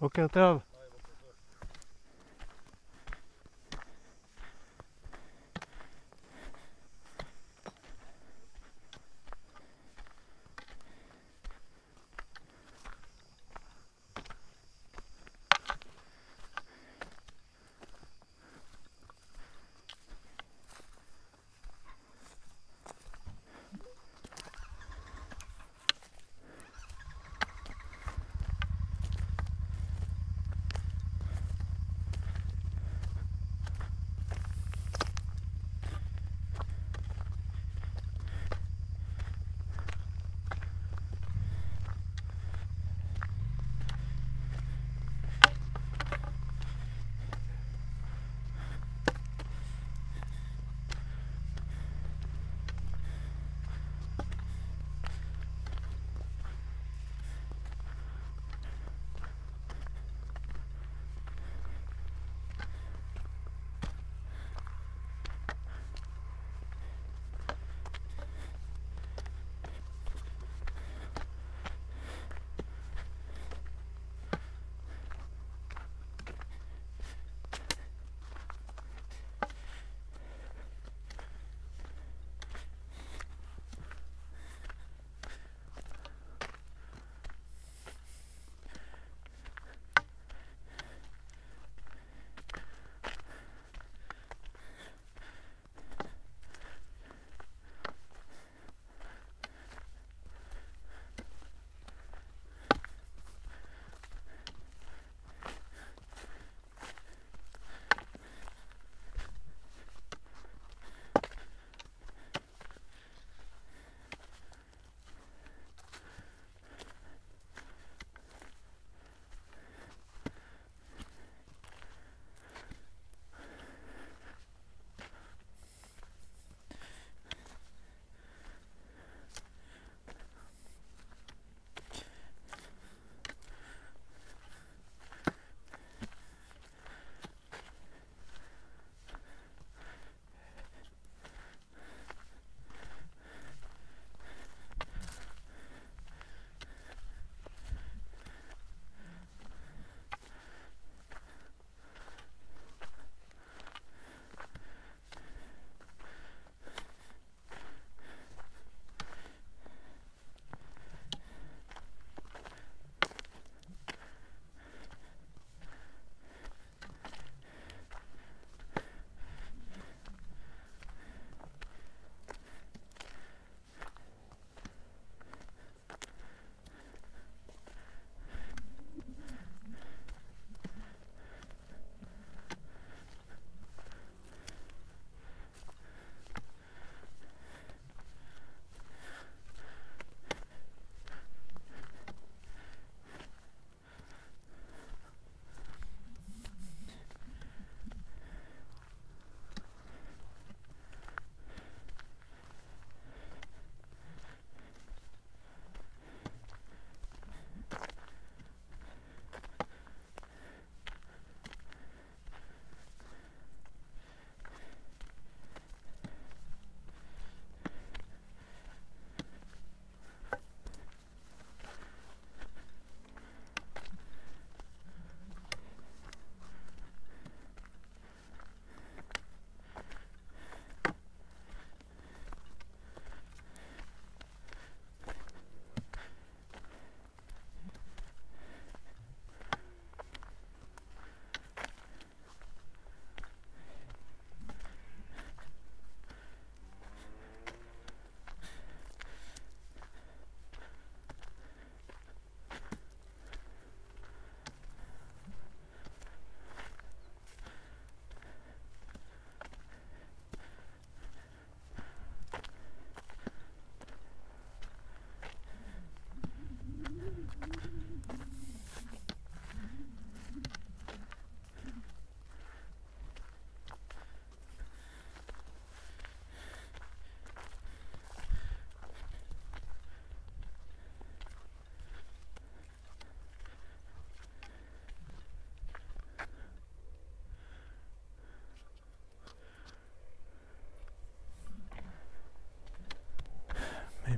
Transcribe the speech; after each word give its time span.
בוקר 0.00 0.26
טוב. 0.28 0.69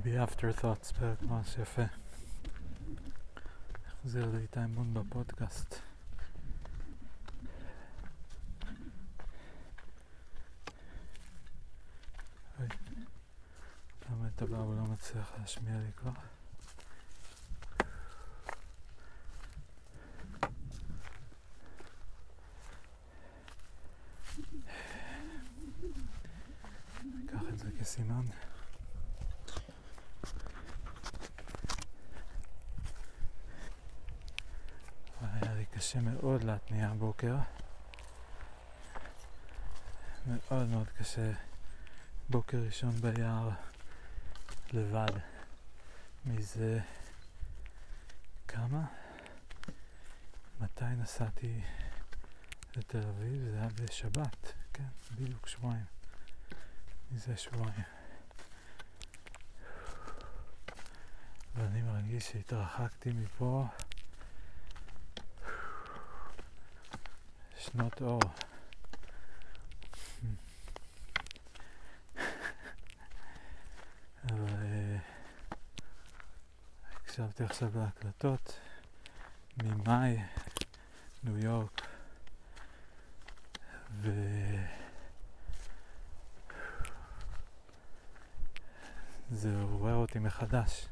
Maybe 0.04 0.16
afterthoughts 0.16 0.92
פרק 0.98 1.22
ממש 1.22 1.58
יפה. 1.62 1.82
חוזר 4.02 4.30
לאיתי 4.32 4.60
מון 4.60 4.94
בפודקאסט. 4.94 5.74
למה 14.10 14.28
את 14.36 14.42
הבא 14.42 14.56
הוא 14.56 14.74
לא 14.76 14.82
מצליח 14.82 15.32
להשמיע 15.38 15.78
לי 15.78 15.92
כבר? 15.96 16.10
ניקח 27.02 27.42
את 27.48 27.58
זה 27.58 27.68
כסימן. 27.80 28.24
היה 35.20 35.54
לי 35.54 35.64
קשה 35.64 36.00
מאוד 36.00 36.44
הבוקר. 37.22 37.36
מאוד 40.26 40.68
מאוד 40.68 40.88
קשה. 40.98 41.32
בוקר 42.28 42.58
ראשון 42.58 42.90
ביער, 42.90 43.50
לבד. 44.72 45.12
מזה 46.26 46.80
כמה? 48.48 48.84
מתי 50.60 50.84
נסעתי 50.84 51.60
לתל 52.76 53.02
אביב? 53.08 53.44
זה 53.50 53.58
היה 53.58 53.68
בשבת, 53.68 54.52
כן, 54.72 54.88
בדיוק 55.14 55.48
שבועיים. 55.48 55.84
מזה 57.12 57.36
שבועיים. 57.36 57.84
ואני 61.54 61.82
מרגיש 61.82 62.30
שהתרחקתי 62.32 63.12
מפה 63.12 63.66
שנות 67.72 68.02
אור. 68.02 68.20
אבל 74.24 74.48
אה, 74.48 74.96
הקשבתי 76.92 77.44
עכשיו 77.44 77.70
להקלטות 77.74 78.60
ממאי, 79.62 80.18
ניו 81.24 81.38
יורק, 81.38 81.80
ו... 84.00 84.10
זה 89.30 89.60
עורר 89.62 89.94
אותי 89.94 90.18
מחדש. 90.18 90.86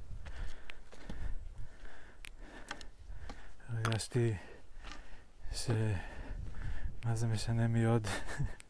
הרגשתי 3.68 4.34
ש... 5.52 5.70
מה 7.04 7.16
זה 7.16 7.26
משנה 7.26 7.68
מי 7.68 7.84
עוד 7.84 8.06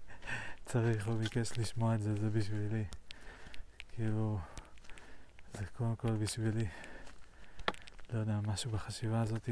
צריך 0.66 1.08
או 1.08 1.16
ביקש 1.16 1.58
לשמוע 1.58 1.94
את 1.94 2.02
זה, 2.02 2.14
זה 2.14 2.30
בשבילי. 2.30 2.84
כאילו, 3.92 4.38
זה 5.54 5.64
קודם 5.76 5.96
כל 5.96 6.10
בשבילי. 6.10 6.68
לא 8.12 8.18
יודע, 8.18 8.40
משהו 8.46 8.70
בחשיבה 8.70 9.20
הזאת 9.20 9.48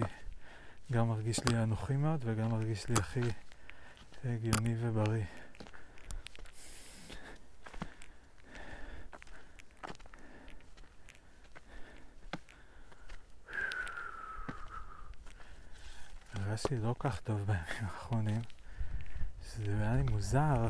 גם 0.93 1.09
מרגיש 1.09 1.39
לי 1.49 1.63
אנוכי 1.63 1.97
מאוד 1.97 2.21
וגם 2.25 2.51
מרגיש 2.51 2.89
לי 2.89 2.95
הכי 2.99 3.21
הגיוני 4.25 4.75
ובריא. 4.79 5.25
הרגשתי 16.35 16.77
לא 16.77 16.95
כך 16.99 17.21
טוב 17.21 17.41
בימים 17.41 17.65
האחרונים, 17.81 18.41
שזה 19.65 19.83
היה 19.83 19.95
לי 19.95 20.03
מוזר, 20.03 20.69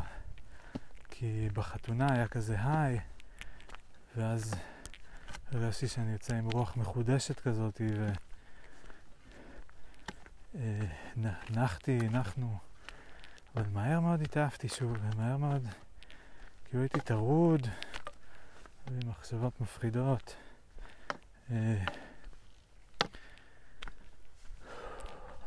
כי 1.10 1.48
בחתונה 1.52 2.12
היה 2.12 2.28
כזה 2.28 2.56
היי, 2.64 3.00
ואז 4.16 4.54
הרגשתי 5.52 5.88
שאני 5.88 6.12
יוצא 6.12 6.34
עם 6.34 6.50
רוח 6.50 6.76
מחודשת 6.76 7.40
כזאת, 7.40 7.80
ונחתי, 10.54 11.98
אה, 12.02 12.08
נחנו, 12.10 12.58
אבל 13.56 13.64
מהר 13.72 14.00
מאוד 14.00 14.22
התעפתי 14.22 14.68
שוב, 14.68 14.96
ומהר 15.00 15.36
מאוד, 15.36 15.68
כאילו 16.64 16.82
הייתי 16.82 17.00
טרוד, 17.00 17.66
ומחשבות 18.90 19.60
מפחידות. 19.60 20.36
אה, 21.50 21.84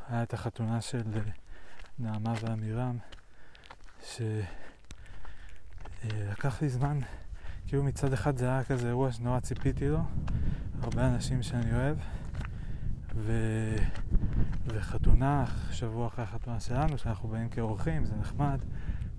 היה 0.10 0.24
את 0.24 0.33
החתונה 0.33 0.81
של 0.81 1.03
אה, 1.15 1.21
נעמה 2.00 2.33
ועמירם, 2.41 2.98
שלקח 6.03 6.62
לי 6.62 6.70
זמן, 6.70 7.00
כאילו 7.67 7.84
מצד 7.84 8.13
אחד 8.13 8.38
זה 8.38 8.46
היה 8.46 8.63
כזה 8.63 8.88
אירוע 8.88 9.12
שנורא 9.12 9.39
ציפיתי 9.39 9.88
לו, 9.88 10.00
הרבה 10.81 11.08
אנשים 11.08 11.43
שאני 11.43 11.74
אוהב, 11.74 11.98
ו... 13.15 13.31
וחתונה, 14.65 15.46
שבוע 15.72 16.08
אחרי 16.08 16.24
החתונה 16.24 16.60
שלנו, 16.60 16.98
שאנחנו 16.98 17.29
באים 17.29 17.50
כאורחים, 17.50 18.05
זה 18.05 18.15
נחמד, 18.15 18.60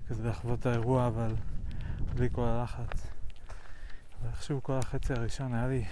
כזה 0.07 0.29
לחוות 0.29 0.59
את 0.59 0.65
האירוע, 0.65 1.07
אבל 1.07 1.35
בלי 2.15 2.29
כל 2.31 2.45
הלחץ. 2.45 3.07
ואיכשהו 4.23 4.63
כל 4.63 4.73
החצי 4.73 5.13
הראשון 5.13 5.53
היה 5.53 5.67
לי 5.67 5.85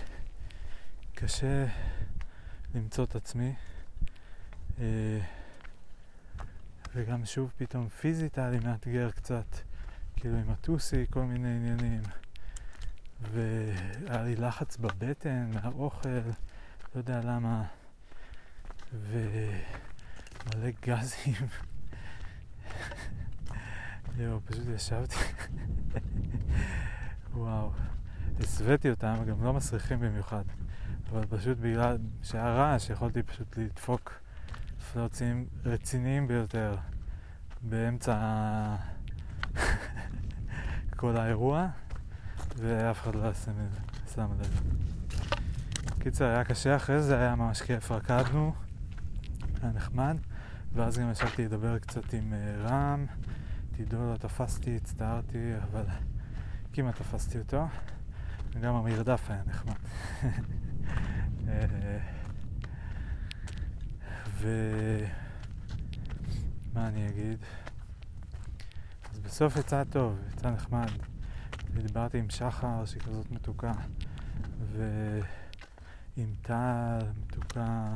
קשה 1.15 1.65
למצוא 2.75 3.03
את 3.03 3.15
עצמי. 3.15 3.53
אה, 4.79 5.19
וגם 6.95 7.25
שוב 7.25 7.51
פתאום 7.57 7.89
פיזית 7.89 8.38
היה 8.38 8.50
לי 8.50 8.60
מאתגר 8.60 9.12
קצת, 9.12 9.57
כאילו 10.15 10.38
עם 10.38 10.50
הטוסי, 10.50 11.05
כל 11.10 11.24
מיני 11.24 11.55
עניינים. 11.55 12.01
והיה 13.31 14.24
לי 14.24 14.36
לחץ 14.36 14.77
בבטן 14.77 15.51
מהאוכל, 15.53 16.10
לא 16.10 16.24
יודע 16.95 17.21
למה, 17.24 17.63
ומלא 18.93 20.69
גזים. 20.86 21.33
יואו, 24.17 24.39
פשוט 24.45 24.67
ישבתי, 24.75 25.15
וואו, 27.33 27.71
הסוויתי 28.39 28.89
אותם, 28.89 29.15
גם 29.27 29.43
לא 29.43 29.53
מסריחים 29.53 30.00
במיוחד, 30.00 30.43
אבל 31.10 31.25
פשוט 31.25 31.57
בגלל 31.57 31.98
שהיה 32.24 32.50
רעש, 32.50 32.89
יכולתי 32.89 33.24
פשוט 33.24 33.57
לדפוק 33.57 34.21
פלוצים 34.93 35.45
רציניים 35.65 36.27
ביותר 36.27 36.75
באמצע 37.62 38.15
כל 41.00 41.17
האירוע, 41.17 41.67
ואף 42.57 43.01
אחד 43.01 43.15
לא 43.15 43.33
שם 44.13 44.31
לב. 44.39 44.62
קיצר, 46.00 46.25
היה 46.25 46.43
קשה 46.43 46.75
אחרי 46.75 47.01
זה, 47.01 47.19
היה 47.19 47.36
ממש 47.36 47.62
כיף, 47.62 47.91
רקדנו, 47.91 48.53
היה 49.62 49.71
נחמד, 49.71 50.17
ואז 50.74 51.00
גם 51.00 51.12
ישבתי 51.12 51.45
לדבר 51.45 51.79
קצת 51.79 52.13
עם 52.13 52.33
uh, 52.33 52.69
רם, 52.69 53.05
תדעו, 53.71 54.12
לא 54.12 54.17
תפסתי, 54.17 54.75
הצטערתי, 54.75 55.51
אבל 55.63 55.83
כמעט 56.74 56.95
תפסתי 56.95 57.39
אותו, 57.39 57.67
וגם 58.53 58.75
המרדף 58.75 59.29
היה 59.29 59.41
נחמד. 59.48 59.75
אה, 64.45 65.05
ומה 66.71 66.88
אני 66.88 67.10
אגיד? 67.10 67.38
אז 69.12 69.19
בסוף 69.19 69.55
יצא 69.55 69.83
טוב, 69.83 70.19
יצא 70.33 70.51
נחמד. 70.51 70.91
דיברתי 71.74 72.19
עם 72.19 72.29
שחר 72.29 72.86
שהיא 72.86 73.01
כזאת 73.01 73.31
מתוקה, 73.31 73.71
ועם 74.71 76.33
טל 76.41 77.00
מתוקה, 77.21 77.95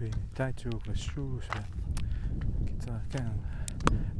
ועם 0.00 0.12
טייצ'וק 0.34 0.82
ושוש, 0.86 1.48
וקיצר, 2.62 2.92
כן. 3.10 3.28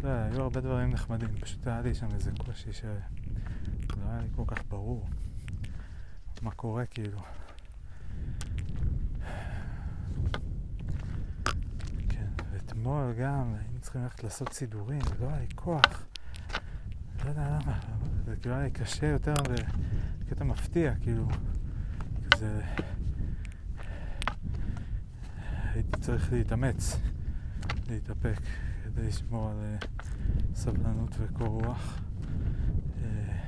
לא, 0.02 0.08
היו 0.08 0.42
הרבה 0.42 0.60
דברים 0.60 0.90
נחמדים, 0.90 1.28
פשוט 1.40 1.66
היה 1.66 1.80
לי 1.80 1.94
שם 1.94 2.08
איזה 2.14 2.30
קושי 2.38 2.72
שלא 2.72 2.90
היה 4.06 4.20
לי 4.20 4.28
כל 4.36 4.44
כך 4.46 4.62
ברור 4.68 5.06
מה 6.42 6.50
קורה 6.50 6.86
כאילו. 6.86 7.18
אתמול 12.82 13.12
גם 13.12 13.54
היינו 13.54 13.80
צריכים 13.80 14.02
ללכת 14.02 14.24
לעשות 14.24 14.52
סידורים, 14.52 15.00
ולא 15.18 15.28
היה 15.28 15.38
לי 15.38 15.46
כוח. 15.54 16.06
לא 17.24 17.28
יודע 17.28 17.48
למה, 17.48 17.80
זה 18.24 18.36
כאילו 18.36 18.54
היה 18.54 18.64
לי 18.64 18.70
קשה 18.70 19.06
יותר 19.06 19.34
בקטע 20.20 20.44
מפתיע, 20.44 20.94
כאילו, 21.00 21.28
כזה... 22.30 22.62
הייתי 25.74 26.00
צריך 26.00 26.32
להתאמץ, 26.32 26.96
להתאפק, 27.88 28.38
כדי 28.84 29.06
לשמור 29.06 29.50
על 29.50 29.56
אה, 29.62 29.76
סבלנות 30.54 31.16
וקור 31.18 31.64
רוח. 31.64 32.00
אה, 33.02 33.38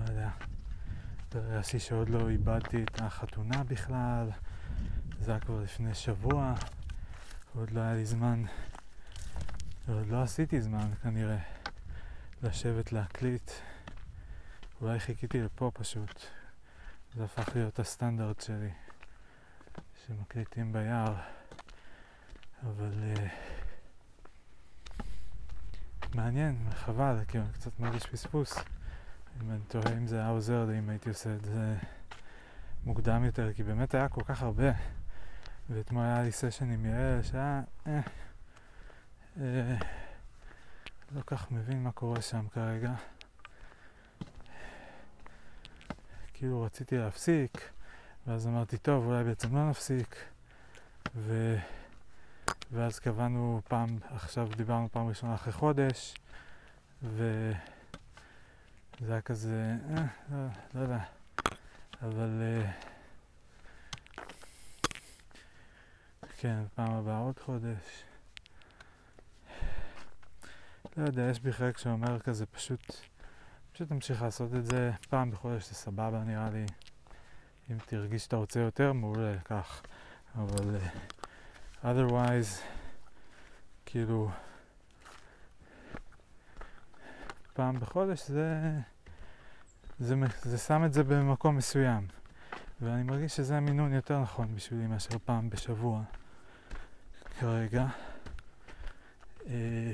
לא 0.00 0.10
יודע. 0.10 0.30
והרגשתי 1.34 1.78
שעוד 1.78 2.08
לא 2.08 2.28
איבדתי 2.28 2.82
את 2.82 3.00
החתונה 3.00 3.64
בכלל, 3.64 4.30
זה 5.20 5.30
היה 5.30 5.40
כבר 5.40 5.60
לפני 5.60 5.94
שבוע, 5.94 6.54
ועוד 7.54 7.70
לא 7.70 7.80
היה 7.80 7.94
לי 7.94 8.06
זמן, 8.06 8.42
ועוד 9.88 10.06
לא 10.06 10.22
עשיתי 10.22 10.60
זמן 10.60 10.90
כנראה 11.02 11.38
לשבת 12.42 12.92
להקליט. 12.92 13.50
אולי 14.80 15.00
חיכיתי 15.00 15.40
לפה 15.40 15.70
פשוט. 15.74 16.22
זה 17.14 17.24
הפך 17.24 17.56
להיות 17.56 17.78
הסטנדרט 17.78 18.40
שלי, 18.40 18.70
שמקליטים 20.06 20.72
ביער. 20.72 21.14
אבל 22.62 22.92
uh, 23.14 23.18
מעניין, 26.14 26.68
חבל, 26.70 27.16
כי 27.28 27.38
אני 27.38 27.52
קצת 27.52 27.80
מרגיש 27.80 28.06
פספוס. 28.06 28.58
אם 29.42 29.50
אני 29.50 29.60
תוהה 29.68 29.92
אם 29.92 30.06
זה 30.06 30.16
היה 30.16 30.28
עוזר 30.28 30.64
לי 30.64 30.78
אם 30.78 30.88
הייתי 30.88 31.08
עושה 31.08 31.34
את 31.34 31.44
זה 31.44 31.76
מוקדם 32.84 33.24
יותר, 33.24 33.52
כי 33.52 33.62
באמת 33.62 33.94
היה 33.94 34.08
כל 34.08 34.22
כך 34.24 34.42
הרבה. 34.42 34.72
ואתמול 35.70 36.04
היה 36.04 36.22
לי 36.22 36.32
סשן 36.32 36.70
עם 36.70 36.86
יעל 36.86 37.22
שהיה... 37.22 37.62
אה, 37.86 38.00
אה, 39.40 39.76
לא 41.14 41.20
כך 41.26 41.50
מבין 41.50 41.82
מה 41.82 41.92
קורה 41.92 42.22
שם 42.22 42.48
כרגע. 42.48 42.94
כאילו 46.34 46.62
רציתי 46.62 46.98
להפסיק, 46.98 47.70
ואז 48.26 48.46
אמרתי, 48.46 48.78
טוב, 48.78 49.06
אולי 49.06 49.24
בעצם 49.24 49.56
לא 49.56 49.70
נפסיק. 49.70 50.16
ו... 51.16 51.56
ואז 52.72 52.98
קבענו 52.98 53.60
פעם, 53.68 53.98
עכשיו 54.10 54.48
דיברנו 54.56 54.88
פעם 54.92 55.08
ראשונה 55.08 55.34
אחרי 55.34 55.52
חודש, 55.52 56.14
וזה 57.02 57.52
היה 59.08 59.20
כזה, 59.20 59.76
אה, 59.90 60.04
לא, 60.32 60.46
לא 60.74 60.80
יודע, 60.80 60.98
אבל 62.02 62.42
אה, 62.42 62.70
כן, 66.40 66.62
פעם 66.74 66.92
הבאה 66.92 67.18
עוד 67.18 67.38
חודש. 67.38 68.02
לא 70.96 71.06
יודע, 71.06 71.22
יש 71.22 71.40
בי 71.40 71.52
חלק 71.52 71.78
שאומר 71.78 72.18
כזה 72.18 72.46
פשוט, 72.46 72.96
פשוט 73.72 73.88
תמשיך 73.88 74.22
לעשות 74.22 74.54
את 74.54 74.66
זה 74.66 74.90
פעם 75.08 75.30
בחודש, 75.30 75.68
זה 75.68 75.74
סבבה 75.74 76.24
נראה 76.24 76.50
לי. 76.50 76.66
אם 77.70 77.76
תרגיש 77.86 78.22
שאתה 78.22 78.36
רוצה 78.36 78.60
יותר, 78.60 78.92
מעולה, 78.92 79.38
כך. 79.44 79.82
אבל 80.34 80.76
uh, 80.76 81.84
otherwise, 81.84 82.60
כאילו, 83.86 84.30
פעם 87.52 87.80
בחודש 87.80 88.28
זה, 88.28 88.60
זה, 89.98 90.14
זה, 90.42 90.58
שם 90.58 90.84
את 90.84 90.92
זה 90.92 91.04
במקום 91.04 91.56
מסוים. 91.56 92.06
ואני 92.80 93.02
מרגיש 93.02 93.36
שזה 93.36 93.56
המינון 93.56 93.92
יותר 93.92 94.20
נכון 94.20 94.54
בשבילי 94.54 94.86
מאשר 94.86 95.18
פעם 95.24 95.50
בשבוע 95.50 96.02
כרגע. 97.40 97.86
אה, 99.46 99.92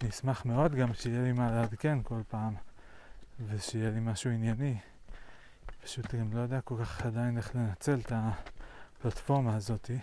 אני 0.00 0.10
אשמח 0.10 0.44
מאוד 0.44 0.74
גם 0.74 0.94
שיהיה 0.94 1.22
לי 1.22 1.32
מה 1.32 1.50
לעדכן 1.50 1.98
כל 2.02 2.20
פעם, 2.28 2.54
ושיהיה 3.46 3.90
לי 3.90 4.00
משהו 4.00 4.30
ענייני. 4.30 4.78
פשוט 5.82 6.14
גם 6.14 6.32
לא 6.32 6.40
יודע 6.40 6.60
כל 6.60 6.74
כך 6.80 7.06
עדיין 7.06 7.36
איך 7.36 7.56
לנצל 7.56 7.98
את 8.04 8.12
הפלטפורמה 8.14 9.56
הזאתי. 9.56 9.98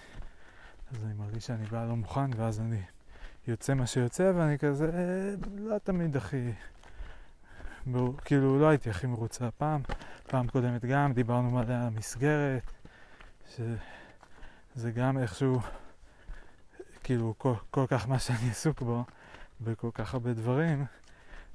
אז 0.92 1.06
אני 1.06 1.14
מרגיש 1.14 1.46
שאני 1.46 1.66
בא 1.66 1.86
לא 1.86 1.96
מוכן, 1.96 2.30
ואז 2.36 2.60
אני 2.60 2.82
יוצא 3.48 3.74
מה 3.74 3.88
שיוצא, 3.88 4.32
ואני 4.36 4.58
כזה 4.60 4.92
לא 5.58 5.78
תמיד 5.78 6.18
הכי... 6.18 6.52
כאילו 8.26 8.60
לא 8.60 8.70
הייתי 8.70 8.90
הכי 8.90 9.08
מרוצה 9.08 9.48
הפעם. 9.48 9.82
פעם 10.28 10.48
קודמת 10.48 10.86
גם 10.86 11.14
דיברנו 11.14 11.52
מלא 11.52 11.62
על 11.62 11.72
המסגרת, 11.72 12.72
שזה 13.56 14.92
גם 14.92 15.18
איכשהו, 15.18 15.60
כאילו 17.04 17.36
כל, 17.38 17.54
כל 17.72 17.86
כך 17.88 18.08
מה 18.08 18.20
שאני 18.20 18.50
עסוק 18.50 18.82
בו. 18.82 19.04
בכל 19.64 19.90
כך 19.94 20.14
הרבה 20.14 20.34
דברים, 20.34 20.86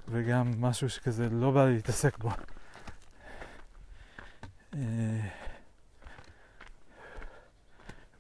וגם 0.09 0.61
משהו 0.61 0.91
שכזה 0.91 1.29
לא 1.31 1.51
בא 1.51 1.65
לי 1.65 1.75
להתעסק 1.75 2.19
בו. 2.19 2.31
אה, 4.75 5.21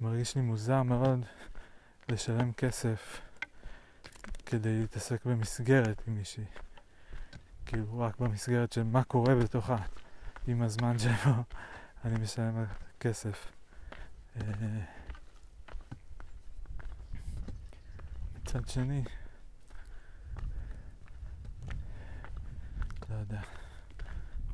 מרגיש 0.01 0.37
לי 0.37 0.43
מוזר 0.43 0.83
מאוד 0.83 1.25
לשלם 2.09 2.53
כסף 2.53 3.21
כדי 4.47 4.81
להתעסק 4.81 5.25
במסגרת 5.25 6.03
עם 6.07 6.15
מישהי. 6.15 6.45
כאילו 7.67 7.99
רק 7.99 8.19
במסגרת 8.19 8.73
של 8.73 8.83
מה 8.83 9.05
קורה 9.05 9.35
בתוכה 9.35 9.77
עם 10.47 10.63
הזמן 10.63 10.99
שבו 10.99 11.33
אני 12.05 12.19
משלם 12.19 12.65
כסף. 13.01 13.53
מצד 18.47 18.69
שני, 18.69 19.03
לא 23.11 23.15
יודע. 23.15 23.41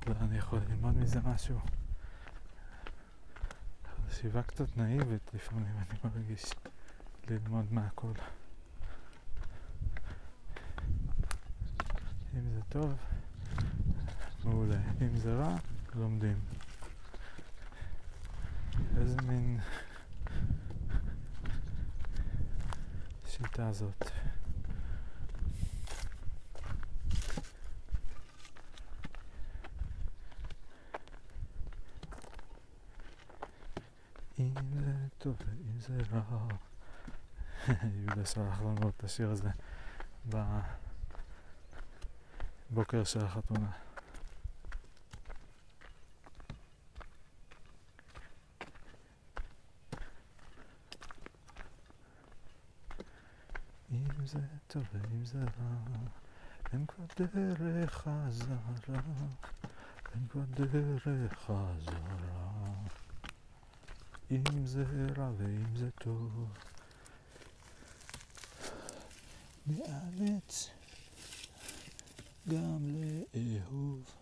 אולי 0.07 0.19
אני 0.21 0.39
יכול 0.39 0.59
ללמוד 0.69 0.97
מזה 0.97 1.21
משהו. 1.25 1.61
חשיבה 4.09 4.43
קצת 4.43 4.77
נאיבית 4.77 5.35
לפעמים, 5.35 5.67
אני 5.77 5.99
מרגיש 6.05 6.45
ללמוד 7.29 7.73
מהכל. 7.73 8.13
אם 12.35 12.51
זה 12.55 12.61
טוב, 12.69 12.95
מעולה. 14.45 14.81
אם 15.03 15.17
זה 15.17 15.35
רע, 15.35 15.57
לומדים. 15.95 16.37
איזה 18.97 19.17
מין 19.23 19.61
שיטה 23.43 23.73
זאת. 23.73 24.11
אם 34.39 34.55
זה 34.75 34.93
טוב 35.19 35.37
ואם 35.47 35.81
זה 35.81 35.97
רע. 36.13 36.49
יהודה 37.95 38.27
שלח 38.27 38.61
לנו 38.61 38.89
את 38.89 39.05
השיר 39.05 39.31
הזה 39.31 39.51
בבוקר 42.71 43.05
של 43.05 43.25
החתונה. 43.25 43.71
זה 55.25 55.39
רע, 55.39 55.77
אין 56.73 56.87
כבר 56.87 57.05
דרך 57.17 57.93
חזרה, 57.93 58.57
אין 60.15 60.29
כבר 60.29 60.43
דרך 60.51 61.09
חזרה. 61.35 61.73
אם 64.31 64.67
זה 64.67 64.85
רע 65.17 65.31
ואם 65.37 65.77
זה 65.77 65.91
טוב. 65.91 66.49
נאמץ 69.67 70.71
גם 72.49 72.91
לאהוב. 73.35 74.22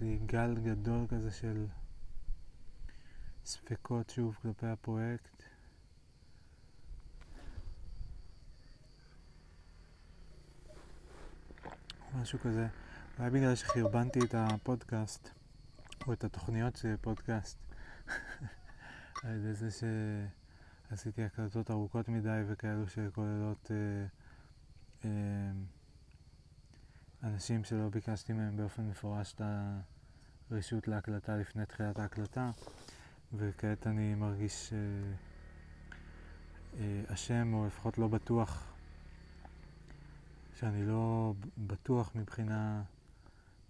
לי 0.00 0.18
גל 0.26 0.54
גדול 0.54 1.06
כזה 1.08 1.30
של 1.30 1.66
ספקות 3.44 4.10
שוב 4.10 4.38
כלפי 4.42 4.66
הפרויקט. 4.66 5.42
משהו 12.14 12.38
כזה. 12.38 12.66
אולי 13.18 13.30
בגלל 13.30 13.54
שחרבנתי 13.54 14.18
את 14.18 14.34
הפודקאסט, 14.34 15.30
או 16.06 16.12
את 16.12 16.24
התוכניות 16.24 16.76
של 16.76 16.94
פודקאסט, 17.00 17.58
על 19.22 19.30
ידי 19.36 19.54
זה 19.54 19.68
שעשיתי 20.90 21.22
הקלטות 21.22 21.70
ארוכות 21.70 22.08
מדי 22.08 22.42
וכאלו 22.48 22.88
שכוללות 22.88 23.70
אה, 23.70 24.06
אה, 25.04 25.50
אנשים 27.22 27.64
שלא 27.64 27.88
ביקשתי 27.88 28.32
מהם 28.32 28.56
באופן 28.56 28.88
מפורש 28.88 29.34
את 29.34 29.42
הרשות 30.50 30.88
להקלטה 30.88 31.36
לפני 31.36 31.66
תחילת 31.66 31.98
ההקלטה, 31.98 32.50
וכעת 33.32 33.86
אני 33.86 34.14
מרגיש 34.14 34.72
אשם, 37.06 37.54
או 37.54 37.66
לפחות 37.66 37.98
לא 37.98 38.08
בטוח, 38.08 38.72
שאני 40.54 40.86
לא 40.86 41.34
בטוח 41.58 42.10
מבחינה 42.14 42.82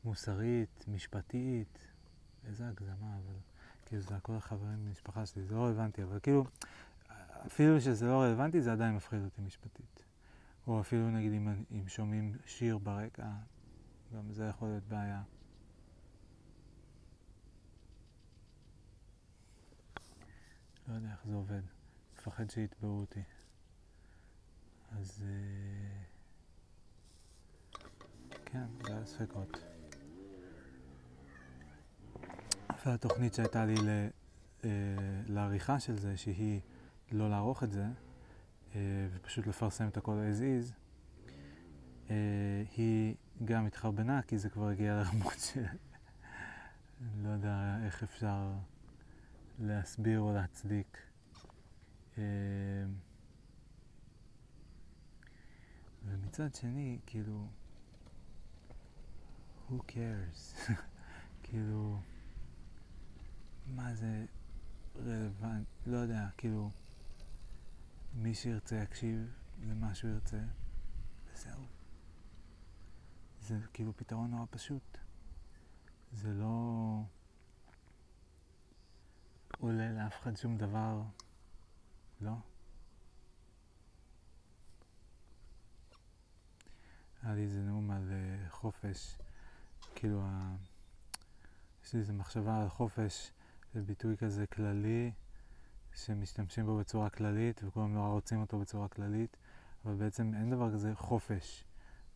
מוסרית, 0.05 0.85
משפטית, 0.89 1.79
איזה 2.47 2.69
הגזמה, 2.69 3.17
אבל 3.25 3.35
כאילו 3.87 4.03
זה 4.03 4.17
הכל 4.17 4.37
החברים 4.37 4.85
במשפחה 4.85 5.27
שלי, 5.27 5.43
זה 5.43 5.55
לא 5.55 5.65
רלוונטי, 5.65 6.03
אבל 6.03 6.19
כאילו, 6.23 6.45
אפילו 7.47 7.81
שזה 7.81 8.07
לא 8.07 8.23
רלוונטי, 8.23 8.63
זה 8.63 8.73
עדיין 8.73 8.97
מפחיד 8.97 9.25
אותי 9.25 9.43
משפטית. 9.43 10.05
או 10.69 10.81
אפילו 10.81 11.11
נגיד 11.11 11.33
אם, 11.33 11.49
אם 11.73 11.89
שומעים 11.89 12.37
שיר 12.47 12.79
ברקע, 12.79 13.31
גם 14.15 14.33
זה 14.33 14.45
יכול 14.45 14.69
להיות 14.69 14.85
בעיה. 14.85 15.23
לא 20.89 20.95
יודע 20.95 21.13
איך 21.13 21.27
זה 21.27 21.35
עובד, 21.35 21.63
מפחד 22.15 22.51
שיתבעו 22.51 23.01
אותי. 23.01 23.23
אז 24.91 25.25
אה, 25.27 26.03
כן, 28.45 28.67
זה 28.87 28.99
הספקות. 28.99 29.59
והתוכנית 32.87 33.35
שהייתה 33.35 33.65
לי 33.65 33.75
אה, 34.65 34.71
לעריכה 35.27 35.81
של 35.81 35.97
זה, 35.97 36.17
שהיא 36.17 36.61
לא 37.13 37.31
לערוך 37.31 37.63
את 37.63 37.73
זה, 37.73 37.87
ופשוט 38.75 39.47
לפרסם 39.47 39.89
את 39.89 39.97
הכל 39.97 40.19
as 40.31 40.41
is, 40.41 40.73
אה, 42.11 42.63
היא 42.77 43.15
גם 43.45 43.67
התחרבנה, 43.67 44.23
כי 44.23 44.39
זה 44.39 44.49
כבר 44.49 44.69
הגיע 44.69 44.95
לרמות 44.95 45.39
של... 45.39 45.65
לא 47.23 47.29
יודע 47.29 47.79
איך 47.85 48.03
אפשר 48.03 48.53
להסביר 49.59 50.21
או 50.21 50.33
להצדיק. 50.33 50.99
ומצד 56.07 56.55
שני, 56.55 56.99
כאילו, 57.07 57.47
who 59.71 59.75
cares? 59.89 60.71
כאילו... 61.43 61.99
מה 63.75 63.95
זה 63.95 64.25
רלוונט, 64.97 65.67
לא 65.87 65.97
יודע, 65.97 66.27
כאילו, 66.37 66.71
מי 68.15 68.35
שירצה 68.35 68.77
יקשיב 68.77 69.35
למה 69.63 69.95
שהוא 69.95 70.11
ירצה, 70.11 70.41
וזהו. 71.33 71.61
זה 73.41 73.59
כאילו 73.73 73.97
פתרון 73.97 74.31
נורא 74.31 74.47
פשוט. 74.51 74.99
זה 76.13 76.35
לא 76.35 77.03
עולה 79.59 79.93
לאף 79.93 80.21
אחד 80.23 80.37
שום 80.37 80.59
דבר, 80.59 81.03
לא? 82.21 82.33
היה 87.23 87.35
לי 87.35 87.43
איזה 87.43 87.63
נאום 87.63 87.91
על 87.91 88.11
uh, 88.11 88.51
חופש, 88.51 89.19
כאילו, 89.95 90.23
ה... 90.23 90.57
יש 91.85 91.93
לי 91.93 92.01
איזו 92.01 92.13
מחשבה 92.13 92.63
על 92.63 92.69
חופש. 92.69 93.33
זה 93.75 93.83
ביטוי 93.83 94.17
כזה 94.17 94.47
כללי, 94.47 95.13
שמשתמשים 95.95 96.67
בו 96.67 96.79
בצורה 96.79 97.11
כללית, 97.11 97.61
וכולם 97.65 97.95
נורא 97.95 98.09
רוצים 98.09 98.41
אותו 98.41 98.59
בצורה 98.59 98.89
כללית, 98.89 99.37
אבל 99.85 99.95
בעצם 99.95 100.35
אין 100.35 100.51
דבר 100.51 100.73
כזה 100.73 100.95
חופש 100.95 101.65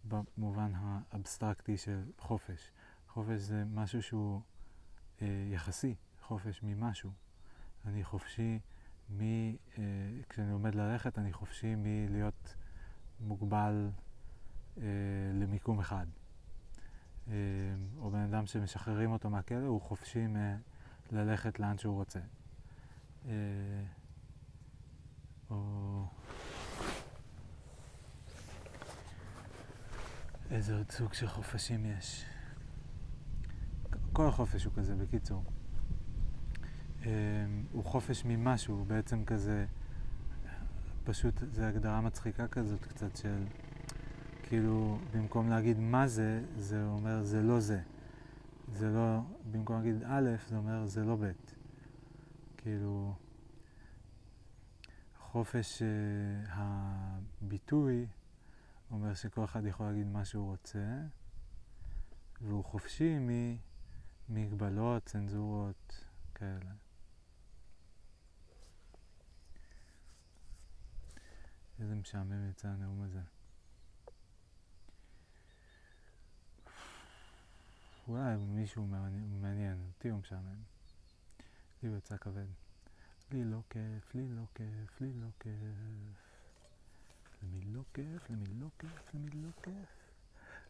במובן 0.05 0.73
האבסטרקטי 0.75 1.77
של 1.77 2.03
חופש. 2.19 2.71
חופש 3.09 3.41
זה 3.41 3.65
משהו 3.75 4.03
שהוא 4.03 4.41
אה, 5.23 5.27
יחסי, 5.51 5.95
חופש 6.21 6.63
ממשהו. 6.63 7.11
אני 7.87 8.05
חופשי 8.05 8.59
מ... 9.11 9.21
אה, 9.21 9.85
כשאני 10.29 10.53
עומד 10.53 10.75
ללכת, 10.75 11.19
אני 11.19 11.33
חופשי 11.33 11.75
מלהיות 11.77 12.55
מוגבל 13.21 13.91
אה, 14.79 14.83
למיקום 15.35 15.81
אחד. 15.81 16.07
אה, 17.29 17.35
או 17.99 18.11
בן 18.11 18.19
אדם 18.19 18.47
שמשחררים 18.47 19.13
אותו 19.13 19.31
מהכלא, 19.31 19.67
הוא 19.67 19.81
חופשי 19.81 20.27
מ... 20.27 20.37
ללכת 21.13 21.61
לאן 21.61 21.79
שהוא 21.79 21.95
רוצה. 21.95 22.21
אה, 23.29 23.33
או 25.51 26.07
איזה 30.51 30.77
עוד 30.77 30.91
סוג 30.91 31.13
של 31.13 31.29
חופשים 31.29 31.87
יש. 31.87 32.25
כל 34.13 34.27
החופש 34.27 34.65
הוא 34.65 34.73
כזה, 34.77 34.97
בקיצור. 34.97 35.45
אה, 37.07 37.11
הוא 37.73 37.85
חופש 37.85 38.25
ממשהו, 38.25 38.75
הוא 38.75 38.87
בעצם 38.87 39.25
כזה, 39.25 39.67
פשוט, 41.05 41.35
זו 41.53 41.63
הגדרה 41.63 42.01
מצחיקה 42.01 42.49
כזאת 42.49 42.87
קצת 42.87 43.17
של, 43.17 43.45
כאילו, 44.43 44.99
במקום 45.13 45.49
להגיד 45.49 45.79
מה 45.79 46.09
זה, 46.09 46.43
זה 46.57 46.85
אומר 46.85 47.23
זה 47.23 47.43
לא 47.43 47.61
זה. 47.61 47.81
זה 48.73 48.91
לא, 48.91 49.19
במקום 49.51 49.77
להגיד 49.77 50.03
א', 50.07 50.31
זה 50.49 50.57
אומר 50.57 50.87
זה 50.87 51.05
לא 51.05 51.17
ב'. 51.17 51.31
כאילו, 52.63 53.15
חופש 55.19 55.83
uh, 55.83 55.85
הביטוי 56.49 58.07
אומר 58.91 59.15
שכל 59.15 59.45
אחד 59.45 59.67
יכול 59.67 59.87
להגיד 59.87 60.07
מה 60.07 60.25
שהוא 60.25 60.51
רוצה, 60.51 60.85
והוא 62.41 62.65
חופשי 62.65 63.19
ממגבלות, 64.29 65.07
צנזורות 65.07 66.05
כאלה. 66.35 66.73
איזה 71.81 71.95
משעמם 71.95 72.51
יצא 72.51 72.69
הנאום 72.69 73.03
הזה. 73.03 73.21
אולי 78.09 78.37
מישהו 78.37 78.87
מעניין, 79.41 79.87
אותי 79.89 80.09
הוא 80.09 80.21
משעמם. 80.21 80.72
לי 81.83 81.89
הוא 81.89 81.97
יצא 81.99 82.17
כבד. 82.17 82.47
לי 83.31 83.45
לא 83.45 83.63
כיף, 83.71 84.15
לי 84.15 84.29
לא 84.29 84.43
כיף, 84.55 85.01
לי 85.01 85.13
לא 85.13 85.29
כיף. 85.41 85.53
למי 87.43 87.61
לא 87.61 87.83
כיף, 87.95 88.31
למי 88.31 88.47
לא 88.47 88.67
כיף, 88.79 89.15
למי 89.15 89.31
לא 89.31 89.49
כיף. 89.63 89.89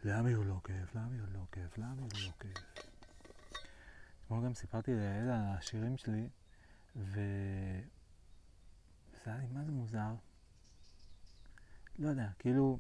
לאמיר 0.05 0.41
לא 0.41 0.61
כיף, 0.65 0.95
לאמיר 0.95 1.27
לא 1.33 1.41
כיף, 1.53 1.79
לאמיר 1.79 2.09
לא 2.27 2.31
כיף. 2.41 2.65
אתמול 4.27 4.45
גם 4.45 4.55
סיפרתי 4.55 4.95
ליעל 4.95 5.31
על 5.31 5.41
השירים 5.57 5.97
שלי, 5.97 6.29
ו... 6.97 7.21
זה 9.25 9.31
היה 9.31 9.37
לי 9.37 9.47
מה 9.47 9.65
זה 9.65 9.73
מוזר. 9.73 10.15
לא 11.99 12.09
יודע, 12.09 12.29
כאילו... 12.39 12.79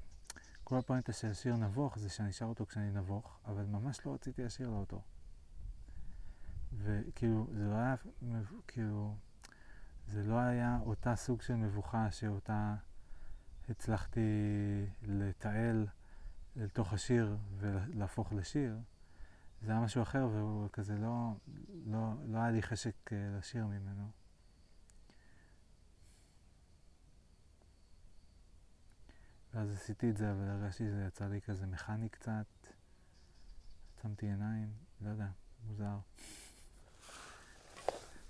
כל 0.65 0.79
הפואנטה 0.79 1.13
של 1.13 1.29
השיר 1.29 1.57
נבוך 1.57 1.99
זה 1.99 2.09
שאני 2.09 2.33
שר 2.33 2.45
אותו 2.45 2.67
כשאני 2.67 2.91
נבוך, 2.91 3.39
אבל 3.47 3.65
ממש 3.65 4.07
לא 4.07 4.15
רציתי 4.15 4.45
לשיר 4.45 4.69
לו 4.69 4.77
אותו. 4.77 5.03
וכאילו, 6.79 7.47
זה 7.53 7.65
לא 7.69 7.75
היה, 7.75 7.95
כאילו, 8.69 9.17
זה 10.07 10.23
לא 10.23 10.39
היה 10.39 10.79
אותה 10.87 11.17
סוג 11.17 11.43
של 11.43 11.55
מבוכה 11.55 12.11
שאותה 12.11 12.75
הצלחתי 13.69 14.21
לתעל 15.03 15.87
לתוך 16.57 16.93
השיר 16.93 17.37
ולהפוך 17.59 18.33
לשיר. 18.33 18.79
זה 19.63 19.73
היה 19.73 19.81
משהו 19.81 20.03
אחר, 20.03 20.29
והוא 20.33 20.69
כזה 20.73 20.99
לא, 20.99 21.33
לא, 21.87 22.13
לא 22.25 22.39
היה 22.39 22.51
לי 22.51 22.63
חשק 22.63 23.13
אה, 23.13 23.37
לשיר 23.39 23.67
ממנו. 23.67 24.11
ואז 29.55 29.75
עשיתי 29.75 30.11
את 30.11 30.17
זה, 30.17 30.33
אבל 30.33 30.49
הרגשתי 30.49 30.85
שזה 30.85 31.05
יצא 31.07 31.27
לי 31.29 31.41
כזה 31.41 31.67
מכני 31.67 32.09
קצת. 32.09 32.47
עצמתי 33.95 34.27
עיניים, 34.27 34.73
לא 35.01 35.11
יודע, 35.11 35.29
מוזר. 35.67 35.99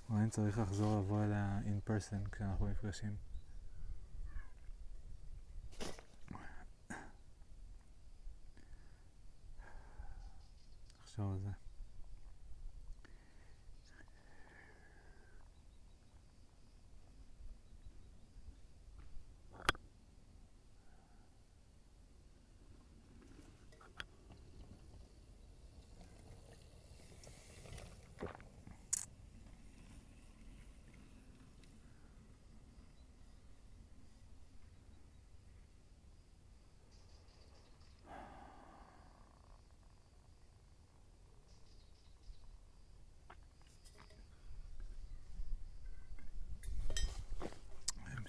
אולי 0.08 0.22
אני 0.22 0.30
צריך 0.30 0.58
לחזור 0.58 0.98
לבוא 0.98 1.24
אליה 1.24 1.58
in 1.64 1.90
person 1.90 2.30
כשאנחנו 2.32 2.68
נפגשים. 2.68 3.31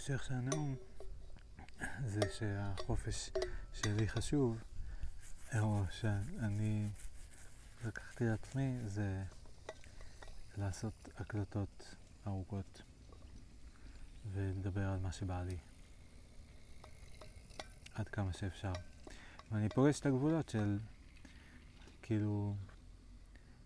ההמשך 0.10 0.24
של 0.24 0.34
הנאום 0.34 0.76
זה 2.06 2.22
שהחופש 2.38 3.30
שלי 3.74 4.08
חשוב, 4.08 4.58
או 5.60 5.84
שאני 5.92 6.90
לקחתי 7.86 8.26
לעצמי, 8.26 8.80
זה 8.86 9.24
לעשות 10.58 11.10
הקלטות 11.18 11.96
ארוכות 12.28 12.82
ולדבר 14.32 14.88
על 14.90 15.00
מה 15.00 15.12
שבא 15.12 15.44
לי 15.44 15.58
עד 17.96 18.08
כמה 18.08 18.34
שאפשר. 18.34 18.74
ואני 19.52 19.70
פוגש 19.70 20.00
את 20.00 20.06
הגבולות 20.06 20.50
של 20.50 20.80
כאילו 22.02 22.56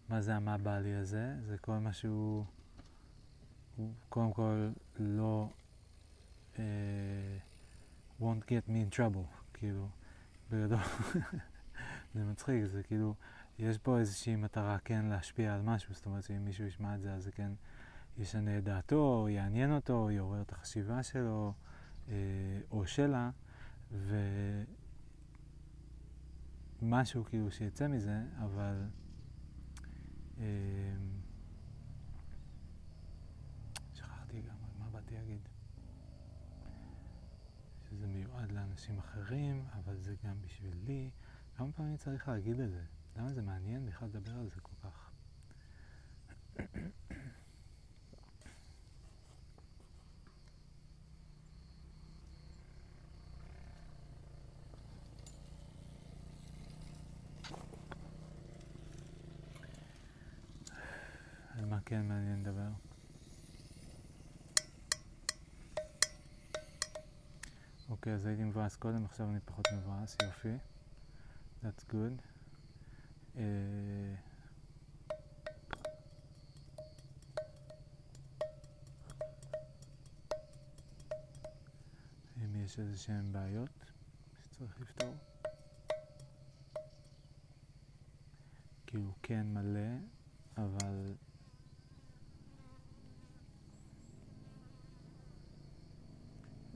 מה 0.09 0.21
זה 0.21 0.35
המה 0.35 0.57
בא 0.57 0.79
לי 0.79 0.95
הזה? 0.95 1.35
זה 1.47 1.57
כל 1.57 1.77
מה 1.77 1.93
שהוא 1.93 2.45
הוא 3.75 3.93
קודם 4.09 4.33
כל 4.33 4.69
לא 4.99 5.49
uh, 6.57 8.21
won't 8.21 8.45
get 8.47 8.69
me 8.69 8.81
in 8.81 8.95
trouble, 8.97 9.27
כאילו, 9.53 9.87
בגדול, 10.51 10.79
זה 12.13 12.23
מצחיק, 12.23 12.65
זה 12.65 12.83
כאילו, 12.83 13.15
יש 13.59 13.77
פה 13.77 13.99
איזושהי 13.99 14.35
מטרה 14.35 14.77
כן 14.79 15.05
להשפיע 15.05 15.55
על 15.55 15.61
משהו, 15.61 15.93
זאת 15.93 16.05
אומרת 16.05 16.23
שאם 16.23 16.45
מישהו 16.45 16.65
ישמע 16.65 16.95
את 16.95 17.01
זה 17.01 17.13
אז 17.13 17.23
זה 17.23 17.31
כן 17.31 17.51
ישנה 18.17 18.57
את 18.57 18.63
דעתו, 18.63 19.21
או 19.21 19.29
יעניין 19.29 19.71
אותו, 19.71 19.93
או 19.93 20.11
יעורר 20.11 20.41
את 20.41 20.51
החשיבה 20.51 21.03
שלו, 21.03 21.53
אה, 22.09 22.13
או 22.71 22.87
שלה, 22.87 23.29
ומשהו 26.81 27.23
כאילו 27.23 27.51
שיצא 27.51 27.87
מזה, 27.87 28.21
אבל 28.39 28.83
אה, 30.39 30.45
שכחתי 33.93 34.41
גם 34.41 34.55
מה 34.79 34.89
באתי 34.91 35.15
להגיד. 35.15 35.49
מיועד 38.37 38.51
לאנשים 38.51 38.99
אחרים, 38.99 39.65
אבל 39.73 39.97
זה 39.97 40.15
גם 40.23 40.41
בשבילי. 40.41 41.09
כמה 41.55 41.71
פעמים 41.71 41.97
צריך 41.97 42.27
להגיד 42.27 42.59
את 42.59 42.69
זה? 42.69 42.81
למה 43.15 43.33
זה 43.33 43.41
מעניין 43.41 43.85
בכלל 43.85 44.07
לדבר 44.07 44.31
על 44.31 44.49
זה 44.49 44.61
כל 44.61 44.75
כך? 44.83 45.11
על 61.57 61.65
מה 61.65 61.79
כן 61.85 62.07
מעניין 62.07 62.39
לדבר? 62.39 62.86
אוקיי, 67.97 68.13
אז 68.13 68.25
הייתי 68.25 68.43
מבואס 68.43 68.75
קודם, 68.75 69.05
עכשיו 69.05 69.29
אני 69.29 69.39
פחות 69.45 69.65
מבואס, 69.73 70.17
יופי. 70.23 70.57
That's 71.63 71.91
good. 71.91 72.21
אה, 73.37 73.43
אם 82.37 82.55
יש 82.55 82.79
איזה 82.79 82.97
שהן 82.97 83.31
בעיות 83.31 83.85
שצריך 84.43 84.81
לפתור. 84.81 85.15
כאילו 88.87 89.13
כן 89.23 89.47
מלא, 89.53 89.97
אבל 90.57 91.13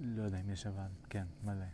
לא 0.01 0.23
יודע 0.23 0.41
אם 0.41 0.51
יש 0.51 0.67
אבל, 0.67 0.89
כן, 1.11 1.27
מלא. 1.45 1.65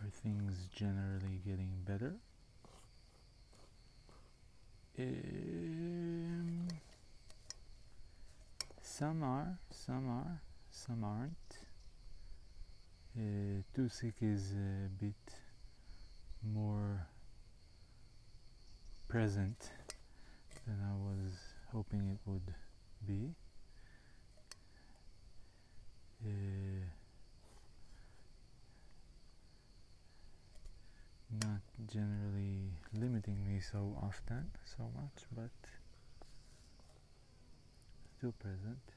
Are 0.00 0.10
things 0.22 0.68
generally 0.74 1.40
getting 1.44 1.72
better? 1.84 2.14
Um, 4.98 6.68
some 8.82 9.22
are, 9.22 9.58
some 9.70 10.08
are, 10.08 10.40
some 10.70 11.04
aren't. 11.04 11.50
Uh, 13.16 13.62
too 13.74 13.88
sick 13.88 14.14
is 14.20 14.52
a 14.52 14.88
bit 15.00 15.24
more 16.53 17.07
present 19.07 19.71
than 20.65 20.77
I 20.81 20.95
was 20.95 21.31
hoping 21.71 22.07
it 22.09 22.19
would 22.25 22.53
be. 23.07 23.35
Uh, 26.25 26.85
not 31.43 31.61
generally 31.91 32.71
limiting 32.93 33.45
me 33.45 33.59
so 33.59 33.95
often, 34.01 34.51
so 34.65 34.89
much, 34.95 35.25
but 35.35 35.51
still 38.17 38.33
present. 38.39 38.94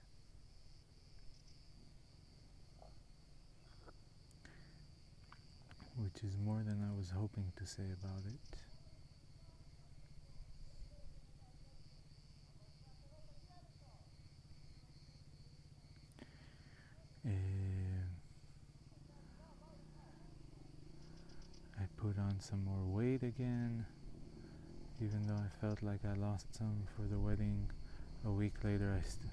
Which 5.98 6.22
is 6.22 6.36
more 6.38 6.62
than 6.64 6.82
I 6.82 6.96
was 6.96 7.10
hoping 7.10 7.52
to 7.56 7.66
say 7.66 7.82
about 7.92 8.22
it. 8.26 8.56
Uh, 17.26 17.30
I 21.78 21.82
put 21.96 22.18
on 22.18 22.40
some 22.40 22.64
more 22.64 22.84
weight 22.86 23.22
again, 23.22 23.84
even 25.00 25.26
though 25.26 25.34
I 25.36 25.48
felt 25.60 25.82
like 25.82 26.00
I 26.04 26.14
lost 26.14 26.54
some 26.56 26.82
for 26.96 27.02
the 27.02 27.18
wedding. 27.18 27.70
A 28.24 28.30
week 28.30 28.54
later, 28.64 28.98
I, 28.98 29.02
st- 29.08 29.32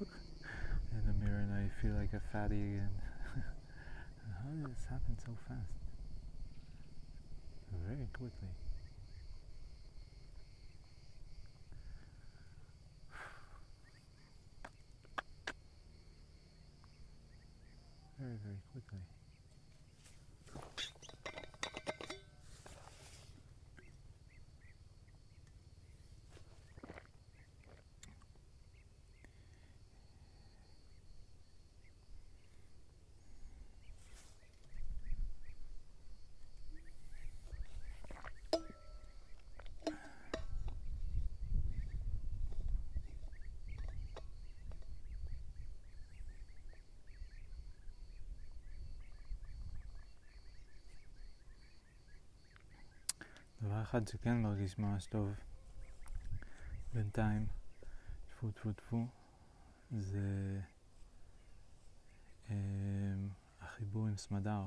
look 0.00 0.08
in 0.92 1.06
the 1.06 1.24
mirror 1.24 1.40
and 1.40 1.52
I 1.52 1.68
feel 1.82 1.92
like 1.92 2.12
a 2.14 2.20
fatty 2.32 2.56
again. 2.56 2.90
How 3.36 4.50
did 4.50 4.70
this 4.70 4.86
happen 4.88 5.16
so 5.18 5.32
fast? 5.46 5.83
Very 7.82 8.06
quickly. 8.12 8.48
Very, 18.18 18.36
very 18.42 18.56
quickly. 18.72 18.98
אחד 53.84 54.08
שכן 54.08 54.42
מרגיש 54.42 54.78
ממש 54.78 55.06
טוב 55.06 55.34
בינתיים, 56.94 57.46
טפו 58.28 58.50
טפו 58.50 58.72
טפו, 58.72 59.06
זה 59.90 60.60
אה, 62.50 62.54
החיבור 63.60 64.06
עם 64.06 64.16
סמדר. 64.16 64.66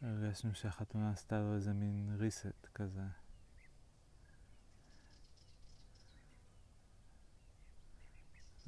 שהרגשנו 0.00 0.54
שהחתונה 0.54 1.10
עשתה 1.10 1.40
לו 1.40 1.54
איזה 1.54 1.72
מין 1.72 2.16
reset 2.20 2.68
כזה. 2.74 3.06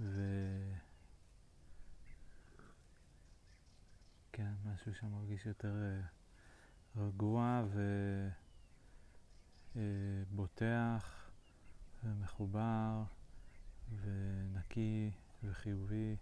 ו... 0.01 0.20
כן, 4.33 4.53
משהו 4.81 4.95
שם 4.95 5.07
מרגיש 5.07 5.47
יותר 5.47 5.75
אה, 5.83 6.01
רגוע 6.97 7.64
ובוטח 9.75 11.31
ומחובר 12.05 13.03
ונקי 14.03 15.11
וחיובי. 15.45 16.16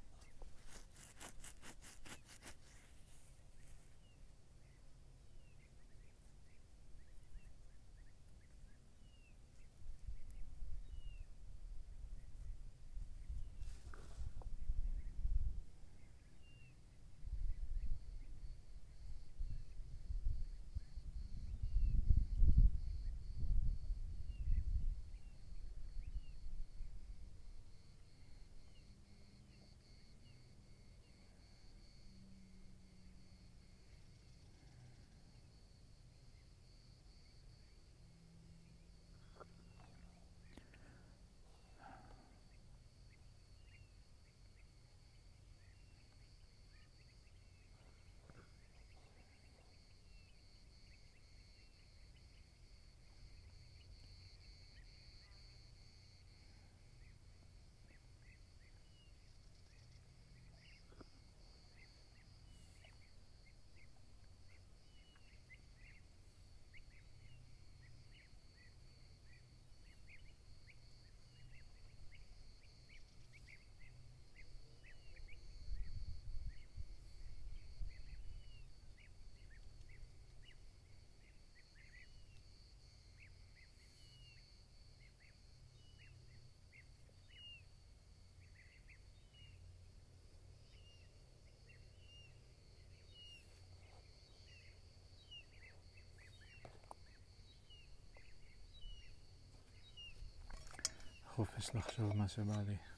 חופש 101.39 101.71
לחשוב 101.75 102.17
מה 102.17 102.29
שבא 102.29 102.63
לי. 102.67 102.77
שם 102.77 102.98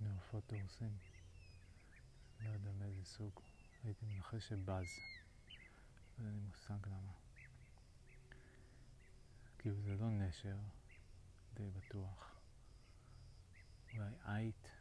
שני 0.00 0.10
עופות 0.14 0.52
דורסים. 0.52 0.98
לא 2.40 2.48
יודע 2.48 2.72
מאיזה 2.72 3.04
סוג. 3.04 3.40
הייתי 3.84 4.06
מנחש 4.06 4.48
שבז. 4.48 4.98
אין 6.18 6.32
לי 6.32 6.40
מושג 6.40 6.86
למה. 6.86 7.12
כאילו 9.58 9.80
זה 9.82 9.96
לא 9.96 10.10
נשר, 10.10 10.56
די 11.54 11.70
בטוח. 11.70 12.40
אולי 13.94 14.10
עית. 14.24 14.79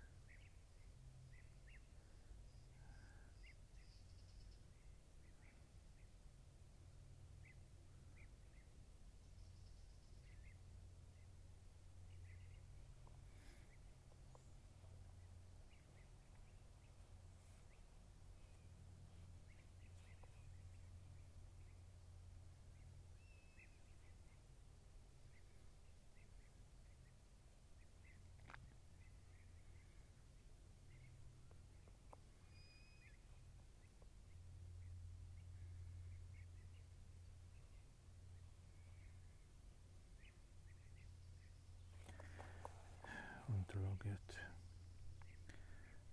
אונתולוגיות. 43.80 44.36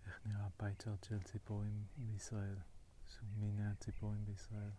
איך 0.07 0.21
נראה 0.27 0.49
פייצ'ארט 0.57 1.05
של 1.05 1.23
ציפורים 1.23 1.87
בישראל? 1.97 2.57
סוג 3.09 3.29
מיני 3.37 3.67
הציפורים 3.67 4.25
בישראל. 4.25 4.71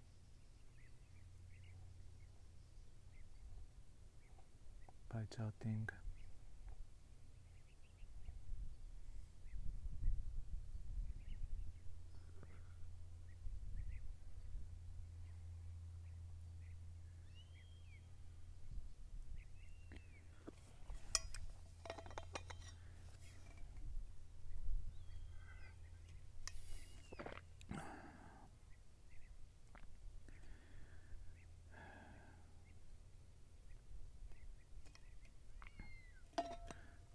פייצ'ארטינג. 5.08 5.92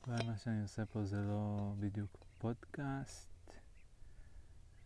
אולי 0.07 0.27
מה 0.27 0.32
שאני 0.45 0.63
עושה 0.63 0.87
פה 0.87 1.05
זה 1.05 1.23
לא 1.23 1.75
בדיוק 1.81 2.25
פודקאסט, 2.39 3.51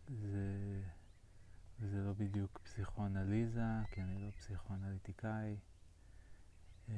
זה, 0.07 0.81
זה 1.79 2.01
לא 2.01 2.13
בדיוק 2.13 2.59
פסיכואנליזה, 2.63 3.65
כי 3.91 4.01
אני 4.01 4.19
לא 4.19 4.31
פסיכואנליטיקאי. 4.31 5.57
אה, 6.89 6.95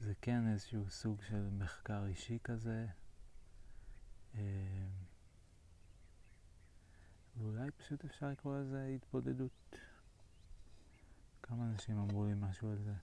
זה 0.00 0.12
כן 0.20 0.52
איזשהו 0.52 0.90
סוג 0.90 1.22
של 1.22 1.48
מחקר 1.58 2.04
אישי 2.06 2.38
כזה. 2.44 2.86
אה, 4.34 4.88
ואולי 7.36 7.70
פשוט 7.70 8.04
אפשר 8.04 8.28
לקרוא 8.28 8.58
לזה 8.58 8.86
התבודדות. 8.96 9.76
כמה 11.42 11.64
אנשים 11.64 11.98
אמרו 11.98 12.24
לי 12.24 12.34
משהו 12.36 12.70
על 12.70 12.78
זה, 12.78 12.94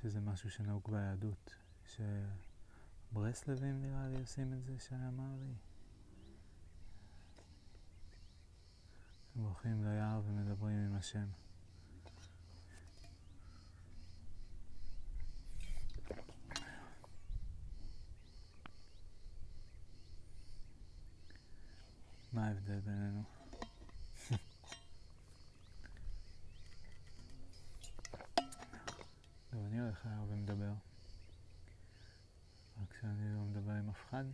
שזה 0.00 0.20
משהו 0.20 0.50
שנהוג 0.50 0.90
ביהדות. 0.90 1.65
שברסלבים 3.12 3.82
נראה 3.82 4.08
לי 4.08 4.20
עושים 4.20 4.52
את 4.52 4.64
זה 4.64 4.78
שאמר 4.78 5.34
לי. 5.40 5.54
הם 9.36 9.42
הולכים 9.42 9.84
ליער 9.84 10.20
ומדברים 10.24 10.76
עם 10.76 10.94
השם. 10.94 11.26
מה 22.32 22.46
ההבדל 22.46 22.80
בינינו? 22.80 23.22
טוב, 29.50 29.64
אני 29.64 29.80
הולך 29.80 30.06
ליער 30.06 30.24
ומדבר. 30.28 30.72
רק 32.82 32.94
שאני 33.00 33.34
לא 33.34 33.40
מדבר 33.40 33.72
עם 33.72 33.88
אף 33.88 33.95
אחד. 34.08 34.24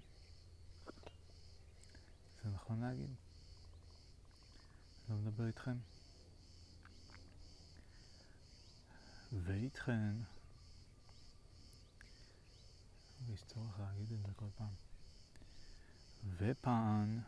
זה 2.44 2.50
נכון 2.50 2.80
להגיד? 2.80 3.11
לא 5.08 5.16
מדבר 5.16 5.46
איתכם. 5.46 5.76
ואיתכן, 9.32 10.12
יש 13.28 13.42
צורך 13.42 13.80
להגיד 13.80 14.12
את 14.12 14.18
זה 14.26 14.32
כל 14.37 14.49
פעם. 14.57 14.74
ופען 16.36 17.20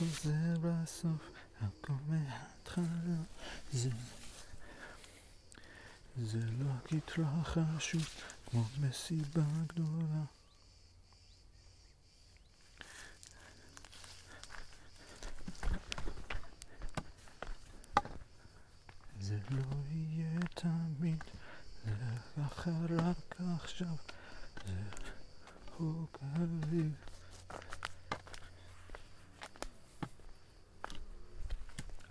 חוזר 0.00 0.58
בסוף, 0.62 1.30
הכל 1.60 1.92
מההתחלה. 2.08 3.16
זה, 3.72 3.90
זה 6.16 6.38
לא 6.58 6.70
התרחשות 6.92 8.08
כמו 8.46 8.64
מסיבה 8.80 9.42
גדולה. 9.66 10.24
זה 19.20 19.38
לא 19.50 19.62
יהיה 19.90 20.40
תמיד, 20.54 21.24
זה 21.84 21.92
ככה 22.36 22.70
רק 22.90 23.40
עכשיו, 23.56 23.96
זה 24.66 24.82
חוק 25.76 26.18
האביב. 26.22 27.09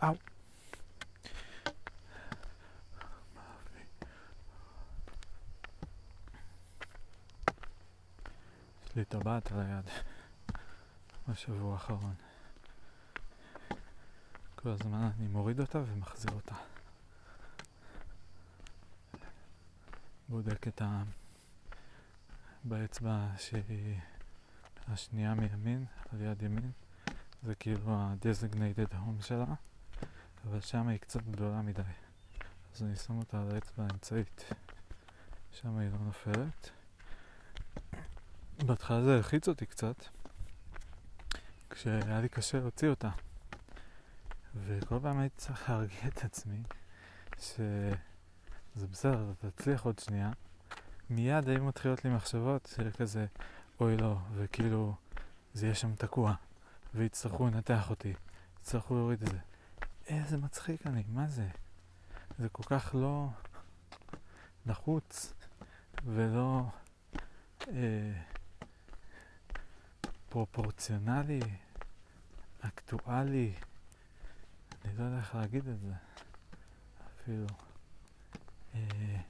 אאו. 0.03 0.13
יש 8.85 8.95
לי 8.95 9.05
טבעת 9.05 9.51
על 9.51 9.59
היד 9.59 9.85
בשבוע 11.27 11.73
האחרון. 11.73 12.13
כל 14.55 14.69
הזמן 14.69 15.09
אני 15.17 15.27
מוריד 15.27 15.59
אותה 15.59 15.79
ומחזיר 15.79 16.31
אותה. 16.31 16.55
בודק 20.29 20.67
את 20.67 20.81
ה... 20.81 21.03
באצבע 22.63 23.27
שהיא 23.37 23.99
השנייה 24.87 25.33
מימין, 25.33 25.85
על 26.11 26.21
יד 26.21 26.41
ימין, 26.41 26.71
זה 27.43 27.55
כאילו 27.55 27.93
ה-designated 27.93 28.93
home 28.93 29.23
שלה, 29.23 29.53
אבל 30.45 30.61
שם 30.61 30.87
היא 30.87 30.99
קצת 30.99 31.21
גדולה 31.21 31.61
מדי. 31.61 31.81
אז 32.75 32.83
אני 32.83 32.95
שם 32.95 33.17
אותה 33.17 33.41
על 33.41 33.55
האצבע 33.55 33.83
האמצעית, 33.83 34.45
שם 35.51 35.77
היא 35.77 35.89
לא 35.89 35.97
נופלת. 35.97 36.69
בהתחלה 38.65 39.03
זה 39.03 39.15
הלחיץ 39.15 39.47
אותי 39.47 39.65
קצת, 39.65 39.95
כשהיה 41.69 42.21
לי 42.21 42.29
קשה 42.29 42.59
להוציא 42.59 42.87
אותה. 42.87 43.09
וכל 44.55 44.99
פעם 45.01 45.19
הייתי 45.19 45.35
צריך 45.37 45.69
להרגיע 45.69 46.07
את 46.07 46.23
עצמי 46.23 46.63
שזה 47.39 48.87
בסדר, 48.91 49.31
אתה 49.39 49.51
תצליח 49.51 49.85
עוד 49.85 49.99
שנייה. 49.99 50.31
מיד 51.09 51.49
היו 51.49 51.63
מתחילות 51.63 52.05
לי 52.05 52.11
מחשבות 52.11 52.69
של 52.75 52.91
כזה, 52.91 53.25
אוי 53.79 53.97
לא, 53.97 54.17
וכאילו 54.35 54.95
זה 55.53 55.65
יהיה 55.65 55.75
שם 55.75 55.95
תקוע, 55.95 56.33
ויצטרכו 56.93 57.47
לנתח 57.47 57.89
אותי, 57.89 58.13
יצטרכו 58.59 58.95
להוריד 58.95 59.21
את 59.21 59.27
זה. 59.27 59.37
איזה 60.09 60.37
מצחיק 60.37 60.87
אני, 60.87 61.03
מה 61.07 61.27
זה? 61.27 61.47
זה 62.39 62.49
כל 62.49 62.63
כך 62.63 62.95
לא 62.95 63.27
נחוץ 64.65 65.33
ולא 66.05 66.61
אה, 67.67 68.21
פרופורציונלי, 70.29 71.39
אקטואלי. 72.59 73.53
אני 74.85 74.97
לא 74.97 75.03
יודע 75.03 75.17
איך 75.17 75.35
להגיד 75.35 75.67
את 75.67 75.79
זה 75.79 75.93
אפילו. 77.15 77.47
אה, 78.75 79.21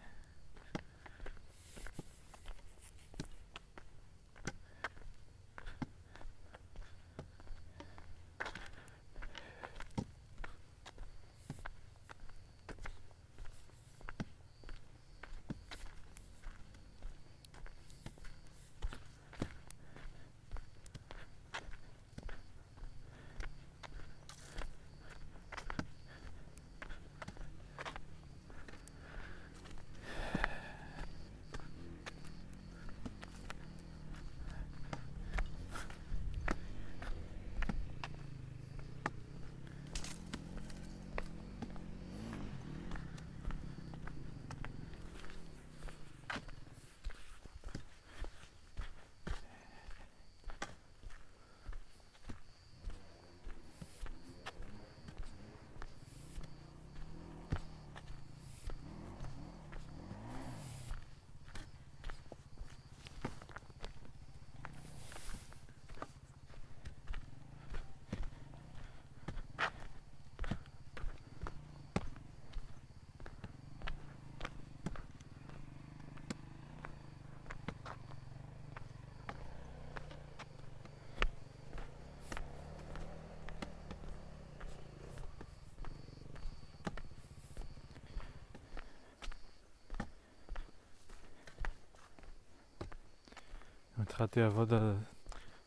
התחלתי 94.20 94.40
לעבוד 94.42 94.74
על 94.74 94.96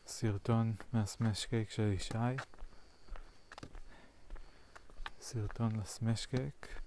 סרטון 0.07 0.73
מהסמש 0.93 1.45
קייק 1.45 1.69
של 1.69 1.91
ישי. 1.93 2.35
סרטון 5.21 5.75
לסמש 5.75 6.25
קייק 6.25 6.79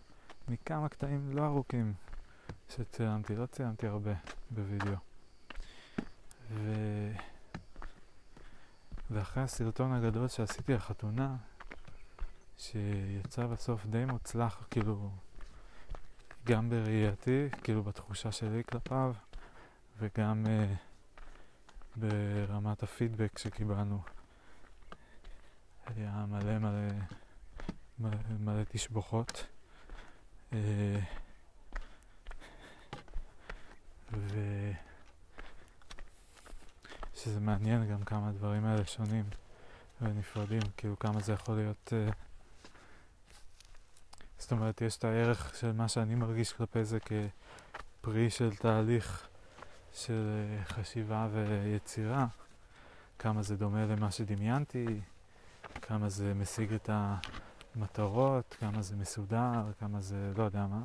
מכמה 0.48 0.88
קטעים 0.88 1.30
לא 1.36 1.46
ארוכים 1.46 1.94
שצילמתי, 2.68 3.36
לא 3.36 3.46
צילמתי 3.46 3.86
הרבה 3.86 4.12
בווידאו. 4.50 4.96
ו... 6.50 6.72
ואחרי 9.10 9.42
הסרטון 9.42 9.92
הגדול 9.92 10.28
שעשיתי 10.28 10.72
לחתונה, 10.74 11.36
שיצא 12.58 13.46
בסוף 13.46 13.86
די 13.86 14.04
מוצלח, 14.04 14.66
כאילו, 14.70 15.10
גם 16.44 16.70
בראייתי, 16.70 17.48
כאילו 17.62 17.82
בתחושה 17.82 18.32
שלי 18.32 18.64
כלפיו, 18.64 19.14
וגם 19.98 20.44
uh, 20.46 20.86
ברמת 21.96 22.82
הפידבק 22.82 23.38
שקיבלנו. 23.38 24.02
היה 25.86 26.24
מלא 26.28 26.58
מלא 26.58 26.88
מלא, 27.98 28.16
מלא 28.38 28.62
תשבוכות. 28.64 29.46
אה, 30.52 30.98
ו... 34.12 34.38
שזה 37.14 37.40
מעניין 37.40 37.90
גם 37.90 38.04
כמה 38.04 38.28
הדברים 38.28 38.64
האלה 38.64 38.86
שונים 38.86 39.24
ונפרדים, 40.00 40.62
כאילו 40.76 40.98
כמה 40.98 41.20
זה 41.20 41.32
יכול 41.32 41.56
להיות... 41.56 41.92
Uh, 41.92 42.12
זאת 44.38 44.52
אומרת, 44.52 44.80
יש 44.80 44.96
את 44.96 45.04
הערך 45.04 45.56
של 45.56 45.72
מה 45.72 45.88
שאני 45.88 46.14
מרגיש 46.14 46.52
כלפי 46.52 46.84
זה 46.84 46.98
כפרי 47.00 48.30
של 48.30 48.56
תהליך 48.56 49.28
של 49.96 50.28
אה, 50.28 50.64
חשיבה 50.64 51.28
ויצירה, 51.32 52.26
כמה 53.18 53.42
זה 53.42 53.56
דומה 53.56 53.86
למה 53.86 54.10
שדמיינתי, 54.10 55.00
כמה 55.82 56.08
זה 56.08 56.34
משיג 56.34 56.72
את 56.72 56.90
המטרות, 57.74 58.56
כמה 58.60 58.82
זה 58.82 58.96
מסודר, 58.96 59.72
כמה 59.80 60.00
זה 60.00 60.32
לא 60.36 60.42
יודע 60.42 60.66
מה. 60.66 60.82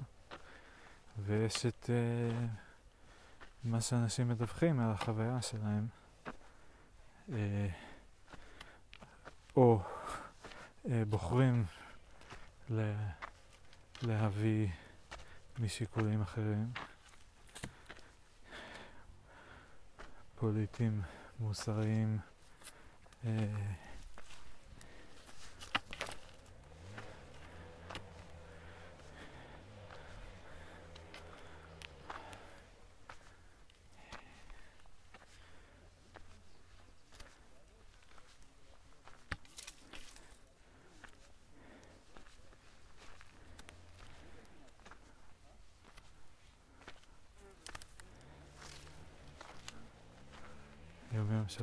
ויש 1.25 1.65
את 1.65 1.89
uh, 1.89 2.35
מה 3.63 3.81
שאנשים 3.81 4.29
מדווחים 4.29 4.79
על 4.79 4.91
החוויה 4.91 5.41
שלהם, 5.41 5.87
uh, 7.29 7.33
או 9.55 9.79
uh, 10.85 10.89
בוחרים 11.09 11.65
ל- 12.69 12.93
להביא 14.01 14.67
משיקולים 15.59 16.21
אחרים. 16.21 16.71
פוליטיים, 20.41 21.01
מוסריים, 21.39 22.17
אה, 23.25 23.31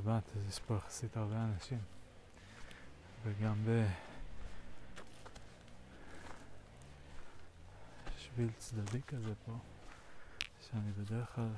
שבת, 0.02 0.22
אז 0.36 0.48
יש 0.48 0.58
פה 0.58 0.76
יחסית 0.76 1.16
הרבה 1.16 1.44
אנשים. 1.44 1.78
וגם 3.22 3.64
בשביל 8.06 8.50
צדדי 8.58 9.02
כזה 9.02 9.34
פה, 9.46 9.52
שאני 10.60 10.92
בדרך 10.92 11.34
כלל 11.34 11.54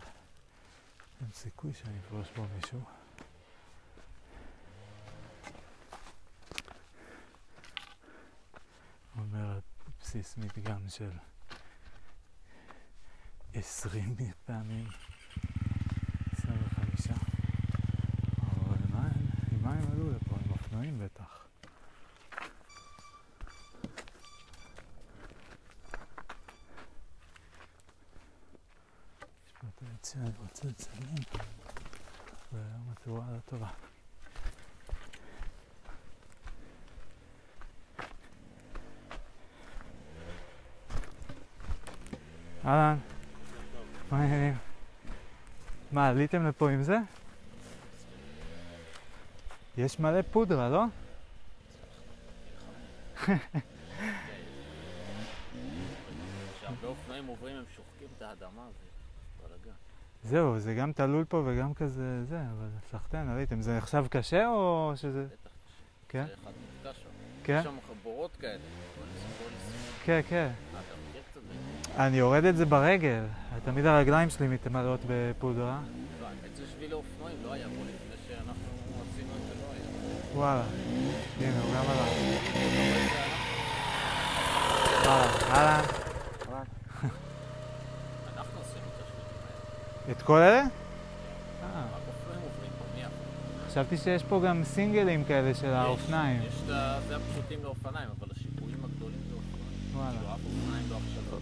אין 1.20 1.32
סיכוי 1.32 1.74
שאני 1.74 1.98
אפגוש 1.98 2.28
פה 2.34 2.46
מישהו. 2.56 2.80
אומר 9.18 9.58
בסיס 10.00 10.36
מדגם 10.36 10.88
של 10.88 11.10
עשרים 13.54 14.16
פעמים 14.46 14.86
הם 19.80 19.92
עלו 19.92 20.12
אופנועים 20.80 20.98
בטח. 20.98 21.46
יש 29.46 29.52
פה 29.60 29.66
את 29.74 29.82
היציאה, 29.82 30.24
אני 30.24 30.32
רוצה 30.42 30.68
לצלם. 30.68 31.14
והיום 32.52 32.92
התאורה 32.92 33.24
לא 33.32 33.38
טובה. 33.44 33.68
אהלן, 42.64 42.98
מה 44.10 44.18
העניינים? 44.18 44.56
מה, 45.92 46.08
עליתם 46.08 46.46
לפה 46.46 46.70
עם 46.70 46.82
זה? 46.82 46.98
יש 49.80 50.00
מלא 50.00 50.22
פודרה, 50.22 50.68
לא? 50.68 50.84
כשהרבה 53.14 53.38
אופנועים 56.84 57.26
עוברים 57.26 57.56
הם 57.56 57.64
שוחקים 57.76 58.08
את 58.16 58.22
האדמה, 58.22 58.62
זה 58.78 58.86
בלאגן. 59.48 59.76
זהו, 60.24 60.58
זה 60.58 60.74
גם 60.74 60.92
תלול 60.92 61.24
פה 61.24 61.42
וגם 61.46 61.74
כזה 61.74 62.24
זה, 62.24 62.40
אבל 62.40 62.68
סחטיין, 62.90 63.28
עליתם. 63.28 63.62
זה 63.62 63.78
עכשיו 63.78 64.06
קשה 64.10 64.48
או 64.48 64.92
שזה... 64.96 65.24
בטח 65.24 65.50
קשה. 65.66 65.82
כן? 66.08 66.26
זה 66.26 66.34
אחד 66.42 66.50
נתקע 66.78 66.92
שם. 66.92 67.08
כן? 67.44 67.58
יש 67.58 67.64
שם 67.64 67.76
בורות 68.02 68.36
כאלה. 68.40 68.58
כן, 70.04 70.20
כן. 70.28 70.50
אני 71.96 72.16
יורד 72.16 72.44
את 72.44 72.56
זה 72.56 72.66
ברגל. 72.66 73.24
תמיד 73.64 73.86
הרגליים 73.86 74.30
שלי 74.30 74.48
מתמלאות 74.48 75.00
בפודרה. 75.08 75.80
לא, 76.20 76.26
האמת 76.26 76.56
זה 76.56 76.66
שביל 76.66 76.90
לאופנועים, 76.90 77.36
לא 77.44 77.52
היה 77.52 77.66
פה 77.66 77.74
לפני 77.74 78.16
שאנחנו 78.28 78.54
עשינו 79.12 79.32
את 79.36 79.40
זה, 79.48 79.54
לא 79.62 79.72
היה. 79.72 79.84
וואלה. 80.40 80.64
הנה, 81.40 81.60
הוא 81.60 81.74
גם 81.74 81.84
עלה. 81.90 82.04
אנחנו 88.36 88.60
עשינו 88.60 88.86
את 90.10 90.22
כל 90.22 90.38
אלה? 90.38 90.64
אה? 91.62 91.84
חשבתי 93.68 93.96
שיש 93.96 94.22
פה 94.22 94.40
גם 94.46 94.64
סינגלים 94.64 95.24
כאלה 95.24 95.54
של 95.54 95.70
האופניים. 95.70 96.42
יש 96.42 96.54
את 96.64 96.70
ה... 96.70 96.98
זה 97.08 97.16
הפשוטים 97.16 97.62
לאופניים, 97.62 98.08
אבל 98.18 98.28
השיפועים 98.36 98.84
הגדולים 98.84 99.20
זה 99.28 99.34
אופנועים. 99.34 99.94
וואלה. 99.94 100.10
כאילו 100.10 100.34
אף 100.34 100.40
אופניים 100.44 100.86
לא 100.90 100.96
עכשיו. 100.96 101.38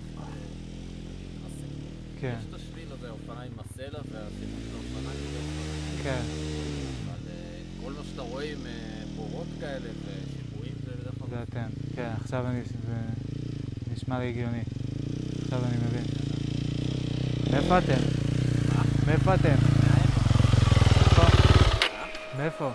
כן, 2.21 2.37
יש 2.41 2.45
את 2.49 2.55
השביל 2.55 2.93
הזה, 2.93 3.11
אופניים 3.11 3.53
עם 3.53 3.59
הסלע 3.59 3.99
והסימון 3.99 4.61
של 4.69 4.75
האופניים 4.75 5.19
זה 5.33 5.39
אופניים. 5.39 6.03
כן. 6.03 6.23
אבל 7.05 7.31
אה, 7.31 7.61
כל 7.85 7.93
מה 7.93 8.05
שאתה 8.19 8.31
רואה 8.31 8.45
עם 8.45 8.67
אה, 8.67 9.03
בורות 9.17 9.47
כאלה 9.61 9.89
ושיפועים 10.05 10.73
זה 10.85 10.91
בדרך 11.01 11.15
כלל... 11.19 11.29
זה 11.31 11.43
אתם. 11.43 11.67
כן, 11.97 12.11
עכשיו 12.21 12.47
אני... 12.47 12.63
זה 12.65 12.95
נשמע 13.93 14.19
לי 14.19 14.29
הגיוני. 14.29 14.63
עכשיו 15.43 15.59
אני 15.65 15.77
מבין. 15.77 16.05
מאיפה 17.53 17.79
אתם? 17.79 18.01
מאיפה 19.07 19.35
אתם? 19.35 19.55
מאיפה? 20.99 21.23
מאיפה? 22.39 22.73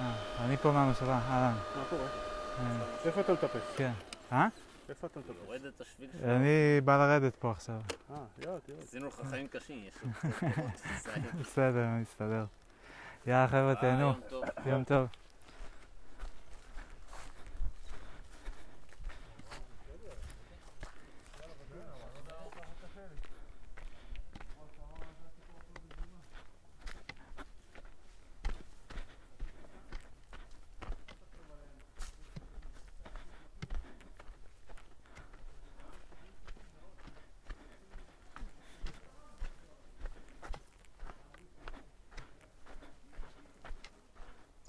אה, 0.00 0.14
אני 0.44 0.56
פה 0.56 0.72
מהמושבה, 0.72 1.18
אהלן. 1.28 1.54
מה 1.76 1.84
קורה? 1.90 2.06
אה, 2.58 2.84
איפה 3.04 3.20
אתה 3.20 3.32
מטפס? 3.32 3.62
כן. 3.76 3.92
אה? 4.32 4.48
איפה 4.88 5.06
אתה 5.06 5.20
מטפס? 5.20 5.34
יורד 5.44 5.64
את 5.64 5.80
השביל 5.80 6.08
שלו. 6.12 6.36
אני 6.36 6.80
בא 6.84 6.96
לרדת 7.06 7.36
פה 7.36 7.50
עכשיו. 7.50 7.80
אה, 8.10 8.16
יואט, 8.38 8.68
יואט. 8.68 8.82
עשינו 8.82 9.08
לך 9.08 9.22
חיים 9.30 9.48
קשים, 9.48 9.84
יש 9.88 9.94
תסיים. 10.98 11.24
בסדר, 11.40 11.84
אני 11.84 12.02
אסתדר. 12.02 12.44
יאללה 13.26 13.48
חבר'ה, 13.48 13.74
תהנו. 13.74 14.06
יום 14.06 14.14
טוב. 14.28 14.44
יום 14.66 14.84
טוב. 14.84 15.06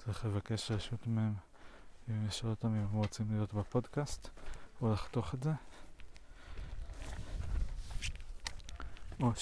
צריך 0.04 0.24
לבקש 0.52 0.70
רשות 0.70 1.06
מהם 1.06 1.34
אם 2.08 2.26
לשאול 2.26 2.50
אותם 2.50 2.68
אם 2.68 2.74
הם 2.74 2.92
רוצים 2.92 3.26
להיות 3.30 3.54
בפודקאסט 3.54 4.28
או 4.80 4.92
לחתוך 4.92 5.34
את 5.34 5.42
זה. 5.42 5.52
או 9.20 9.32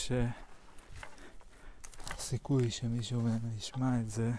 שהסיכוי 2.17 2.71
שמישהו 2.71 3.21
מהם 3.21 3.41
ישמע 3.57 4.01
את 4.01 4.11
זה 4.11 4.33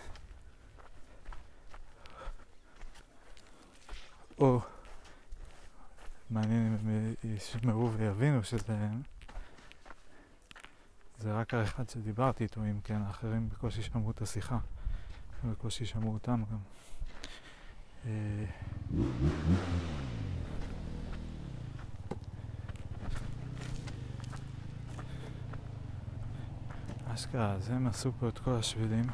או 4.38 4.60
מעניין 6.30 6.68
אם 6.68 6.74
הם 6.74 7.14
ישמעו 7.24 7.92
ויבינו 7.94 8.44
שזה 8.44 8.74
הם 8.74 9.02
זה 11.20 11.34
רק 11.34 11.54
האחד 11.54 11.90
שדיברתי 11.90 12.44
איתו, 12.44 12.62
אם 12.62 12.82
כן 12.84 13.02
האחרים 13.02 13.50
בקושי 13.50 13.84
שמעו 13.84 14.12
את 14.12 14.22
השיחה 14.22 14.58
בקושי 15.44 15.86
שמעו 15.86 16.14
אותם 16.14 16.44
גם. 16.52 16.58
אה, 18.06 18.46
אשכרה, 27.14 27.52
אז 27.52 27.70
הם 27.70 27.88
עשו 27.88 28.12
פה 28.20 28.28
את 28.28 28.38
כל 28.40 28.56
השבילים. 28.56 29.06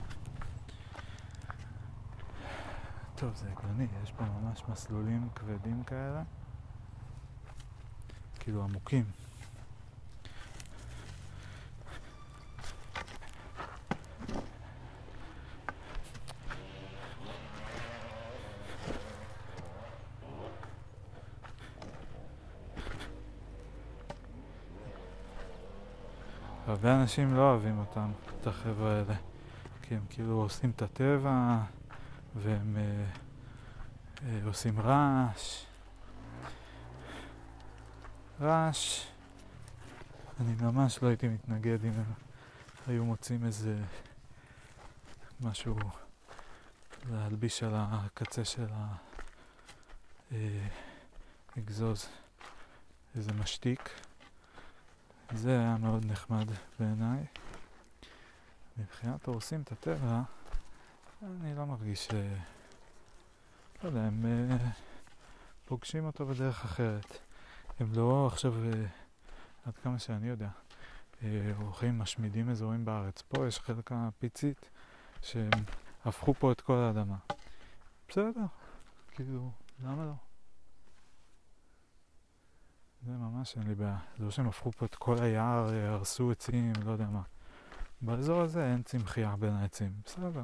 טוב, 3.16 3.36
זה 3.36 3.48
הגיוני, 3.52 3.88
יש 4.04 4.12
פה 4.12 4.24
ממש 4.24 4.64
מסלולים 4.70 5.30
כבדים 5.36 5.84
כאלה. 5.84 6.24
כאילו 8.40 8.64
עמוקים. 8.64 9.06
אנשים 27.08 27.36
לא 27.36 27.52
אוהבים 27.52 27.80
אותם, 27.80 28.12
את 28.42 28.48
החבר'ה 28.48 28.92
האלה, 28.92 29.16
כי 29.82 29.96
הם 29.96 30.06
כאילו 30.10 30.42
עושים 30.42 30.72
את 30.76 30.82
הטבע, 30.82 31.58
והם 32.36 32.78
אה, 32.78 33.06
אה, 34.24 34.40
עושים 34.46 34.80
רעש. 34.80 35.66
רעש, 38.42 39.08
אני 40.40 40.54
ממש 40.62 41.04
לא 41.04 41.08
הייתי 41.08 41.28
מתנגד 41.28 41.86
אם 41.86 41.92
הם 41.92 42.14
היו 42.88 43.06
מוצאים 43.06 43.46
איזה 43.46 43.78
משהו 45.42 45.76
להלביש 47.12 47.64
על 47.64 47.74
הקצה 47.76 48.46
של 48.46 48.68
האגזוז, 51.56 52.10
איזה 53.16 53.34
משתיק. 53.34 54.07
זה 55.34 55.60
היה 55.60 55.78
מאוד 55.78 56.06
נחמד 56.06 56.46
בעיניי. 56.80 57.26
מבחינת 58.78 59.26
הורסים 59.26 59.62
את 59.62 59.72
הטבע, 59.72 60.22
אני 61.24 61.56
לא 61.56 61.66
מרגיש 61.66 62.06
ש... 62.06 62.10
לא 63.84 63.90
יודע, 63.90 64.02
הם 64.02 64.26
אה, 64.26 64.58
פוגשים 65.66 66.06
אותו 66.06 66.26
בדרך 66.26 66.66
אחרת. 66.66 67.18
הם 67.80 67.94
לא 67.96 68.28
עכשיו, 68.28 68.54
אה, 68.54 68.86
עד 69.66 69.78
כמה 69.84 70.00
שאני 70.00 70.28
יודע, 70.28 70.50
הולכים, 71.58 72.00
משמידים 72.00 72.50
אזורים 72.50 72.86
בארץ. 72.86 73.22
פה 73.22 73.48
יש 73.48 73.60
חלקה 73.60 74.10
פיצית 74.20 74.70
שהם 75.22 75.50
הפכו 76.06 76.34
פה 76.34 76.52
את 76.52 76.62
כל 76.62 76.76
האדמה. 76.76 77.18
בסדר, 78.10 78.46
כאילו, 79.12 79.52
למה 79.84 80.06
לא? 80.06 80.27
זה 83.06 83.12
ממש 83.12 83.58
אין 83.58 83.68
לי 83.68 83.76
בעיה. 83.76 83.98
זה 84.18 84.26
לא 84.26 84.32
שהם 84.32 84.48
הפכו 84.48 84.72
פה 84.72 84.86
את 84.86 84.96
כל 84.96 85.16
היער, 85.22 85.74
הרסו 85.74 86.32
עצים, 86.32 86.74
לא 86.86 86.92
יודע 86.92 87.06
מה. 87.06 87.22
באזור 88.02 88.42
הזה 88.42 88.66
אין 88.66 88.84
צמחייה 88.84 89.36
בין 89.36 89.54
העצים, 89.54 89.92
בסדר. 90.06 90.44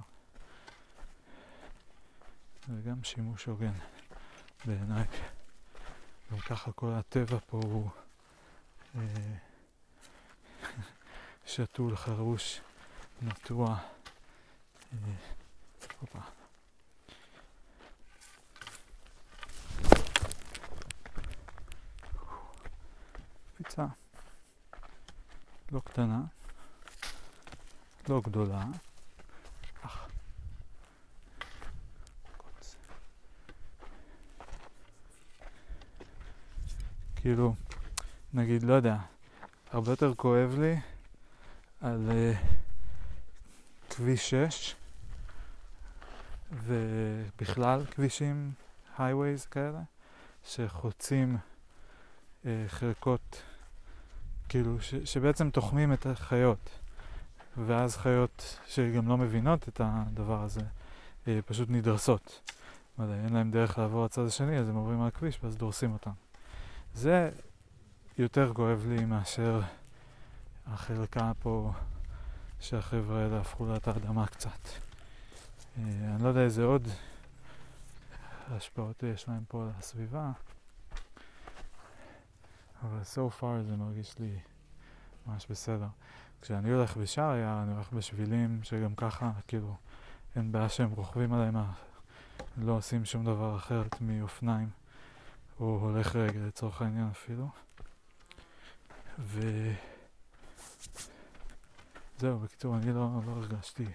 זה 2.68 2.82
גם 2.82 3.04
שימוש 3.04 3.46
הוגן 3.46 3.74
בעיניי. 4.66 5.06
גם 6.32 6.40
ככה 6.40 6.72
כל 6.72 6.92
הטבע 6.92 7.38
פה 7.48 7.60
הוא 7.64 7.90
אה, 8.96 9.02
שתול, 11.46 11.96
חרוש, 11.96 12.62
נטוע, 13.22 13.78
אה, 14.94 14.98
קפיצה 23.54 23.86
לא 25.74 25.80
קטנה, 25.86 26.22
לא 28.10 28.22
גדולה, 28.24 28.66
אך. 29.82 30.08
כאילו, 37.16 37.56
נגיד, 38.34 38.64
לא 38.64 38.74
יודע, 38.74 38.98
הרבה 39.72 39.92
יותר 39.92 40.14
כואב 40.16 40.56
לי 40.60 40.76
על 41.82 42.10
uh, 42.10 42.38
כביש 43.90 44.30
6 44.30 44.76
ובכלל 46.52 47.86
כבישים, 47.86 48.52
הייווייז 48.98 49.46
כאלה, 49.46 49.82
שחוצים 50.44 51.38
חלקות, 52.68 53.42
כאילו, 54.50 54.82
ש, 54.82 54.96
שבעצם 54.96 55.50
תוחמים 55.50 55.94
את 55.94 56.06
החיות, 56.06 56.70
ואז 57.58 57.98
חיות 57.98 58.60
שגם 58.68 59.08
לא 59.08 59.18
מבינות 59.18 59.68
את 59.68 59.82
הדבר 59.84 60.44
הזה, 60.44 60.62
uh, 61.26 61.28
פשוט 61.46 61.70
נדרסות. 61.70 62.52
לא 63.00 63.06
אין 63.14 63.34
להם 63.34 63.52
דרך 63.52 63.78
לעבור 63.78 64.06
לצד 64.06 64.26
השני, 64.26 64.58
אז 64.60 64.70
הם 64.70 64.76
עוברים 64.76 65.02
על 65.02 65.08
הכביש 65.08 65.40
ואז 65.44 65.58
דורסים 65.58 65.94
אותם. 65.94 66.12
זה 66.94 67.30
יותר 68.18 68.54
כואב 68.54 68.86
לי 68.90 69.06
מאשר 69.06 69.62
החלקה 70.68 71.32
פה 71.40 71.72
שהחבר'ה 72.60 73.24
האלה 73.24 73.40
הפכו 73.40 73.66
לה 73.66 73.76
את 73.76 73.88
האדמה 73.88 74.28
קצת. 74.28 74.50
אה, 75.78 75.84
אני 76.16 76.24
לא 76.24 76.28
יודע 76.28 76.42
איזה 76.42 76.64
עוד 76.64 76.88
השפעות 78.52 79.04
יש 79.04 79.28
להם 79.28 79.44
פה 79.48 79.64
על 79.64 79.70
הסביבה, 79.80 80.32
אבל 82.84 83.02
so 83.02 83.42
far 83.42 83.64
זה 83.68 83.76
מרגיש 83.76 84.20
לי 84.20 84.40
ממש 85.26 85.48
בסדר. 85.50 85.88
כשאני 86.42 86.72
הולך 86.72 86.98
בשער 86.98 87.32
היער, 87.32 87.64
אני 87.64 87.74
הולך 87.74 87.94
בשבילים 87.94 88.64
שגם 88.64 88.96
ככה, 88.96 89.32
כאילו, 89.48 89.76
אין 90.36 90.52
בעיה 90.52 90.70
שהם 90.70 90.92
רוכבים 90.92 91.34
עליהם, 91.34 91.56
לא 92.58 92.72
עושים 92.72 93.06
שום 93.06 93.26
דבר 93.26 93.56
אחרת 93.58 94.02
מאופניים, 94.02 94.70
או 95.60 95.66
הולך 95.66 96.16
רגל 96.16 96.40
לצורך 96.40 96.82
העניין 96.82 97.08
אפילו. 97.08 97.50
וזהו, 99.20 99.80
בקיצור, 102.40 102.78
אני 102.78 102.94
לא, 102.94 103.10
לא 103.26 103.32
הרגשתי 103.32 103.86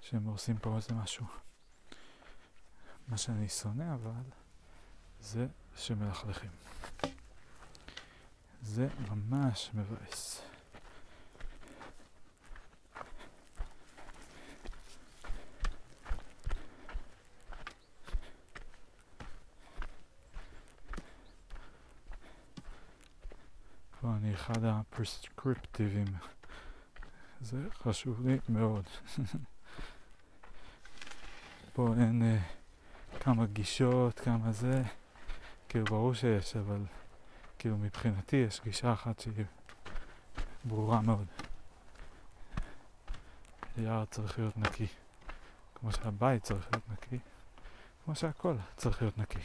שהם 0.00 0.24
עושים 0.24 0.58
פה 0.58 0.76
איזה 0.76 0.94
משהו. 0.94 1.26
מה 3.08 3.16
שאני 3.16 3.48
שונא 3.48 3.94
אבל 3.94 4.22
זה 5.20 5.46
שמלכלכים. 5.76 6.50
זה 8.62 8.88
ממש 9.08 9.70
מבאס. 9.74 10.42
פה 24.00 24.08
אני 24.16 24.34
אחד 24.34 24.64
הפרסקריפטיביים. 24.64 26.06
זה 27.40 27.56
חשוב 27.74 28.26
לי 28.26 28.38
מאוד. 28.48 28.84
פה 31.72 31.94
אין 31.98 32.22
uh, 32.22 32.58
כמה 33.20 33.46
גישות, 33.46 34.20
כמה 34.20 34.52
זה. 34.52 34.82
כאילו, 35.68 35.84
ברור 35.84 36.14
שיש, 36.14 36.56
אבל 36.56 36.78
כאילו 37.58 37.78
מבחינתי 37.78 38.36
יש 38.36 38.60
גישה 38.64 38.92
אחת 38.92 39.20
שהיא 39.20 39.44
ברורה 40.64 41.00
מאוד. 41.00 41.26
יער 43.76 44.04
צריך 44.04 44.38
להיות 44.38 44.56
נקי. 44.56 44.86
כמו 45.80 45.92
שהבית 45.92 46.42
צריך 46.42 46.68
להיות 46.72 46.88
נקי, 46.92 47.18
כמו 48.04 48.14
שהכל 48.14 48.54
צריך 48.76 49.02
להיות 49.02 49.18
נקי. 49.18 49.38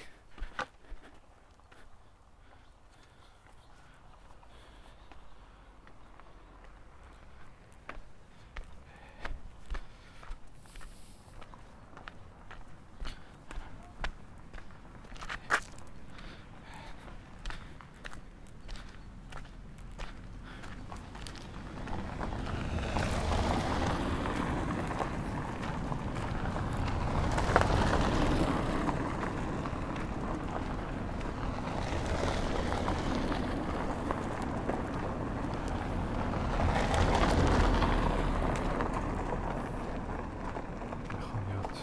יכול 41.20 41.40
להיות. 41.48 41.78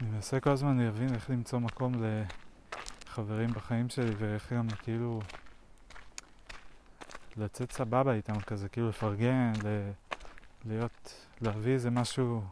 אני 0.00 0.18
מנסה 0.32 0.40
כל 0.40 0.50
הזמן 0.50 0.78
להבין 0.78 1.14
איך 1.14 1.30
למצוא 1.30 1.58
מקום 1.58 1.92
לחברים 3.06 3.50
בחיים 3.50 3.88
שלי 3.88 4.10
ואיך 4.18 4.52
גם 4.52 4.68
כאילו 4.82 5.20
לצאת 7.36 7.72
סבבה 7.72 8.12
איתם 8.12 8.40
כזה, 8.40 8.68
כאילו 8.68 8.88
לפרגן, 8.88 9.52
ל... 9.64 9.90
להיות, 10.64 11.26
להביא 11.40 11.72
איזה 11.72 11.90
משהו 11.90 12.42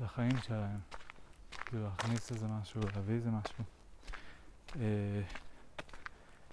לחיים 0.00 0.38
שלהם. 0.42 0.78
כאילו 1.50 1.84
להכניס 1.84 2.32
איזה 2.32 2.46
משהו, 2.46 2.80
להביא 2.94 3.14
איזה 3.14 3.30
משהו. 3.30 3.64
אה, 4.80 5.22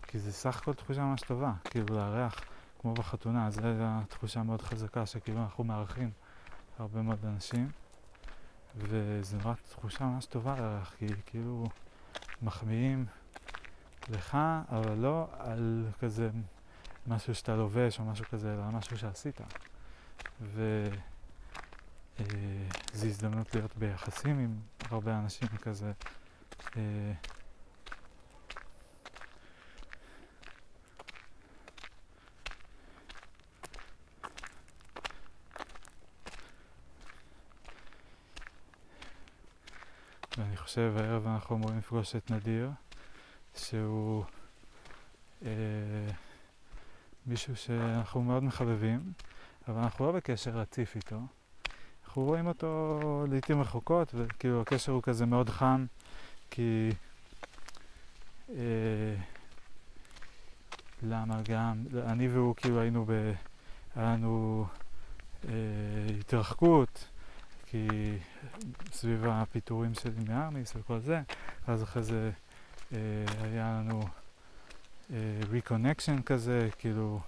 כי 0.08 0.20
זה 0.20 0.32
סך 0.32 0.58
הכל 0.62 0.74
תחושה 0.74 1.02
ממש 1.02 1.22
טובה, 1.22 1.52
כאילו 1.64 1.96
לארח, 1.96 2.42
כמו 2.82 2.94
בחתונה, 2.94 3.52
זו 3.52 3.62
תחושה 4.10 4.44
מאוד 4.44 4.62
חזקה 4.62 5.06
שכאילו 5.06 5.42
אנחנו 5.42 5.64
מארחים 5.64 6.12
הרבה 6.80 7.02
מאוד 7.02 7.26
אנשים, 7.26 7.72
וזו 8.76 9.38
נורא 9.38 9.54
תחושה 9.70 10.06
ממש 10.06 10.26
טובה 10.26 10.56
לארח, 10.60 10.94
כי 10.98 11.08
כאילו 11.26 11.70
מחמיאים 12.42 13.06
לך, 14.10 14.38
אבל 14.70 14.98
לא 14.98 15.28
על 15.40 15.86
כזה 16.00 16.30
משהו 17.08 17.36
שאתה 17.36 17.56
לובש 17.56 18.00
או 18.00 18.06
משהו 18.06 18.26
כזה, 18.26 18.54
אלא 18.54 18.62
על 18.64 18.70
משהו 18.70 18.98
שעשית. 18.98 19.42
וזו 20.42 20.66
הזדמנות 22.94 23.56
להיות 23.56 23.78
ביחסים 23.78 24.40
עם 24.40 24.60
הרבה 24.92 25.20
אנשים 25.20 25.48
כזה. 25.48 25.92
אה, 26.78 27.14
ואני 40.38 40.58
חושב 40.80 40.98
הערב 40.98 41.28
אנחנו 41.28 41.56
אמורים 41.56 41.78
לפגוש 41.78 42.16
את 42.16 42.32
נדיר, 42.32 42.70
שהוא 43.56 44.24
אה, 45.46 45.50
מישהו 47.26 47.56
שאנחנו 47.56 48.22
מאוד 48.22 48.44
מחבבים, 48.44 49.14
אבל 49.68 49.82
אנחנו 49.82 50.06
לא 50.06 50.12
בקשר 50.12 50.52
רציף 50.52 50.96
איתו. 50.96 51.20
אנחנו 52.06 52.24
רואים 52.24 52.48
אותו 52.48 53.00
לעיתים 53.30 53.62
רחוקות, 53.62 54.12
וכאילו 54.14 54.62
הקשר 54.62 54.92
הוא 54.92 55.04
כזה 55.04 55.26
מאוד 55.26 55.50
חם, 55.50 55.86
כי... 56.50 56.90
אה, 58.50 58.56
למה 61.04 61.42
גם, 61.50 61.84
אני 62.06 62.28
והוא 62.28 62.56
כאילו 62.56 62.80
היינו 62.80 63.06
ב... 63.06 63.12
היה 63.96 64.14
לנו 64.14 64.66
אה, 65.48 65.52
התרחקות, 66.20 67.08
כי 67.72 67.88
סביב 68.92 69.26
הפיטורים 69.28 69.94
שלי 69.94 70.24
מארמיס 70.28 70.74
וכל 70.76 71.00
זה, 71.00 71.22
אז 71.68 71.84
אחרי 71.84 72.04
זה 72.04 72.32
אה, 72.94 72.98
היה 73.44 73.80
לנו 73.80 74.02
אה, 75.14 75.18
reconnection 75.50 76.22
כזה, 76.22 76.70
כאילו 76.78 77.20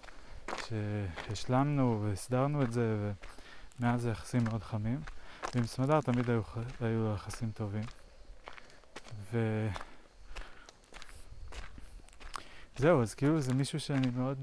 שהשלמנו 0.66 2.02
והסדרנו 2.04 2.64
את 2.64 2.74
זה, 2.74 3.12
ומאז 3.80 4.02
זה 4.02 4.10
יחסים 4.10 4.44
מאוד 4.44 4.64
חמים. 4.64 5.00
ועם 5.56 5.66
סמדר 5.66 6.02
תמיד 6.02 6.30
היו, 6.30 6.42
היו 6.82 7.14
יחסים 7.14 7.52
טובים. 7.52 7.84
ו... 9.32 9.68
זהו, 12.78 13.02
אז 13.02 13.14
כאילו 13.14 13.42
זה 13.42 13.54
מישהו 13.54 13.80
שאני 13.80 14.08
מאוד 14.16 14.38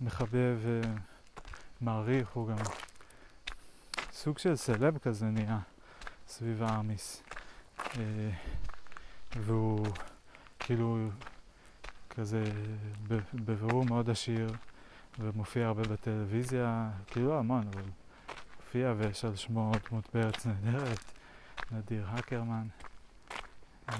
מחבב 0.00 0.58
ומעריך, 1.80 2.28
הוא 2.30 2.48
גם 2.48 2.56
סוג 4.22 4.38
של 4.38 4.56
סלב 4.56 4.98
כזה 4.98 5.26
נהיה 5.26 5.58
סביב 6.28 6.62
הארמיס. 6.62 7.22
אה, 7.78 8.30
והוא 9.36 9.86
כאילו 10.58 11.08
כזה 12.10 12.44
בבירור 13.34 13.84
מאוד 13.84 14.10
עשיר 14.10 14.52
ומופיע 15.18 15.66
הרבה 15.66 15.82
בטלוויזיה, 15.82 16.90
כאילו 17.06 17.38
המון, 17.38 17.68
אבל 17.72 17.82
מופיע 18.56 18.94
ויש 18.98 19.24
על 19.24 19.36
שמו 19.36 19.72
דמות 19.90 20.08
בארץ 20.14 20.46
נהדרת, 20.46 21.04
נדיר 21.72 22.06
הקרמן. 22.08 22.66
אה, 23.88 23.94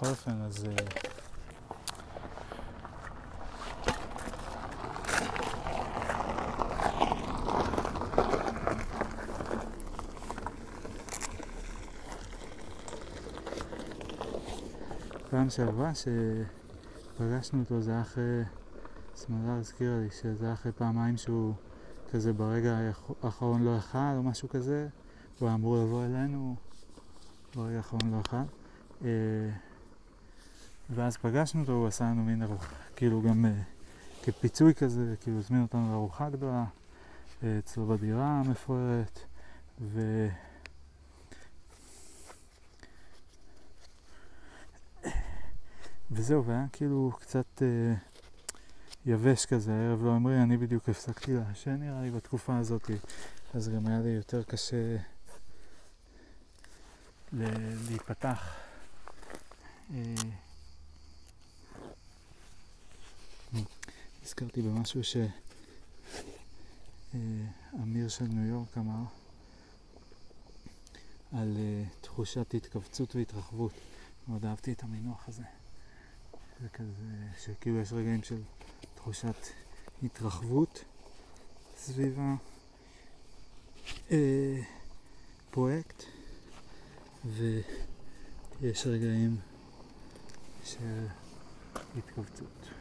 בכל 0.00 0.10
אופן, 0.10 0.42
אז... 0.42 0.64
אה, 0.64 0.74
פעם 15.30 15.50
שעברה 15.50 15.92
שפגשנו 15.94 17.60
אותו 17.60 17.80
זה 17.80 18.00
אחרי, 18.00 18.42
סמדר 19.14 19.50
הזכירה 19.50 19.98
לי 19.98 20.10
שזה 20.10 20.52
אחרי 20.52 20.72
פעמיים 20.72 21.16
שהוא 21.16 21.54
כזה 22.12 22.32
ברגע 22.32 22.78
האחרון 23.22 23.62
לא 23.62 23.78
אכל 23.78 23.98
או 24.16 24.22
משהו 24.22 24.48
כזה, 24.48 24.88
הוא 25.38 25.50
אמור 25.50 25.76
לבוא 25.76 26.04
אלינו, 26.04 26.56
ברגע 27.54 27.76
האחרון 27.76 28.10
לא 28.10 28.20
אכל. 28.20 29.06
ואז 30.94 31.16
פגשנו 31.16 31.60
אותו, 31.60 31.72
הוא 31.72 31.86
עשה 31.86 32.04
לנו 32.04 32.24
מין 32.24 32.42
ארוחה, 32.42 32.74
כאילו 32.96 33.22
גם 33.22 33.46
אה, 33.46 33.62
כפיצוי 34.22 34.74
כזה, 34.74 35.14
כאילו 35.20 35.38
הזמין 35.38 35.62
אותנו 35.62 35.90
לארוחה 35.92 36.30
גדולה 36.30 36.64
אה, 37.42 37.58
אצלו 37.58 37.86
בדירה 37.86 38.26
המפוארת, 38.26 39.18
ו... 39.80 40.28
וזהו, 46.10 46.44
והיה 46.44 46.64
כאילו 46.72 47.12
קצת 47.20 47.62
אה, 47.62 47.94
יבש 49.06 49.46
כזה, 49.46 49.72
הערב 49.72 50.04
לא 50.04 50.16
אמרי, 50.16 50.42
אני 50.42 50.56
בדיוק 50.56 50.88
הפסקתי 50.88 51.34
לעשן 51.34 51.76
נראה 51.80 52.02
לי 52.02 52.10
בתקופה 52.10 52.58
הזאת, 52.58 52.90
אז 53.54 53.68
גם 53.68 53.86
היה 53.86 54.00
לי 54.00 54.08
יותר 54.08 54.42
קשה 54.42 54.96
ל- 57.32 57.74
להיפתח. 57.88 58.54
אה, 59.94 60.14
נזכרתי 64.24 64.62
במשהו 64.62 65.00
שאמיר 67.14 68.08
של 68.08 68.24
ניו 68.24 68.46
יורק 68.46 68.78
אמר 68.78 69.04
על 71.32 71.56
uh, 71.56 71.88
תחושת 72.00 72.54
התכווצות 72.54 73.16
והתרחבות. 73.16 73.72
מאוד 74.28 74.44
אהבתי 74.44 74.72
את 74.72 74.82
המינוח 74.82 75.28
הזה. 75.28 75.42
זה 76.62 76.68
כזה, 76.68 76.92
שכאילו 77.44 77.80
יש 77.80 77.92
רגעים 77.92 78.22
של 78.22 78.42
תחושת 78.94 79.46
התרחבות 80.02 80.84
סביב 81.76 82.18
הפרויקט, 85.50 86.02
ויש 87.24 88.86
רגעים 88.86 89.36
של 90.64 91.06
התכווצות. 91.98 92.79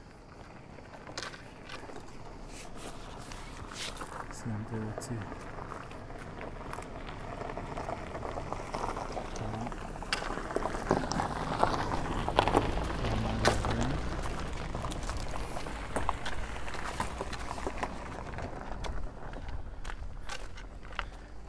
סיימתי 4.43 4.75
להוציא. 4.75 5.15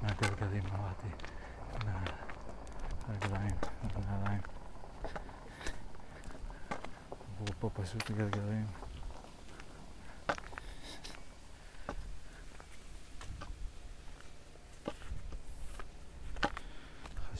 מהגלגלים 0.02 0.62
אמרתי, 0.74 1.08
מהרגליים, 3.06 3.54
מהנעליים. 3.82 4.40
עברו 7.38 7.54
פה 7.60 7.70
פשוט 7.74 8.10
גלגלים. 8.10 8.66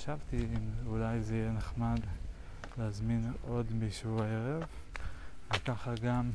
חשבתי 0.00 0.36
אם 0.36 0.70
אולי 0.86 1.22
זה 1.22 1.36
יהיה 1.36 1.52
נחמד 1.52 2.00
להזמין 2.78 3.32
עוד 3.48 3.66
מישהו 3.72 4.22
הערב, 4.22 4.62
וככה 5.54 5.94
גם 6.02 6.30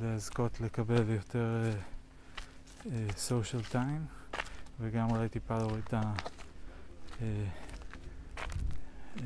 לזכות 0.00 0.60
לקבל 0.60 1.10
יותר 1.10 1.70
סושיאל 3.16 3.62
uh, 3.62 3.72
טיים, 3.72 4.06
וגם 4.80 5.10
אולי 5.10 5.28
טיפה 5.28 5.58
להוריד 5.58 5.84
את 5.88 5.94
ה... 5.94 6.12
uh, 7.18 7.22
uh, 9.16 9.20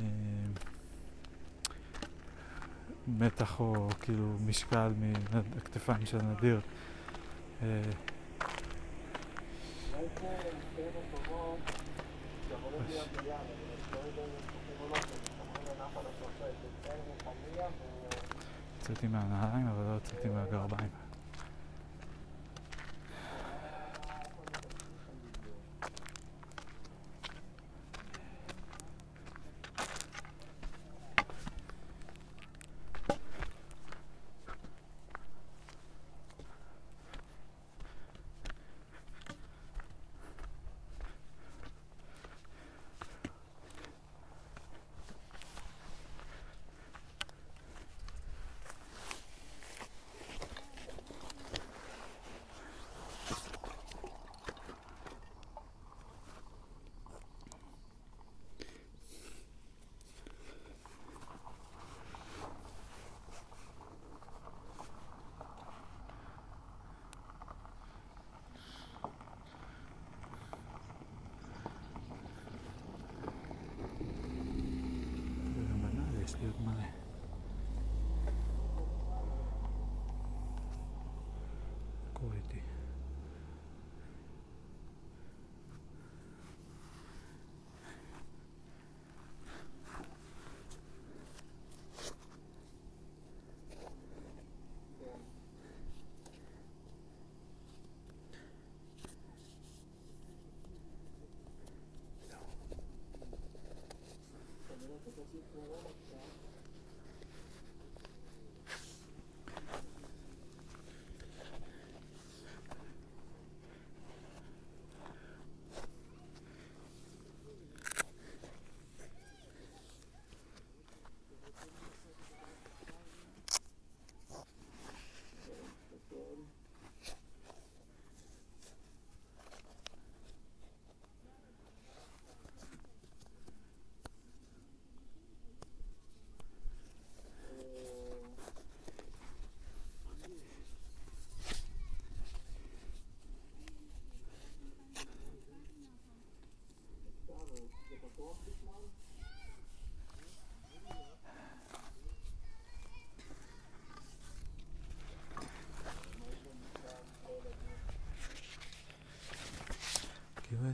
מתח 3.09 3.61
או 3.61 3.89
כאילו 4.01 4.36
משקל 4.47 4.93
מהכתפיים 5.32 6.07
של 6.07 6.18
נדיר. 6.22 6.61
Uh, 7.61 7.64
יצאתי 18.82 19.09
מהנעליים 19.09 19.68
אבל 19.68 19.84
לא 19.84 19.97
יצאתי 19.97 20.28
מהגרביים. 20.28 21.07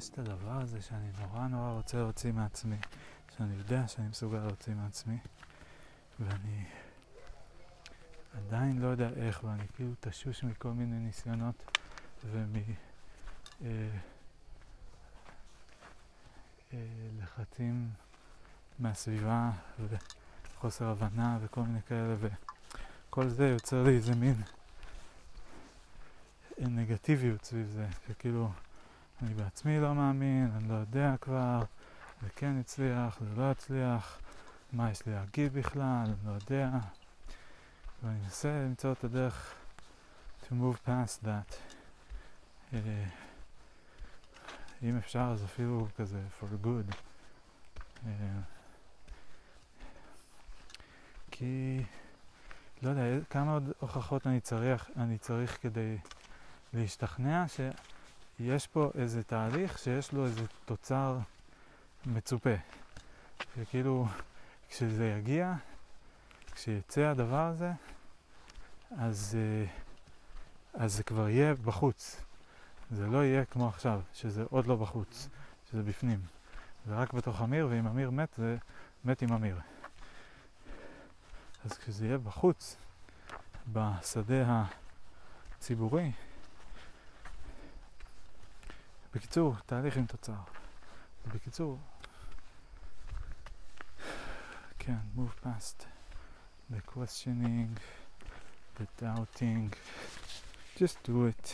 יש 0.05 0.11
את 0.11 0.19
הדבר 0.19 0.61
הזה 0.61 0.83
שאני 0.83 1.09
נורא 1.21 1.47
נורא 1.47 1.73
רוצה 1.73 1.99
להוציא 1.99 2.33
מעצמי, 2.33 2.77
שאני 3.37 3.55
יודע 3.55 3.89
שאני 3.89 4.09
מסוגל 4.09 4.39
להוציא 4.39 4.75
מעצמי, 4.75 5.19
ואני 6.21 6.65
עדיין 8.37 8.79
לא 8.79 8.87
יודע 8.87 9.09
איך, 9.17 9.45
ואני 9.45 9.63
כאילו 9.75 9.93
תשוש 10.01 10.45
מכל 10.45 10.69
מיני 10.69 10.99
ניסיונות 10.99 11.79
ומ... 12.31 12.53
אה, 13.63 13.89
אה, 16.73 16.79
מהסביבה 18.79 19.51
וחוסר 19.89 20.89
הבנה 20.89 21.39
וכל 21.43 21.61
מיני 21.63 21.83
כאלה 21.83 22.17
וכל 22.21 23.29
זה 23.29 23.49
יוצר 23.49 23.83
לי 23.83 23.97
איזה 23.97 24.15
מין 24.15 24.43
נגטיביות 26.59 27.45
סביב 27.45 27.67
זה, 27.67 27.87
שכאילו 28.09 28.51
אני 29.23 29.35
בעצמי 29.35 29.81
לא 29.81 29.95
מאמין, 29.95 30.51
אני 30.57 30.69
לא 30.69 30.75
יודע 30.75 31.15
כבר, 31.21 31.63
זה 32.23 32.29
כן 32.37 32.61
הצליח, 32.61 33.19
זה 33.21 33.37
לא 33.37 33.51
הצליח, 33.51 34.21
מה 34.73 34.91
יש 34.91 35.07
לי 35.07 35.13
להגיד 35.13 35.53
בכלל, 35.53 36.05
אני 36.05 36.15
לא 36.27 36.31
יודע. 36.31 36.71
ואני 38.03 38.19
מנסה 38.21 38.63
למצוא 38.65 38.93
את 38.93 39.05
הדרך 39.05 39.55
to 40.43 40.53
move 40.53 40.89
past 40.89 41.25
that. 41.25 41.55
Uh, 42.73 42.77
אם 44.83 44.97
אפשר 44.97 45.21
אז 45.33 45.45
אפילו 45.45 45.87
כזה 45.97 46.21
for 46.41 46.67
good. 46.67 46.95
Uh, 48.05 48.09
כי 51.31 51.83
לא 52.83 52.91
יודע, 52.91 53.25
כמה 53.31 53.53
עוד 53.53 53.71
הוכחות 53.79 54.27
אני 54.27 54.41
צריך, 54.41 54.91
אני 54.97 55.19
צריך 55.19 55.59
כדי 55.63 55.99
להשתכנע 56.73 57.49
שיש 58.37 58.67
פה 58.67 58.91
איזה 58.95 59.23
תהליך 59.23 59.79
שיש 59.79 60.13
לו 60.13 60.25
איזה 60.27 60.43
תוצר 60.65 61.19
מצופה. 62.07 62.55
שכאילו, 63.55 64.07
כשזה 64.69 65.15
יגיע, 65.19 65.55
כשיצא 66.55 67.01
הדבר 67.01 67.47
הזה, 67.47 67.73
אז, 68.99 69.39
אה, 69.41 69.67
אז 70.75 70.95
זה 70.95 71.03
כבר 71.03 71.29
יהיה 71.29 71.55
בחוץ. 71.55 72.21
זה 72.91 73.07
לא 73.07 73.25
יהיה 73.25 73.45
כמו 73.45 73.69
עכשיו, 73.69 74.01
שזה 74.15 74.45
עוד 74.51 74.67
לא 74.67 74.77
בחוץ, 74.77 75.29
שזה 75.71 75.83
בפנים. 75.83 76.21
זה 76.87 76.95
רק 76.95 77.13
בתוך 77.13 77.43
אמיר, 77.43 77.69
ואם 77.71 77.87
אמיר 77.87 78.11
מת, 78.11 78.35
זה 78.39 78.57
מת 79.05 79.23
עם 79.23 79.33
אמיר. 79.33 79.61
אז 81.65 81.79
כשזה 81.79 82.07
יהיה 82.07 82.19
בחוץ, 82.19 82.77
בשדה 83.73 84.65
הציבורי, 85.59 86.13
בקיצור, 89.14 89.56
תהליך 89.66 89.98
עם 89.98 90.06
תוצר. 90.06 90.34
בקיצור, 91.28 91.80
כן, 94.80 94.98
move 95.18 95.46
past 95.46 95.86
the 96.72 96.82
questioning, 96.92 97.80
the 98.80 98.86
doubting, 99.02 99.76
just 100.78 101.08
do 101.08 101.10
it. 101.10 101.54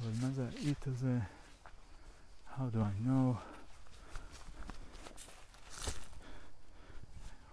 אבל 0.00 0.12
מה 0.22 0.30
זה 0.30 0.44
ה-it 0.48 0.90
הזה? 0.90 1.18
How 2.56 2.68
do 2.74 2.78
I 2.78 3.06
know? 3.06 3.36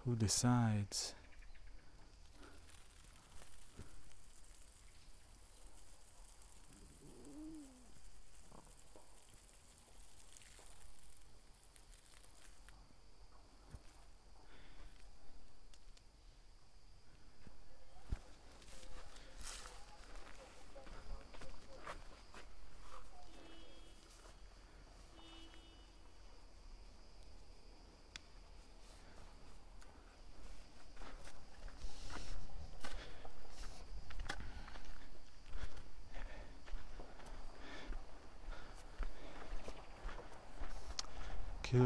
Who 0.04 0.14
decides? 0.16 1.19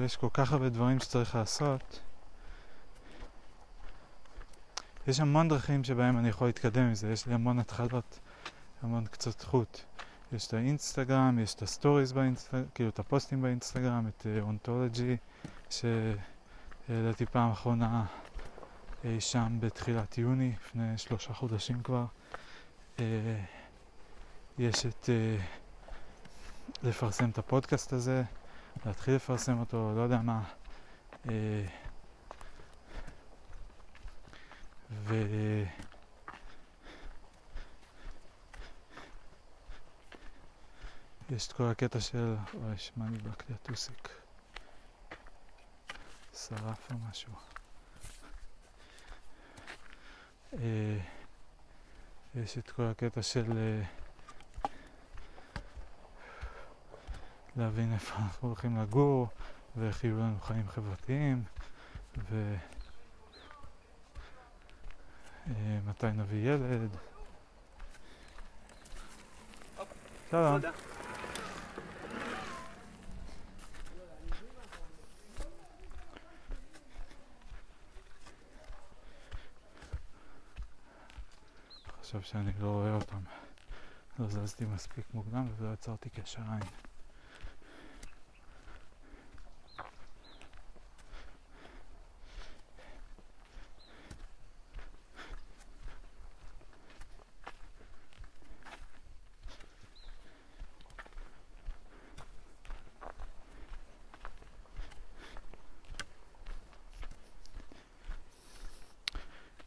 יש 0.05 0.15
כל 0.15 0.27
כך 0.33 0.51
הרבה 0.51 0.69
דברים 0.69 0.99
שצריך 0.99 1.35
לעשות. 1.35 1.99
יש 5.07 5.19
המון 5.19 5.47
דרכים 5.47 5.83
שבהם 5.83 6.17
אני 6.17 6.29
יכול 6.29 6.47
להתקדם 6.47 6.83
עם 6.83 6.95
זה, 6.95 7.11
יש 7.11 7.27
לי 7.27 7.33
המון 7.33 7.59
התחלות, 7.59 8.19
המון 8.81 9.05
קצות 9.05 9.41
חוט. 9.41 9.79
יש 10.31 10.47
את 10.47 10.53
האינסטגרם, 10.53 11.39
יש 11.39 11.53
את 11.53 11.61
הסטוריז 11.61 12.11
באינסטגרם, 12.11 12.63
כאילו 12.73 12.89
את 12.89 12.99
הפוסטים 12.99 13.41
באינסטגרם, 13.41 14.07
את 14.07 14.27
אונטולוגי, 14.41 15.17
שהעליתי 15.69 17.25
פעם 17.25 17.51
אחרונה 17.51 18.05
אי 19.03 19.21
שם 19.21 19.57
בתחילת 19.59 20.17
יוני, 20.17 20.53
לפני 20.65 20.97
שלושה 20.97 21.33
חודשים 21.33 21.83
כבר. 21.83 22.05
אה, 22.99 23.05
יש 24.57 24.85
את 24.85 25.09
אה, 25.09 25.37
לפרסם 26.83 27.29
את 27.29 27.37
הפודקאסט 27.37 27.93
הזה. 27.93 28.23
להתחיל 28.85 29.15
לפרסם 29.15 29.59
אותו, 29.59 29.93
לא 29.95 30.01
יודע 30.01 30.21
מה. 30.21 30.43
אה, 31.29 31.65
ו... 34.91 35.13
יש 41.29 41.47
את 41.47 41.53
כל 41.53 41.63
הקטע 41.63 41.99
של, 41.99 42.35
אוי, 42.53 42.77
שמע 42.77 43.05
נדבק 43.05 43.49
לי 43.49 43.55
הטוסיק. 43.55 44.09
שרף 46.33 46.91
או 46.91 46.97
משהו. 47.09 47.33
אה, 50.53 50.97
יש 52.35 52.57
את 52.57 52.71
כל 52.71 52.83
הקטע 52.83 53.21
של... 53.21 53.81
להבין 57.55 57.93
איפה 57.93 58.15
אנחנו 58.15 58.47
הולכים 58.47 58.77
לגור, 58.77 59.27
ואיך 59.75 60.03
יהיו 60.03 60.19
לנו 60.19 60.39
חיים 60.41 60.67
חברתיים, 60.67 61.43
ומתי 65.47 66.11
נביא 66.13 66.51
ילד. 66.51 66.89
שלום. 70.31 70.61
עכשיו 81.99 82.23
שאני 82.23 82.51
לא 82.59 82.67
רואה 82.67 82.93
אותם. 82.93 83.19
לא 84.19 84.27
זזתי 84.27 84.65
מספיק 84.65 85.05
מוקדם 85.13 85.47
ולא 85.57 85.73
יצרתי 85.73 86.09
קשר 86.09 86.41
עין. 86.41 86.69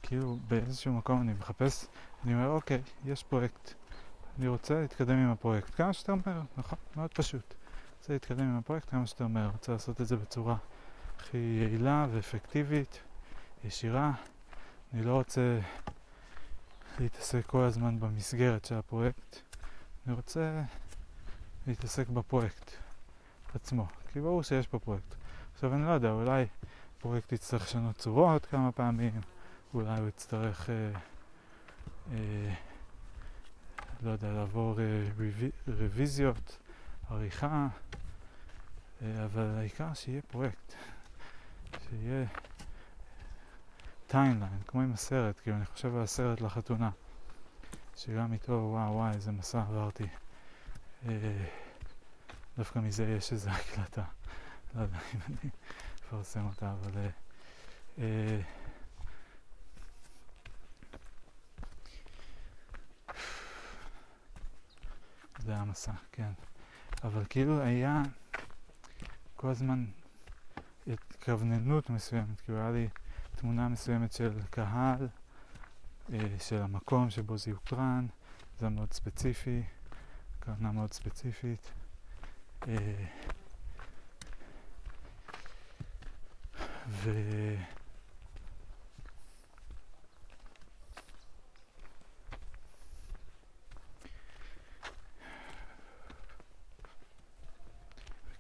כאילו 0.08 0.36
באיזשהו 0.78 0.92
מקום 0.92 1.20
אני 1.20 1.32
מחפש, 1.32 1.86
אני 2.24 2.34
אומר 2.34 2.48
אוקיי, 2.48 2.82
יש 3.04 3.22
פרויקט, 3.22 3.74
אני 4.38 4.48
רוצה 4.48 4.80
להתקדם 4.80 5.16
עם 5.16 5.30
הפרויקט 5.30 5.74
כמה 5.74 5.92
שיותר 5.92 6.14
מהר, 6.26 6.42
נכון? 6.56 6.78
מאוד 6.96 7.10
פשוט. 7.14 7.54
רוצה 7.98 8.12
להתקדם 8.12 8.44
עם 8.44 8.58
הפרויקט 8.58 8.90
כמה 8.90 9.06
שיותר 9.06 9.26
מהר, 9.26 9.50
רוצה 9.50 9.72
לעשות 9.72 10.00
את 10.00 10.06
זה 10.06 10.16
בצורה 10.16 10.56
הכי 11.18 11.36
יעילה 11.36 12.06
ואפקטיבית, 12.12 13.00
ישירה. 13.64 14.12
אני 14.94 15.02
לא 15.02 15.14
רוצה 15.14 15.58
להתעסק 17.00 17.46
כל 17.46 17.62
הזמן 17.62 18.00
במסגרת 18.00 18.64
של 18.64 18.74
הפרויקט, 18.74 19.36
אני 20.06 20.14
רוצה 20.14 20.62
להתעסק 21.66 22.08
בפרויקט 22.08 22.70
עצמו, 23.54 23.86
כי 24.12 24.20
ברור 24.20 24.42
שיש 24.42 24.66
פה 24.66 24.78
פרויקט. 24.78 25.14
עכשיו 25.54 25.74
אני 25.74 25.86
לא 25.86 25.90
יודע, 25.90 26.10
אולי 26.10 26.46
פרויקט 26.98 27.32
יצטרך 27.32 27.62
לשנות 27.62 27.96
צורות 27.96 28.46
כמה 28.46 28.72
פעמים, 28.72 29.20
אולי 29.74 30.00
הוא 30.00 30.08
יצטרך 30.08 30.70
אה, 30.70 30.90
אה, 32.12 32.54
לא 34.02 34.10
יודע, 34.10 34.32
לעבור 34.32 34.80
אה, 34.80 35.08
רווי, 35.16 35.50
רוויזיות, 35.66 36.58
עריכה, 37.10 37.68
אה, 39.02 39.24
אבל 39.24 39.54
העיקר 39.58 39.94
שיהיה 39.94 40.22
פרויקט, 40.22 40.74
שיהיה 41.88 42.26
timeline, 44.06 44.62
כמו 44.66 44.80
עם 44.80 44.92
הסרט, 44.92 45.40
כאילו 45.42 45.56
אני 45.56 45.66
חושב 45.66 45.96
על 45.96 46.02
הסרט 46.02 46.40
לחתונה, 46.40 46.90
שגם 47.96 48.32
איתו, 48.32 48.52
וואו 48.52 48.92
וואי, 48.92 49.14
איזה 49.14 49.32
מסע 49.32 49.60
עברתי. 49.60 50.06
אה, 51.08 51.44
דווקא 52.56 52.78
מזה 52.78 53.04
יש 53.18 53.32
איזו 53.32 53.50
הקלטה, 53.50 54.04
לא 54.74 54.82
יודע 54.82 54.98
אם 55.14 55.20
אני 55.28 55.50
אפרסם 56.06 56.46
אותה, 56.46 56.72
אבל... 56.72 56.98
אה, 56.98 57.08
אה, 57.98 58.40
זה 65.48 65.54
היה 65.54 65.64
מסע, 65.64 65.92
כן. 66.12 66.32
אבל 67.04 67.24
כאילו 67.30 67.60
היה 67.60 68.02
כל 69.36 69.48
הזמן 69.48 69.84
התכווננות 70.86 71.90
מסוימת, 71.90 72.40
כאילו 72.40 72.58
היה 72.58 72.70
לי 72.70 72.88
תמונה 73.36 73.68
מסוימת 73.68 74.12
של 74.12 74.30
קהל, 74.50 75.08
אה, 76.12 76.18
של 76.40 76.62
המקום 76.62 77.10
שבו 77.10 77.38
זה 77.38 77.50
יוקרן, 77.50 78.06
זה 78.58 78.66
היה 78.66 78.70
מאוד 78.74 78.92
ספציפי, 78.92 79.62
קרנה 80.40 80.72
מאוד 80.72 80.92
ספציפית. 80.92 81.70
אה, 82.68 83.04
ו... 86.88 87.10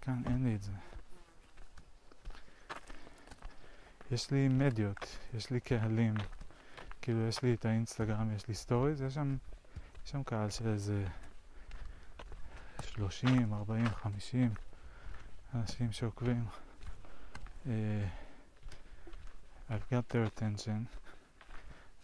וכאן 0.08 0.22
אין 0.26 0.44
לי 0.44 0.54
את 0.54 0.62
זה. 0.62 0.72
יש 4.10 4.30
לי 4.30 4.48
מדיות, 4.48 5.18
יש 5.34 5.50
לי 5.50 5.60
קהלים, 5.60 6.14
כאילו 7.02 7.28
יש 7.28 7.42
לי 7.42 7.54
את 7.54 7.64
האינסטגרם, 7.64 8.34
יש 8.36 8.48
לי 8.48 8.54
סטוריז, 8.54 9.02
יש 9.02 9.14
שם, 9.14 9.36
יש 10.04 10.10
שם 10.10 10.22
קהל 10.22 10.50
של 10.50 10.68
איזה 10.68 11.04
30, 12.82 13.54
40, 13.54 13.88
50 13.88 14.54
אנשים 15.54 15.92
שעוקבים. 15.92 16.44
Uh, 17.64 17.68
I've 19.70 19.92
got 19.92 20.12
their 20.12 20.40
attention 20.40 20.98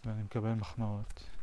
ואני 0.05 0.23
מקבל 0.23 0.53
מחמאות. 0.53 1.34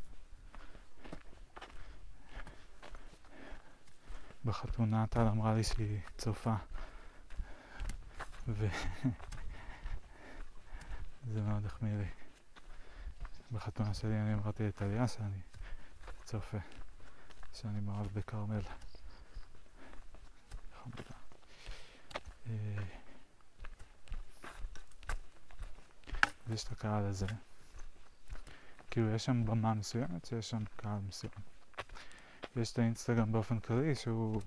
בחתונה 4.44 5.06
טל 5.06 5.20
אמרה 5.20 5.54
לי 5.54 5.64
שהיא 5.64 6.00
צופה 6.18 6.54
ו... 8.48 8.68
זה 11.32 11.42
מאוד 11.42 11.66
החמיא 11.66 11.94
לי. 11.96 12.06
בחתונה 13.52 13.94
שלי 13.94 14.20
אני 14.20 14.34
אמרתי 14.34 14.62
לטליה 14.68 15.08
שאני 15.08 15.40
צופה, 16.24 16.58
שאני 17.52 17.80
מאוהב 17.80 18.06
בכרמל. 18.06 18.62
אה, 22.46 22.52
ויש 26.46 26.64
את 26.64 26.72
הקהל 26.72 27.04
הזה. 27.04 27.26
כאילו 28.90 29.10
יש 29.14 29.24
שם 29.24 29.44
במה 29.44 29.74
מסוימת 29.74 30.24
שיש 30.24 30.50
שם 30.50 30.62
קהל 30.76 30.98
מסוים. 31.08 31.51
יש 32.56 32.72
את 32.72 32.78
האינסטגרם 32.78 33.32
באופן 33.32 33.58
כללי 33.60 33.94
שהוא 33.94 34.42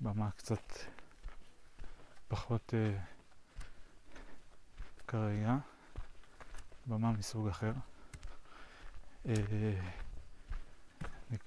במה 0.00 0.30
קצת 0.30 0.72
פחות 2.28 2.74
אה, 2.74 2.98
כרגע, 5.06 5.56
במה 6.86 7.12
מסוג 7.12 7.48
אחר. 7.48 7.72
אה, 9.26 9.34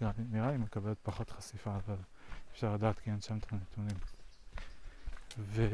נראה, 0.02 0.12
נראה 0.30 0.52
לי 0.52 0.58
מקבלת 0.58 0.98
פחות 1.04 1.30
חשיפה, 1.30 1.76
אבל 1.76 1.98
אפשר 2.52 2.74
לדעת 2.74 3.00
כי 3.00 3.12
אין 3.12 3.22
שם 3.22 3.38
את 3.38 3.54
הנתונים. 3.54 3.98
ו... 5.38 5.68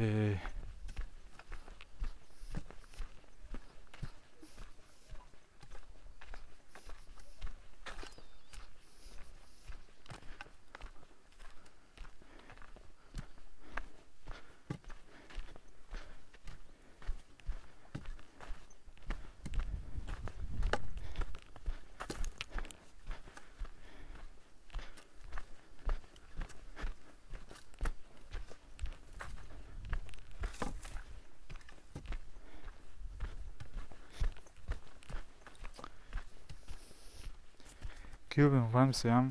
כאילו 38.34 38.50
במובן 38.50 38.84
מסוים 38.88 39.30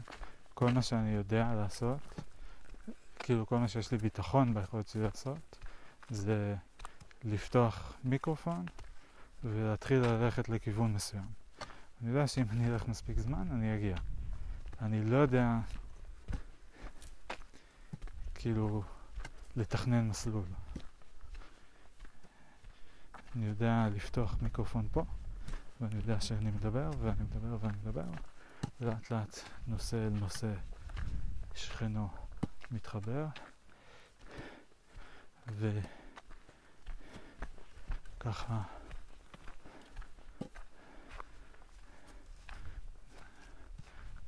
כל 0.54 0.72
מה 0.72 0.82
שאני 0.82 1.10
יודע 1.10 1.54
לעשות, 1.54 1.99
כאילו 3.20 3.45
כל 3.47 3.58
מה 3.58 3.68
שיש 3.68 3.91
לי 3.91 3.97
ביטחון 3.97 4.54
ביכולת 4.54 4.88
שלי 4.88 5.04
לעשות, 5.04 5.58
זה 6.10 6.56
לפתוח 7.24 7.93
מיקרופון 8.04 8.66
ולהתחיל 9.43 9.97
ללכת 9.97 10.49
לכיוון 10.49 10.93
מסוים. 10.93 11.26
אני 12.01 12.10
יודע 12.10 12.28
שאם 12.28 12.45
אני 12.49 12.68
אלך 12.68 12.88
מספיק 12.88 13.20
זמן, 13.20 13.47
אני 13.51 13.76
אגיע. 13.76 13.95
אני 14.82 15.06
לא 15.06 15.18
יודע, 15.18 15.58
כאילו, 18.36 18.84
לתכנן 19.56 20.08
מסלול. 20.08 20.45
אני 23.36 23.45
יודע 23.45 23.88
לפתוח 23.95 24.36
מיקרופון 24.41 24.88
פה, 24.91 25.04
ואני 25.82 25.95
יודע 25.95 26.22
שאני 26.22 26.51
מדבר, 26.51 26.91
ואני 27.01 27.24
מדבר, 27.24 27.58
ואני 27.62 27.78
מדבר. 27.84 28.32
לאט 28.84 29.11
לאט 29.11 29.39
נושא 29.67 29.97
אל 29.97 30.09
נושא 30.09 30.53
שכנו 31.55 32.09
מתחבר. 32.71 33.25
וככה 38.17 38.61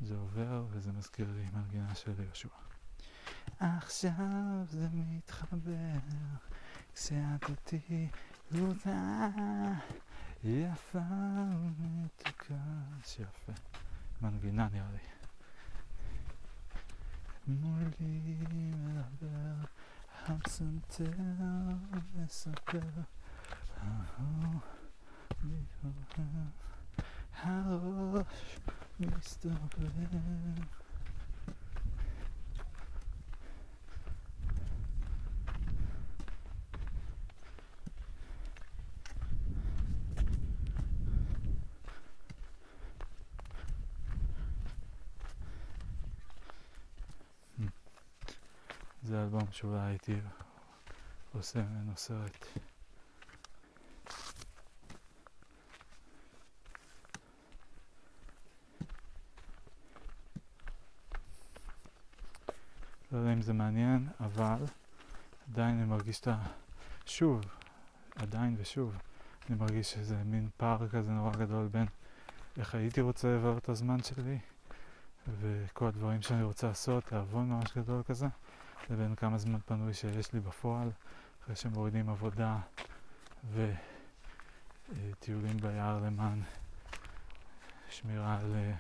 זה 0.02 0.16
עובר 0.16 0.66
וזה 0.70 0.92
מזכיר 0.92 1.28
לי 1.32 1.46
מנגינה 1.54 1.96
של 1.96 2.24
יהושע. 2.24 2.50
עכשיו 3.60 4.66
זה 4.66 4.88
מתחבר 4.94 6.00
כשאת 6.94 7.50
אותי 7.50 8.10
תלותה 8.50 9.28
יפה 10.44 11.00
ומתוקה 11.80 12.64
שיפה 13.06 13.54
מנגינה 14.22 14.68
נראה 14.72 14.92
לי. 14.92 15.00
מולי 17.48 18.36
מדבר, 18.78 19.56
הפסנתר 20.26 21.12
זה 49.06 49.22
אלבום 49.24 49.52
שאולי 49.52 49.80
הייתי 49.80 50.16
עושה 51.34 51.62
ממנו 51.62 51.92
סרט. 51.96 52.46
לא 63.12 63.18
יודע 63.18 63.34
אם 63.34 63.42
זה 63.42 63.54
מעניין, 63.54 64.08
אבל 64.20 64.64
עדיין 65.52 65.76
אני 65.78 65.86
מרגיש 65.86 66.20
את 66.20 66.28
ה... 66.28 66.38
שוב, 67.06 67.42
עדיין 68.16 68.56
ושוב, 68.60 68.98
אני 69.50 69.58
מרגיש 69.58 69.94
שזה 69.94 70.16
מין 70.24 70.50
פער 70.58 70.88
כזה 70.88 71.12
נורא 71.12 71.32
גדול 71.32 71.68
בין 71.68 71.86
איך 72.58 72.76
הייתי 72.76 73.02
רוצה 73.02 73.28
לבוא 73.36 73.58
את 73.58 73.70
הזמן 73.70 74.04
שלי 74.04 74.40
וכל 75.40 75.88
הדברים 75.88 76.22
שאני 76.22 76.44
רוצה 76.44 76.68
לעשות, 76.68 77.04
תיאבון 77.04 77.50
ממש 77.50 77.78
גדול 77.78 78.04
כזה, 78.04 78.28
לבין 78.90 79.16
כמה 79.16 79.38
זמן 79.38 79.60
פנוי 79.66 79.94
שיש 79.94 80.34
לי 80.34 80.40
בפועל, 80.40 80.92
אחרי 81.44 81.56
שמורידים 81.56 82.10
עבודה 82.10 82.58
וטיולים 84.90 85.58
ביער 85.58 86.00
למען 86.06 86.42
שמירה 87.90 88.38
על 88.40 88.54
אה, 88.56 88.74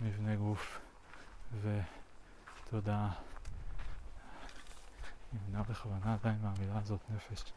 מבנה 0.00 0.36
גוף 0.36 0.80
ותודעה. 1.62 3.10
נמנע 5.32 5.62
בכוונה 5.62 6.14
עדיין 6.14 6.38
מהמילה 6.42 6.78
הזאת 6.78 7.00
נפש. 7.10 7.52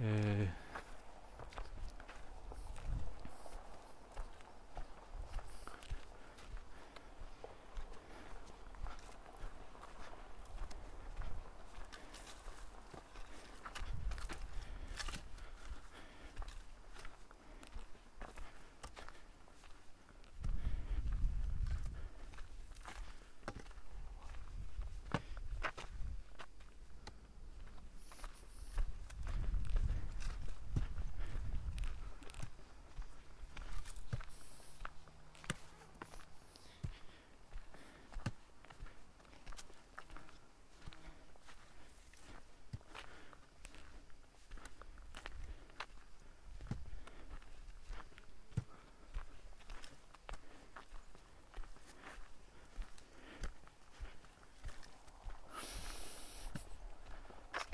אה, 0.00 0.46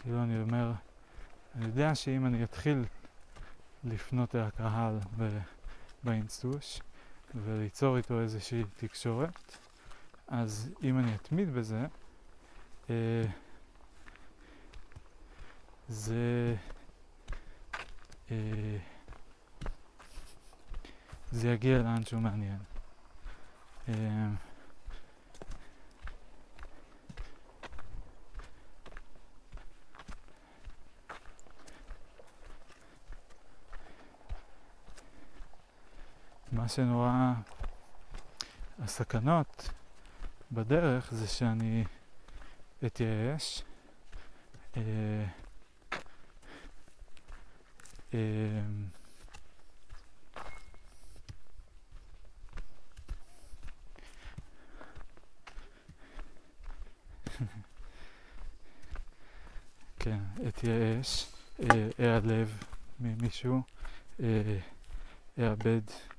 כאילו 0.02 0.22
אני 0.22 0.40
אומר, 0.42 0.72
שאם 1.94 2.26
אני 2.26 2.44
אתחיל 2.44 2.84
לפנות 3.84 4.34
אל 4.34 4.40
הקהל 4.40 4.98
באינסטוש 6.04 6.80
וליצור 7.34 7.96
איתו 7.96 8.20
איזושהי 8.20 8.62
תקשורת, 8.76 9.56
אז 10.28 10.70
אם 10.82 10.98
אני 10.98 11.14
אתמיד 11.14 11.54
בזה, 11.54 11.86
אה, 12.90 13.22
זה, 15.88 16.54
אה, 18.30 18.76
זה 21.30 21.48
יגיע 21.48 21.78
לאן 21.78 22.04
שהוא 22.04 22.20
מעניין. 22.22 22.58
אה, 23.88 24.28
שנורא... 36.74 37.32
הסכנות 38.78 39.70
בדרך 40.52 41.14
זה 41.14 41.26
שאני 41.28 41.84
אתייאש. 42.86 43.62
אה, 44.76 44.82
אה, 48.14 48.20
כן, 59.98 60.18
אתייאש, 60.48 61.26
אה, 61.60 61.88
אעלב 62.00 62.64
ממישהו, 63.00 63.62
אה, 64.20 64.58
אאבד 65.38 66.11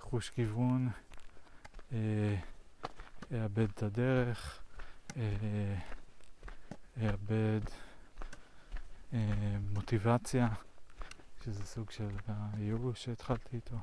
חוש 0.00 0.30
כיוון, 0.30 0.88
אה, 1.92 2.36
אאבד 3.32 3.68
את 3.70 3.82
הדרך, 3.82 4.62
אה, 5.16 5.78
אאבד 7.02 7.60
אה, 9.12 9.56
מוטיבציה, 9.72 10.48
שזה 11.44 11.64
סוג 11.64 11.90
של 11.90 12.08
הייאוש 12.28 13.04
שהתחלתי 13.04 13.56
איתו. 13.56 13.76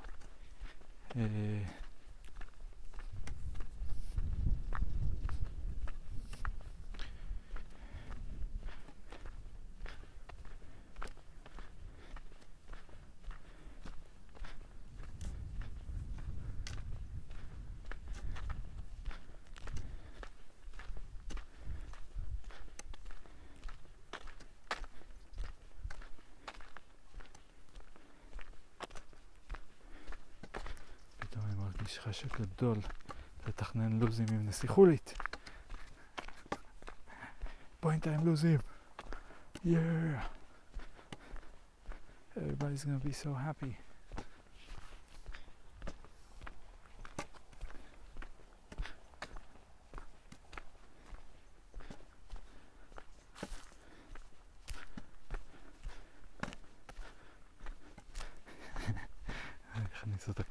מרגיש 31.96 32.08
חשק 32.08 32.40
גדול 32.42 32.78
לתכנן 33.48 34.00
לוזים 34.00 34.26
עם 34.32 34.46
נסיכולית. 34.46 35.14
בינתיים 37.84 38.26
לוזים. 38.26 38.60
Yeah. 39.66 39.70
Everybody's 42.36 42.84
gonna 42.84 43.00
be 43.00 43.14
so 43.14 43.34
happy. 43.34 43.74
הכניס 59.76 60.28
אותה 60.28 60.44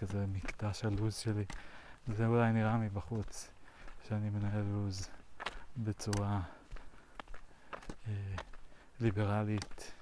מקטע 0.74 0.88
הלו"ז 0.88 1.16
שלי. 1.16 1.44
זה 2.16 2.26
אולי 2.26 2.52
נראה 2.52 2.76
מבחוץ, 2.76 3.50
שאני 4.08 4.30
מנהל 4.30 4.62
לו"ז 4.62 5.08
בצורה 5.76 6.40
אה, 8.08 8.12
ליברלית, 9.00 9.92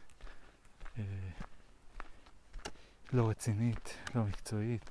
אה, 0.99 1.05
לא 3.12 3.31
רצינית, 3.31 3.94
לא 4.15 4.24
מקצועית, 4.24 4.90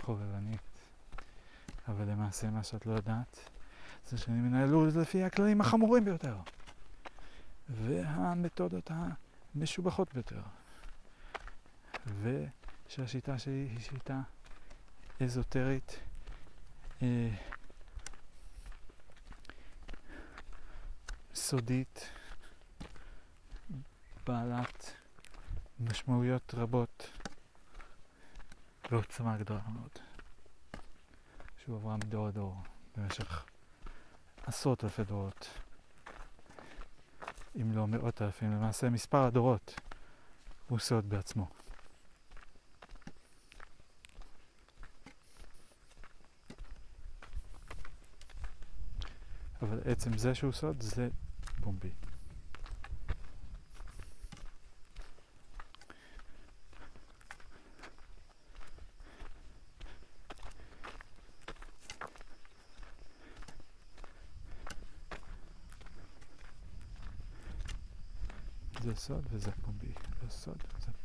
חובבנית. 0.00 0.60
אבל 1.88 2.04
למעשה 2.04 2.50
מה 2.50 2.62
שאת 2.62 2.86
לא 2.86 2.92
יודעת 2.92 3.50
זה 4.08 4.18
שאני 4.18 4.40
מנהל 4.40 4.68
לו"ז 4.68 4.96
לפי 4.96 5.24
הכללים 5.24 5.60
החמורים 5.60 6.04
ביותר 6.04 6.36
והמתודות 7.68 8.90
המשובחות 9.54 10.14
ביותר. 10.14 10.42
ושהשיטה 12.22 13.38
שלי 13.38 13.68
היא 13.70 13.80
שיטה 13.80 14.20
אזוטרית 15.20 16.00
אה, 17.02 17.28
סודית, 21.34 22.08
בעלת 24.26 24.92
משמעויות 25.80 26.54
רבות 26.54 27.10
ועוצמה 28.90 29.36
גדולה 29.36 29.60
מאוד, 29.68 29.90
שהועברה 31.64 31.96
מדור 31.96 32.28
לדור 32.28 32.56
במשך 32.96 33.44
עשרות 34.46 34.84
אלפי 34.84 35.04
דורות, 35.04 35.48
אם 37.56 37.72
לא 37.72 37.86
מאות 37.86 38.22
אלפים, 38.22 38.52
למעשה 38.52 38.90
מספר 38.90 39.24
הדורות 39.24 39.80
הוא 40.68 40.78
סוד 40.78 41.08
בעצמו. 41.08 41.55
עצם 49.86 50.18
זה 50.18 50.34
שהוא 50.34 50.52
סוד 50.52 50.82
זה 50.82 51.08
פומבי. 51.60 51.90
זה 68.82 68.94
סוד 68.94 69.26
וזה 69.30 69.50
פומבי, 69.52 69.92
זה 70.22 70.30
סוד 70.30 70.62
וזה 70.78 70.95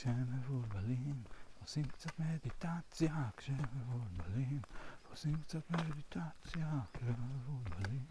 כשהם 0.00 0.26
מבולבלים, 0.36 1.22
עושים 1.60 1.84
קצת 1.84 2.18
מדיטציה, 2.18 3.28
כשהם 3.36 3.64
מבולבלים, 3.74 4.60
עושים 5.10 5.42
קצת 5.42 5.70
מדיטציה, 5.70 6.80
כשהם 6.92 7.14
מבולבלים, 7.34 8.04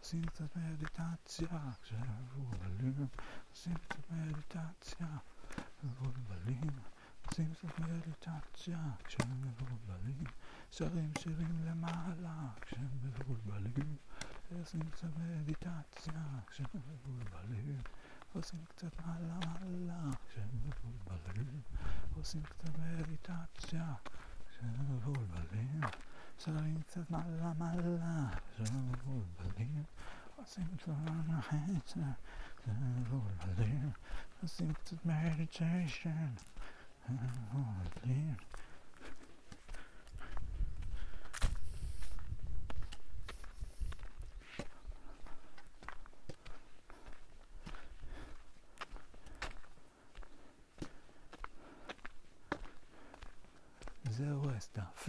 עושים 0.00 0.22
קצת 0.22 0.56
מדיטציה, 0.56 1.58
כשהם 1.82 2.02
מבולבלים, 2.24 3.06
עושים 3.50 3.74
קצת 3.74 4.10
מדיטציה, 4.10 5.06
מבולבלים, 5.84 6.70
עושים 7.26 7.54
קצת 7.54 7.78
מדיטציה, 7.78 8.78
כשהם 9.04 9.40
מבולבלים, 9.40 10.24
שרים 10.70 11.10
שירים 11.18 11.64
למעלה, 11.64 12.48
כשהם 12.60 12.88
מבולבלים, 13.02 13.96
עושים 14.60 14.90
קצת 14.90 15.08
מדיטציה, 15.18 16.22
כשהם 16.46 16.66
מבולבלים, 16.74 17.78
עושים 18.32 18.64
קצת 18.68 19.06
מעלה 19.06 19.38
מעלה 19.46 20.10
כשהם 20.28 20.48
מבולבלים, 20.64 21.60
עושים 22.16 22.42
קצת 22.42 22.78
מדיטציה 22.78 23.94
כשהם 24.48 24.96
מבולבלים, 24.96 25.80
שרים 26.38 26.82
קצת 26.82 27.10
מעלה 27.10 27.52
מעלה 27.58 28.28
כשהם 28.54 28.92
מבולבלים, 28.92 29.84
עושים 30.36 30.64
קצת 30.76 30.92
מדיטציה 31.04 32.12
כשהם 32.56 33.00
מבולבלים, 33.00 33.90
עושים 34.42 34.72
קצת 34.72 35.06
מדיטיישן 35.06 36.34
כשהם 37.04 38.34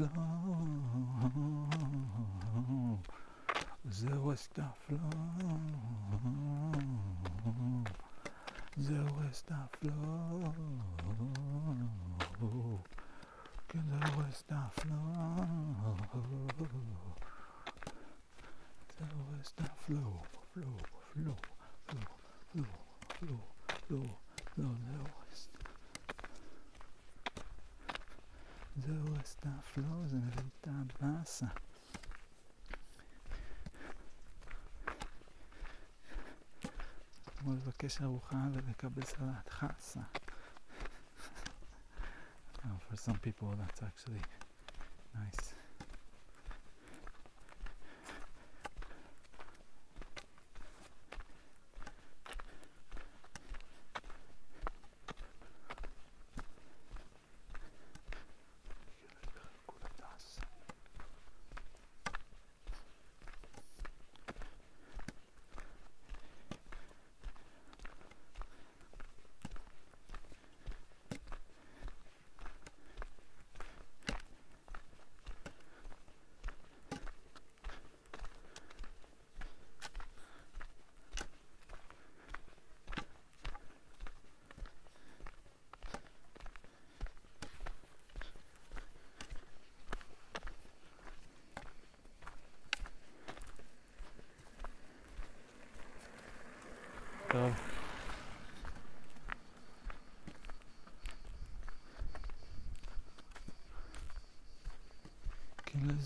flow. 0.07 0.59
There 3.83 4.19
was 4.19 4.47
the 4.55 4.63
flow. 4.87 4.97
There 8.77 9.09
was 9.19 9.43
the 9.47 9.55
flow. 9.81 9.98
לבקש 37.78 38.02
ארוחה 38.02 38.36
ולקבל 38.52 39.04
סלט 39.04 39.48
חסה. 39.48 40.00
Oh, 42.66 42.78
for 42.88 42.96
some 42.96 43.18
people 43.26 43.48
that's 43.60 43.82
actually 43.82 44.22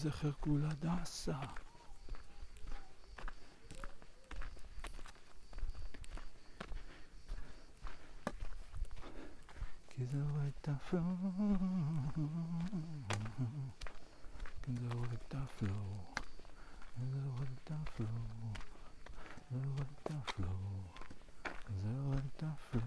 זכר 0.04 0.32
כולה 0.40 0.70
נעשה. 0.84 1.40
כי 9.88 10.06
זה 10.06 10.18
רואה 10.32 10.50
תפלו, 10.62 11.02
כי 14.64 14.72
זה 14.76 14.88
רואה 14.94 15.16
תפלו, 15.28 16.04
זה 17.12 17.20
רואה 17.26 17.46
תפלו, 17.64 18.08
זה 19.52 19.60
רואה 19.62 19.86
תפלו, 20.04 20.48
זה 21.82 22.00
רואה 22.02 22.20
תפלו, 22.36 22.82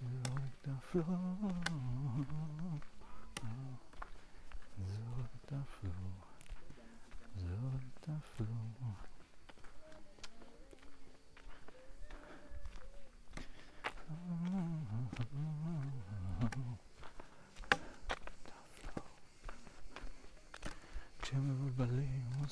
זה 0.00 0.30
רואה 0.30 0.48
תפלו. 0.62 1.27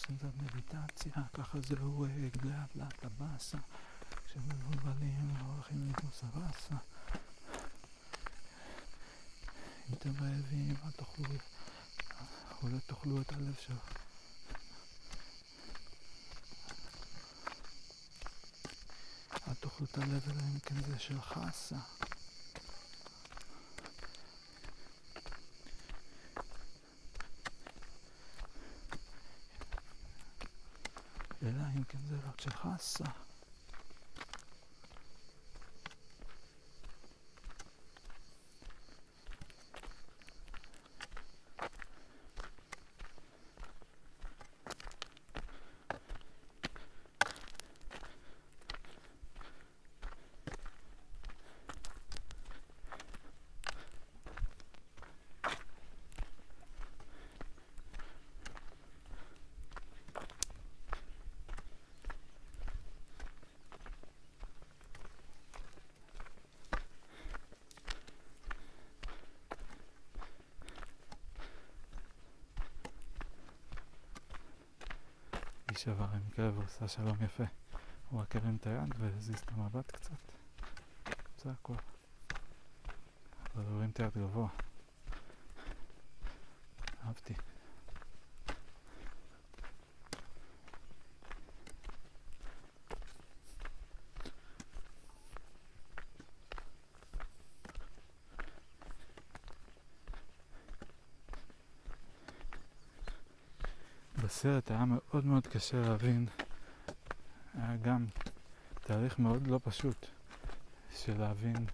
עושים 0.06 0.30
מדיטציה, 0.42 1.12
ככה 1.34 1.58
זה 1.60 1.74
הורג 1.80 2.44
לאט 2.44 2.76
לאט 2.76 3.04
הבאסה. 3.04 3.58
כשמבולבלים 4.26 5.36
הולכים 5.36 5.92
לנוס 5.92 6.22
הבאסה. 6.24 6.74
אם 9.88 9.94
אתם 9.94 10.10
רעבים, 10.10 10.76
אל 10.84 10.90
תאכלו, 10.90 11.24
אולי 12.62 12.80
תאכלו 12.86 13.20
את 13.20 13.32
הלב 13.32 13.54
שלו. 13.60 13.76
אל 19.48 19.54
תאכלו 19.54 19.86
את 19.86 19.98
הלב 19.98 20.22
אלא 20.30 20.42
אם 20.42 20.58
כן 20.58 20.82
זה 20.82 20.98
של 20.98 21.20
חסה. 21.20 21.76
אלא 31.46 31.62
אם 31.76 31.82
כן 31.84 31.98
זה 32.08 32.16
רק 32.28 32.40
של 32.40 32.50
חסה. 32.50 33.04
איש 75.86 75.90
עבר 75.92 76.04
עם 76.14 76.30
כלב 76.36 76.58
ועושה 76.58 76.88
שלום 76.88 77.16
יפה. 77.24 77.44
הוא 78.10 78.20
רק 78.20 78.36
הרים 78.36 78.56
את 78.60 78.66
היד 78.66 78.94
והזיז 78.98 79.38
את 79.38 79.50
המבט 79.52 79.90
קצת. 79.90 80.12
זה 81.42 81.50
הכל. 81.50 81.74
אבל 83.54 83.64
הוא 83.64 83.76
הרים 83.76 83.90
את 83.90 84.00
היד 84.00 84.12
גבוה. 84.18 84.48
אהבתי. 87.04 87.34
בסרט 104.36 104.70
היה 104.70 104.84
מאוד 104.84 105.26
מאוד 105.26 105.46
קשה 105.46 105.80
להבין, 105.80 106.26
היה 107.54 107.76
גם 107.76 108.06
תהליך 108.80 109.18
מאוד 109.18 109.46
לא 109.46 109.60
פשוט 109.64 110.06
של 110.96 111.20
להבין 111.20 111.66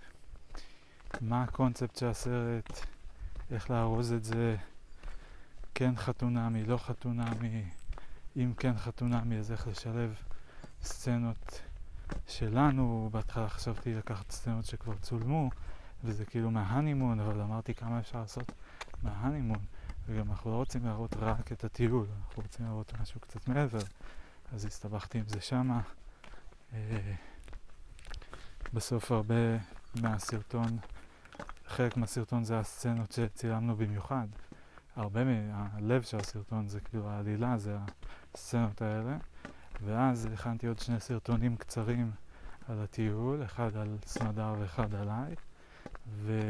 מה 1.20 1.42
הקונספט 1.42 1.96
של 1.96 2.06
הסרט, 2.06 2.86
איך 3.50 3.70
לארוז 3.70 4.12
את 4.12 4.24
זה, 4.24 4.56
כן 5.74 5.96
חתונמי, 5.96 6.64
לא 6.64 6.76
חתונמי, 6.78 7.64
אם 8.36 8.52
כן 8.56 8.76
חתונמי 8.76 9.38
אז 9.38 9.52
איך 9.52 9.68
לשלב 9.68 10.14
סצנות 10.82 11.62
שלנו, 12.26 13.08
בהתחלה 13.12 13.48
חשבתי 13.48 13.94
לקחת 13.94 14.30
סצנות 14.30 14.64
שכבר 14.64 14.94
צולמו 14.94 15.50
וזה 16.04 16.24
כאילו 16.24 16.50
מההנימון, 16.50 17.20
אבל 17.20 17.40
אמרתי 17.40 17.74
כמה 17.74 18.00
אפשר 18.00 18.18
לעשות 18.20 18.52
מההנימון 19.02 19.64
וגם 20.06 20.30
אנחנו 20.30 20.50
לא 20.50 20.56
רוצים 20.56 20.84
להראות 20.84 21.16
רק 21.16 21.52
את 21.52 21.64
הטיול, 21.64 22.06
אנחנו 22.24 22.42
רוצים 22.42 22.66
להראות 22.66 22.92
משהו 23.00 23.20
קצת 23.20 23.48
מעבר, 23.48 23.78
אז 24.52 24.64
הסתבכתי 24.64 25.18
עם 25.18 25.24
זה 25.28 25.40
שמה. 25.40 25.80
אה, 26.72 27.14
בסוף 28.72 29.12
הרבה 29.12 29.34
מהסרטון, 29.94 30.78
חלק 31.66 31.96
מהסרטון 31.96 32.44
זה 32.44 32.58
הסצנות 32.58 33.12
שצילמנו 33.12 33.76
במיוחד. 33.76 34.26
הרבה 34.96 35.20
מהלב 35.24 36.02
של 36.02 36.16
הסרטון 36.16 36.68
זה 36.68 36.80
כאילו 36.80 37.10
העלילה, 37.10 37.58
זה 37.58 37.76
הסצנות 38.34 38.82
האלה. 38.82 39.16
ואז 39.84 40.28
הכנתי 40.32 40.66
עוד 40.66 40.78
שני 40.78 41.00
סרטונים 41.00 41.56
קצרים 41.56 42.10
על 42.68 42.82
הטיול, 42.82 43.44
אחד 43.44 43.76
על 43.76 43.96
סמדר 44.06 44.54
ואחד 44.58 44.94
עליי. 44.94 45.34
ו... 46.06 46.40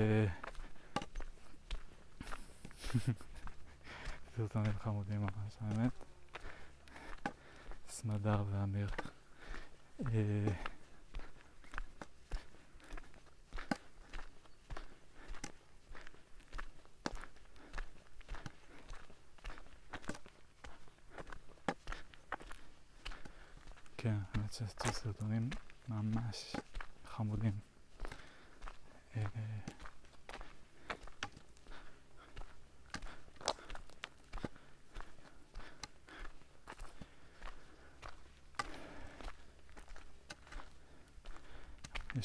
סרטונים 4.37 4.73
חמודים 4.79 5.21
ממש, 5.21 5.57
האמת. 5.61 5.93
סמדר 7.89 8.45
ואמיר. 8.51 8.89
אה, 10.01 10.53
כן, 23.97 24.17
האמת 24.35 24.53
שעשיתי 24.53 24.93
סרטונים 24.93 25.51
ממש 25.89 26.57
חמודים. 27.07 27.53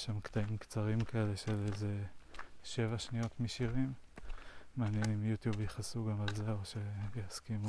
שם 0.07 0.19
קטעים 0.19 0.57
קצרים 0.57 1.01
כאלה 1.01 1.38
של 1.38 1.65
איזה 1.73 2.03
שבע 2.63 2.97
שניות 2.97 3.39
משירים. 3.39 3.93
מעניין 4.77 5.03
אם 5.13 5.23
יוטיוב 5.23 5.61
יכעסו 5.61 6.05
גם 6.05 6.21
על 6.21 6.35
זה 6.35 6.51
או 6.51 6.57
שיסכימו. 6.65 7.67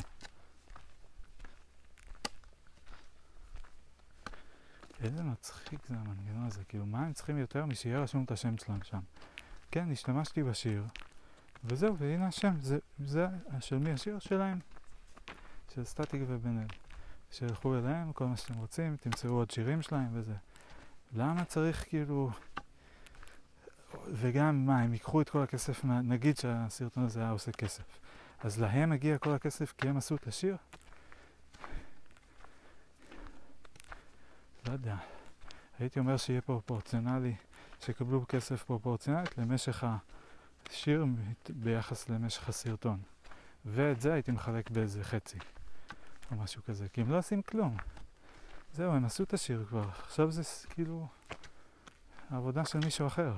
איזה 5.00 5.22
מצחיק 5.22 5.86
זה 5.88 5.94
המנגנון 5.94 6.46
הזה, 6.46 6.64
כאילו 6.64 6.86
מה 6.86 7.06
הם 7.06 7.12
צריכים 7.12 7.38
יותר 7.38 7.66
משיהיה 7.66 8.00
רשום 8.00 8.24
את 8.24 8.30
השם 8.30 8.58
שלהם 8.58 8.82
שם. 8.82 9.00
כן, 9.70 9.92
השתמשתי 9.92 10.42
בשיר, 10.42 10.84
וזהו, 11.64 11.98
והנה 11.98 12.26
השם, 12.26 12.60
זה, 12.60 12.78
זה 12.98 13.26
של 13.60 13.78
מי 13.78 13.92
השיר? 13.92 14.18
שלהם. 14.18 14.58
של 15.74 15.84
סטטיק 15.84 16.22
ובן 16.26 16.58
אל. 16.58 16.66
שילכו 17.30 17.78
אליהם, 17.78 18.12
כל 18.12 18.26
מה 18.26 18.36
שאתם 18.36 18.54
רוצים, 18.54 18.96
תמצאו 18.96 19.30
עוד 19.30 19.50
שירים 19.50 19.82
שלהם 19.82 20.08
וזה. 20.12 20.34
למה 21.16 21.44
צריך 21.44 21.84
כאילו... 21.88 22.30
וגם 24.12 24.66
מה, 24.66 24.80
הם 24.80 24.92
ייקחו 24.92 25.20
את 25.20 25.28
כל 25.28 25.42
הכסף, 25.42 25.84
מה... 25.84 26.00
נגיד 26.00 26.36
שהסרטון 26.36 27.04
הזה 27.04 27.20
היה 27.20 27.30
עושה 27.30 27.52
כסף. 27.52 27.84
אז 28.40 28.60
להם 28.60 28.90
מגיע 28.90 29.18
כל 29.18 29.32
הכסף 29.32 29.74
כי 29.78 29.88
הם 29.88 29.96
עשו 29.96 30.14
את 30.14 30.26
השיר? 30.26 30.56
לא 34.66 34.72
יודע. 34.72 34.96
הייתי 35.78 35.98
אומר 35.98 36.16
שיהיה 36.16 36.40
פרופורציונלי, 36.40 37.34
שיקבלו 37.80 38.24
כסף 38.28 38.62
פרופורציונלית 38.62 39.38
למשך 39.38 39.84
השיר 40.70 41.06
ביחס 41.48 42.08
למשך 42.08 42.48
הסרטון. 42.48 43.00
ואת 43.64 44.00
זה 44.00 44.12
הייתי 44.12 44.32
מחלק 44.32 44.70
באיזה 44.70 45.04
חצי, 45.04 45.38
או 46.30 46.36
משהו 46.36 46.62
כזה, 46.62 46.88
כי 46.92 47.00
הם 47.00 47.10
לא 47.10 47.18
עושים 47.18 47.42
כלום. 47.42 47.76
זהו, 48.72 48.92
הם 48.92 49.04
עשו 49.04 49.22
את 49.22 49.34
השיר 49.34 49.64
כבר, 49.68 49.88
עכשיו 50.02 50.30
זה 50.30 50.42
כאילו 50.70 51.08
העבודה 52.30 52.64
של 52.64 52.78
מישהו 52.78 53.06
אחר. 53.06 53.32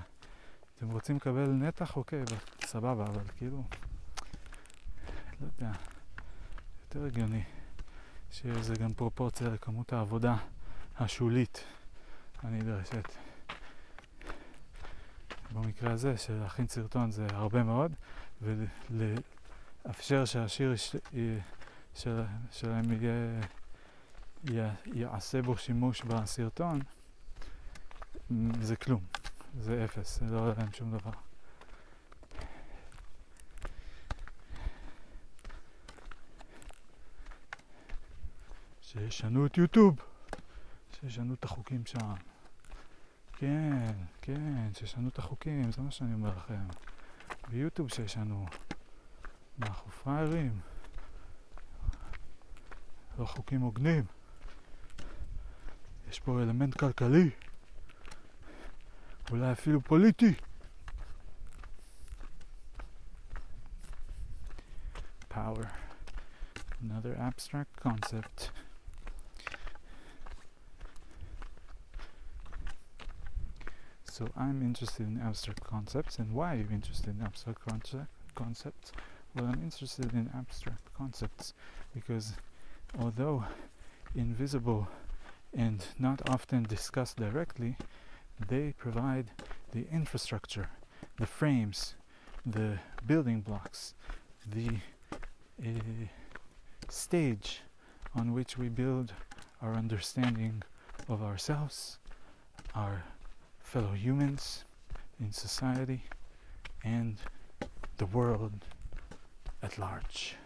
אתם 0.79 0.91
רוצים 0.91 1.17
לקבל 1.17 1.47
נתח? 1.47 1.97
אוקיי, 1.97 2.23
סבבה, 2.65 3.05
אבל 3.05 3.23
כאילו, 3.37 3.65
לא 5.41 5.47
יודע, 5.47 5.73
יותר 6.85 7.05
הגיוני 7.05 7.43
לזה 8.45 8.75
גם 8.75 8.95
פרופורציה 8.95 9.49
לכמות 9.49 9.93
העבודה 9.93 10.37
השולית 10.99 11.65
הנדרשת. 12.43 13.09
במקרה 15.53 15.93
הזה, 15.93 16.17
של 16.17 16.33
להכין 16.33 16.69
סרטון 16.69 17.11
זה 17.11 17.27
הרבה 17.31 17.63
מאוד, 17.63 17.93
ולאפשר 18.43 20.25
שהשיר 20.25 20.73
יש, 20.73 20.97
של, 21.95 22.23
שלהם 22.51 22.93
יהיה 22.93 23.41
יעשה 24.45 25.43
בו 25.43 25.57
שימוש 25.57 26.03
בסרטון, 26.03 26.81
זה 28.61 28.77
כלום, 28.77 29.05
זה 29.61 29.85
אפס, 29.85 30.21
זה 30.21 30.35
לא 30.35 30.41
עולה 30.41 30.55
להם 30.59 30.73
שום 30.73 30.99
דבר. 30.99 31.11
שישנו 38.81 39.47
את 39.47 39.59
יוטיוב, 39.59 39.97
שישנו 41.01 41.35
את 41.35 41.45
החוקים 41.45 41.87
שם. 41.87 42.15
כן, 43.33 43.93
כן, 44.23 44.75
שישנו 44.75 45.09
את 45.09 45.19
החוקים, 45.19 45.73
זה 45.73 45.83
מה 45.83 45.91
שאני 45.91 46.15
אומר 46.15 46.37
לכם. 46.37 46.67
ביוטיוב 47.49 47.89
שישנו. 47.91 48.47
אנחנו 49.63 49.91
פראיירים? 49.91 50.61
לא 53.19 53.25
חוקים 53.25 53.61
הוגנים. 53.61 54.05
יש 56.10 56.20
פה 56.20 56.42
אלמנט 56.42 56.78
כלכלי. 56.80 57.30
אולי 59.32 59.52
אפילו 59.52 59.82
פוליטי. 59.82 60.34
Power. 65.30 65.68
Another 66.82 67.14
abstract 67.30 67.74
concept. 67.88 68.52
So 74.16 74.30
I'm 74.38 74.62
interested 74.62 75.06
in 75.10 75.20
abstract 75.20 75.62
concepts, 75.66 76.20
and 76.20 76.32
why 76.32 76.54
are 76.54 76.60
you 76.64 76.70
interested 76.72 77.10
in 77.16 77.22
abstract 77.22 77.62
conce- 77.70 78.08
concepts? 78.34 78.94
Well, 79.34 79.46
I'm 79.52 79.62
interested 79.62 80.14
in 80.14 80.30
abstract 80.34 80.86
concepts 80.98 81.54
because 81.94 82.26
although 82.98 83.44
invisible 84.16 84.88
and 85.57 85.85
not 85.99 86.29
often 86.29 86.63
discussed 86.63 87.17
directly, 87.17 87.77
they 88.49 88.75
provide 88.79 89.31
the 89.73 89.87
infrastructure, 89.93 90.69
the 91.19 91.27
frames, 91.27 91.95
the 92.47 92.79
building 93.07 93.41
blocks, 93.41 93.95
the 94.47 94.77
uh, 95.65 95.71
stage 96.89 97.61
on 98.15 98.33
which 98.33 98.57
we 98.57 98.69
build 98.69 99.13
our 99.63 99.75
understanding 99.75 100.63
of 101.09 101.23
ourselves, 101.23 101.99
our 102.75 103.05
fellow 103.63 103.93
humans 103.93 104.65
in 105.21 105.33
society, 105.33 106.03
and 106.83 107.17
the 107.99 108.07
world 108.07 108.65
at 109.63 109.77
large. 109.79 110.37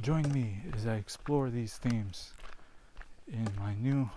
Join 0.00 0.30
me 0.32 0.58
as 0.74 0.86
I 0.86 0.96
explore 0.96 1.50
these 1.50 1.78
themes 1.78 2.32
in 3.32 3.48
my 3.58 3.74
new 3.74 4.10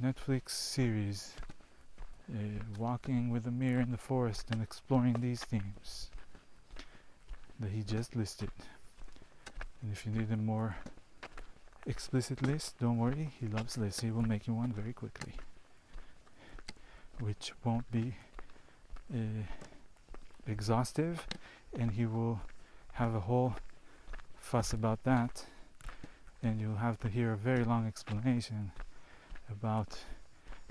Netflix 0.00 0.50
series, 0.50 1.34
uh, 2.32 2.38
Walking 2.78 3.30
with 3.30 3.46
Amir 3.46 3.80
in 3.80 3.90
the 3.90 3.98
Forest 3.98 4.46
and 4.50 4.62
exploring 4.62 5.16
these 5.20 5.42
themes 5.42 6.10
that 7.58 7.72
he 7.72 7.82
just 7.82 8.14
listed. 8.14 8.48
And 9.82 9.92
if 9.92 10.06
you 10.06 10.12
need 10.12 10.30
a 10.30 10.36
more 10.36 10.76
explicit 11.84 12.40
list, 12.40 12.78
don't 12.78 12.96
worry, 12.96 13.32
he 13.38 13.48
loves 13.48 13.76
lists. 13.76 14.00
He 14.00 14.12
will 14.12 14.22
make 14.22 14.46
you 14.46 14.54
one 14.54 14.72
very 14.72 14.92
quickly, 14.92 15.34
which 17.18 17.52
won't 17.64 17.90
be 17.90 18.14
uh, 19.12 19.42
exhaustive, 20.46 21.26
and 21.78 21.90
he 21.90 22.06
will 22.06 22.40
have 22.92 23.14
a 23.14 23.20
whole 23.20 23.56
fuss 24.46 24.72
about 24.72 25.02
that, 25.02 25.44
and 26.40 26.60
you'll 26.60 26.76
have 26.76 27.00
to 27.00 27.08
hear 27.08 27.32
a 27.32 27.36
very 27.36 27.64
long 27.64 27.84
explanation 27.84 28.70
about 29.50 29.98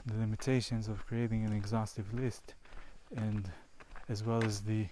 the 0.06 0.18
limitations 0.18 0.88
of 0.88 1.06
creating 1.06 1.44
an 1.46 1.52
exhaustive 1.52 2.14
list, 2.14 2.54
and 3.18 3.52
as 4.08 4.24
well 4.24 4.42
as 4.46 4.62
the 4.62 4.88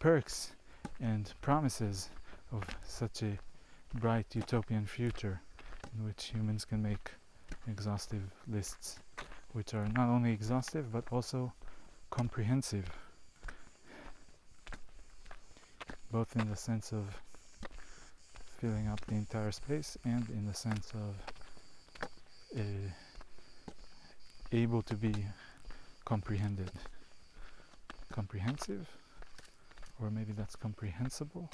perks 0.00 0.52
and 1.00 1.32
promises 1.40 2.10
of 2.52 2.62
such 2.82 3.22
a 3.22 3.38
bright 3.94 4.26
utopian 4.34 4.84
future 4.84 5.40
in 5.96 6.04
which 6.04 6.24
humans 6.24 6.66
can 6.66 6.82
make 6.82 7.12
exhaustive 7.66 8.22
lists, 8.46 8.98
which 9.54 9.72
are 9.72 9.88
not 9.94 10.10
only 10.10 10.30
exhaustive 10.30 10.92
but 10.92 11.04
also 11.10 11.50
comprehensive, 12.10 12.84
both 16.12 16.36
in 16.36 16.50
the 16.50 16.56
sense 16.56 16.92
of 16.92 17.18
filling 18.66 18.88
up 18.88 19.00
the 19.06 19.14
entire 19.14 19.52
space 19.52 19.96
and 20.04 20.28
in 20.30 20.44
the 20.44 20.52
sense 20.52 20.90
of 20.94 21.14
uh, 22.58 22.88
able 24.50 24.82
to 24.82 24.96
be 24.96 25.14
comprehended. 26.04 26.72
Comprehensive? 28.10 28.88
Or 30.00 30.10
maybe 30.10 30.32
that's 30.32 30.56
comprehensible? 30.56 31.48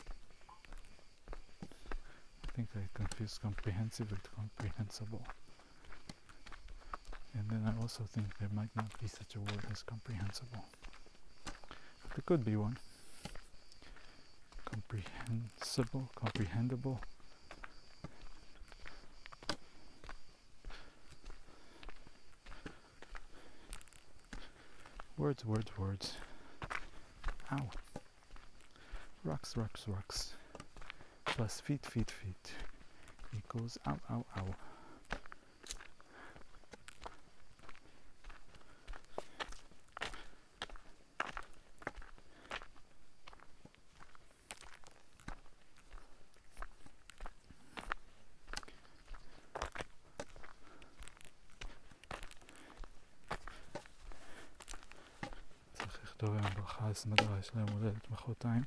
I 1.31 2.51
think 2.57 2.69
I 2.75 2.81
confused 2.95 3.43
comprehensive 3.43 4.11
with 4.11 4.27
comprehensible. 4.35 5.23
And 7.35 7.45
then 7.51 7.63
I 7.67 7.79
also 7.83 8.05
think 8.05 8.27
there 8.39 8.51
might 8.55 8.75
not 8.75 8.89
be 9.03 9.09
such 9.09 9.37
a 9.37 9.41
word 9.41 9.67
as 9.71 9.83
comprehensible. 9.83 10.65
There 11.45 12.25
could 12.25 12.43
be 12.43 12.57
one. 12.57 12.79
Comprehensible, 14.93 16.11
comprehensible. 16.15 17.01
Words, 25.17 25.47
words, 25.47 25.79
words. 25.79 26.13
Ow. 27.53 27.71
Rocks, 29.25 29.57
rocks, 29.57 29.85
rocks. 29.89 30.35
Plus 31.25 31.61
feet, 31.61 31.87
feet, 31.87 32.11
feet. 32.11 32.53
Equals 33.35 33.79
ow, 33.87 33.97
ow, 34.11 34.27
ow. 34.37 34.72
ברכה 56.83 56.91
לסמדרה, 56.91 57.39
יש 57.39 57.51
להם 57.55 57.69
הולדת 57.69 58.11
מחרתיים. 58.11 58.63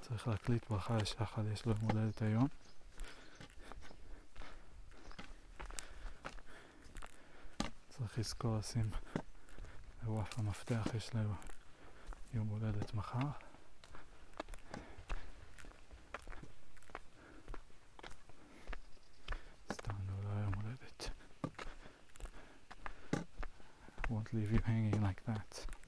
צריך 0.00 0.28
להקליט 0.28 0.70
ברכה 0.70 0.96
לשחל, 0.96 1.52
יש 1.52 1.66
לו 1.66 1.72
יום 1.72 1.90
הולדת 1.90 2.22
היום. 2.22 2.48
צריך 7.88 8.18
לזכור 8.18 8.58
לשים 8.58 8.90
לוואף 10.02 10.38
המפתח, 10.38 10.86
יש 10.96 11.14
לו 11.14 11.20
יום 12.34 12.48
הולדת 12.48 12.94
מחר. 12.94 13.18
סתם 19.72 19.94
לא, 20.08 20.24
לא 20.24 20.40
יום 20.40 20.52
הולדת. 20.54 21.10
Won't 24.10 24.32
leave 24.32 24.52
you 24.52 24.62
hanging 24.66 25.02
like 25.02 25.22
that. 25.26 25.78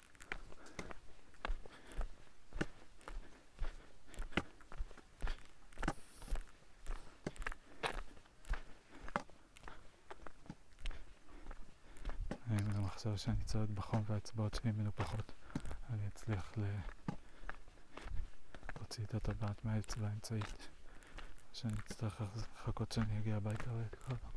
אני 12.50 12.62
גם 12.74 12.84
עכשיו 12.84 13.09
שאני 13.20 13.44
צועד 13.44 13.70
בחום 13.70 14.02
והאצבעות 14.06 14.54
שלי 14.54 14.72
מנופחות 14.72 15.32
אני 15.90 16.06
אצליח. 16.08 16.52
להוציא 18.76 19.04
את 19.04 19.14
הטבעת 19.14 19.64
מהאצבע 19.64 20.08
האמצעית 20.08 20.68
שאני 21.52 21.74
אצטרך 21.86 22.22
לחכות 22.36 22.92
שאני 22.92 23.18
אגיע 23.18 23.36
הביתה 23.36 23.70
וככה 23.74 24.29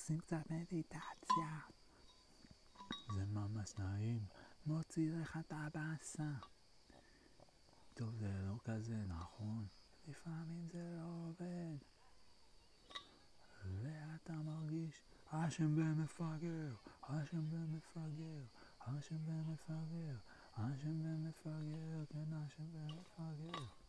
עושים 0.00 0.20
קצת 0.20 0.50
מדיטציה. 0.50 1.58
זה 3.14 3.24
ממש 3.26 3.74
נעים, 3.78 4.26
מוציא 4.66 5.12
לך 5.12 5.38
את 5.40 5.52
הבאסה. 5.56 6.32
טוב, 7.94 8.14
זה 8.14 8.42
לא 8.48 8.54
כזה 8.64 8.96
נכון, 9.08 9.66
לפעמים 10.08 10.66
זה 10.66 10.96
לא 10.96 11.28
עובד. 11.28 11.76
ואתה 13.64 14.32
מרגיש 14.32 15.02
אשם 15.28 15.78
ומפגר, 15.78 16.74
אשם 17.00 17.44
ומפגר, 17.50 18.44
אשם 18.78 19.18
ומפגר, 19.24 20.16
אשם 20.54 21.04
ומפגר, 21.04 22.04
כן 22.08 22.32
אשם 22.46 22.64
ומפגר. 22.72 23.79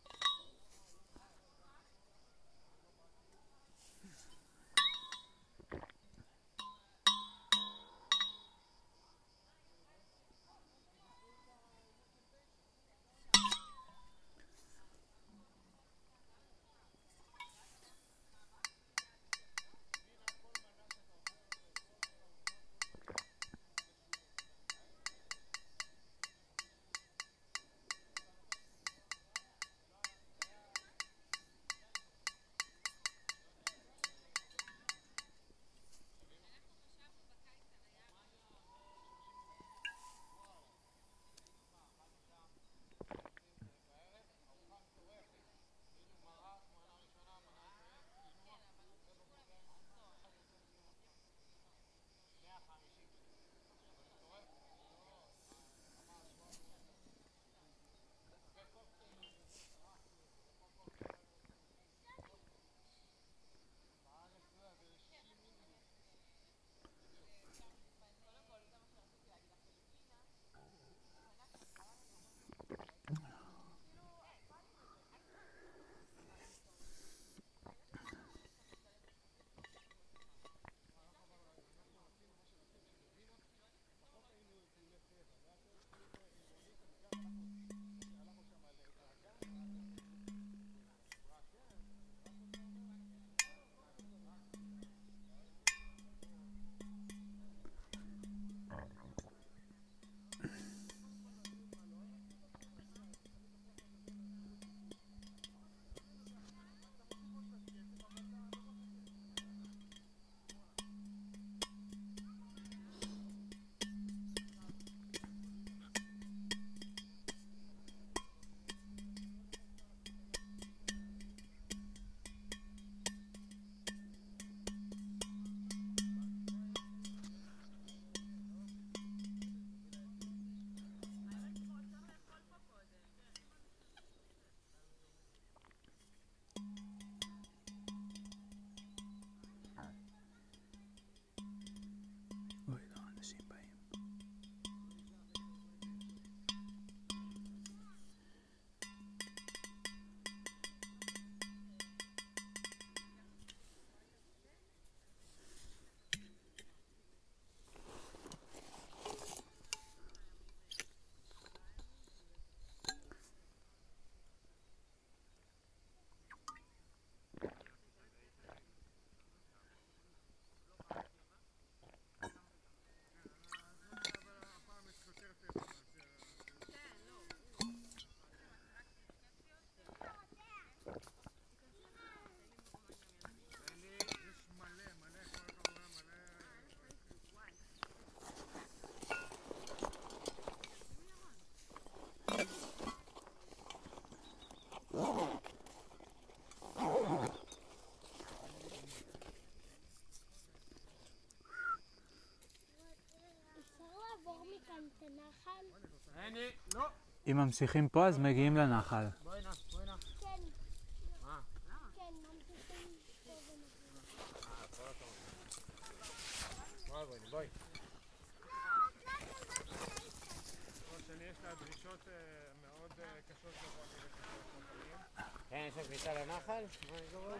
כניסה 225.92 226.14
לנחל? 226.14 226.64
מה 226.90 226.98
אני 226.98 227.06
קורא? 227.12 227.36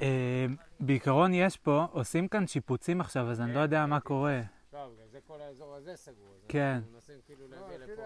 אה, 0.00 0.46
בעיקרון 0.80 1.34
יש 1.34 1.56
פה, 1.56 1.86
עושים 1.92 2.28
כאן 2.28 2.46
שיפוצים 2.46 3.00
עכשיו, 3.00 3.30
אז 3.30 3.40
אני 3.40 3.54
לא 3.54 3.60
יודע 3.60 3.86
מה 3.86 4.00
קורה. 4.00 4.40
לא, 4.72 4.88
בגלל 4.88 5.06
זה 5.08 5.18
כל 5.26 5.40
האזור 5.40 5.74
הזה 5.74 5.96
סגור. 5.96 6.34
אז 6.34 6.44
כן. 6.48 6.72
אנחנו 6.76 6.92
מנסים 6.92 7.20
כאילו 7.26 7.48
לא, 7.48 7.56
להגיע 7.56 7.78
לפי 7.78 7.92
לפה. 7.92 8.02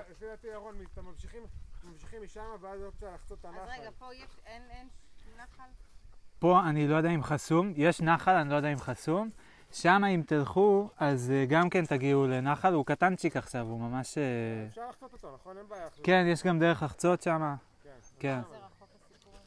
ירון, 0.70 0.86
אתם 0.92 1.04
ממשיכים 1.04 1.42
ממשיכים 1.84 2.22
משם 2.22 2.40
ואז 2.60 2.82
אופציה 2.82 3.14
לחצות 3.14 3.38
את 3.40 3.44
אז 3.44 3.54
הנחל. 3.54 3.80
רגע, 3.80 3.90
פה 3.98 4.14
יש, 4.14 4.36
אין, 4.46 4.62
אין 4.70 4.88
נחל? 5.36 5.68
פה 6.38 6.60
אני 6.68 6.88
לא 6.88 6.96
יודע 6.96 7.10
אם 7.10 7.22
חסום, 7.22 7.72
יש 7.76 8.00
נחל, 8.00 8.34
אני 8.34 8.50
לא 8.50 8.54
יודע 8.54 8.72
אם 8.72 8.78
חסום. 8.78 9.30
שם 9.72 10.04
אם 10.04 10.22
תלכו, 10.26 10.90
אז 10.98 11.30
אה, 11.30 11.44
גם 11.48 11.70
כן 11.70 11.86
תגיעו 11.86 12.26
לנחל, 12.26 12.74
הוא 12.74 12.86
קטנצ'יק 12.86 13.36
עכשיו, 13.36 13.66
הוא 13.66 13.80
ממש... 13.80 14.18
אה, 14.18 14.22
אפשר 14.68 14.88
לחצות 14.88 15.12
אותו, 15.12 15.34
נכון? 15.34 15.58
אין 15.58 15.68
בעיה. 15.68 15.88
כן, 16.02 16.24
יש 16.28 16.42
גם 16.42 16.58
דרך 16.58 16.82
לחצות 16.82 17.22
שם. 17.22 17.54
כן. 17.82 17.90
כן. 18.18 18.40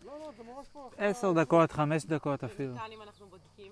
לא, 0.06 0.20
לא, 0.20 0.32
זה 0.38 0.44
ממש 0.44 0.68
פה. 0.74 0.90
עשר 0.98 1.34
דקות, 1.34 1.72
חמש 1.72 2.06
דקות 2.06 2.44
אפילו. 2.44 2.76
וכאן 2.76 2.92
אם 2.92 3.02
אנחנו 3.02 3.28
בודקים, 3.28 3.72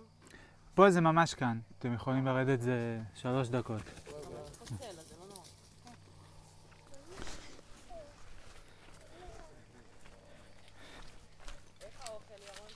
פה 0.75 0.89
זה 0.89 1.01
ממש 1.01 1.33
כאן, 1.33 1.59
אתם 1.79 1.93
יכולים 1.93 2.25
לרדת 2.25 2.61
זה 2.61 3.01
שלוש 3.15 3.49
דקות. 3.49 3.81
ממש 3.81 4.57
פוסל, 4.57 4.99
אז 4.99 5.07
זה 5.07 5.15
לא 5.19 5.25
נורא. 5.29 5.43
איך 11.81 12.09
האוכל, 12.09 12.33
ירון? 12.33 12.71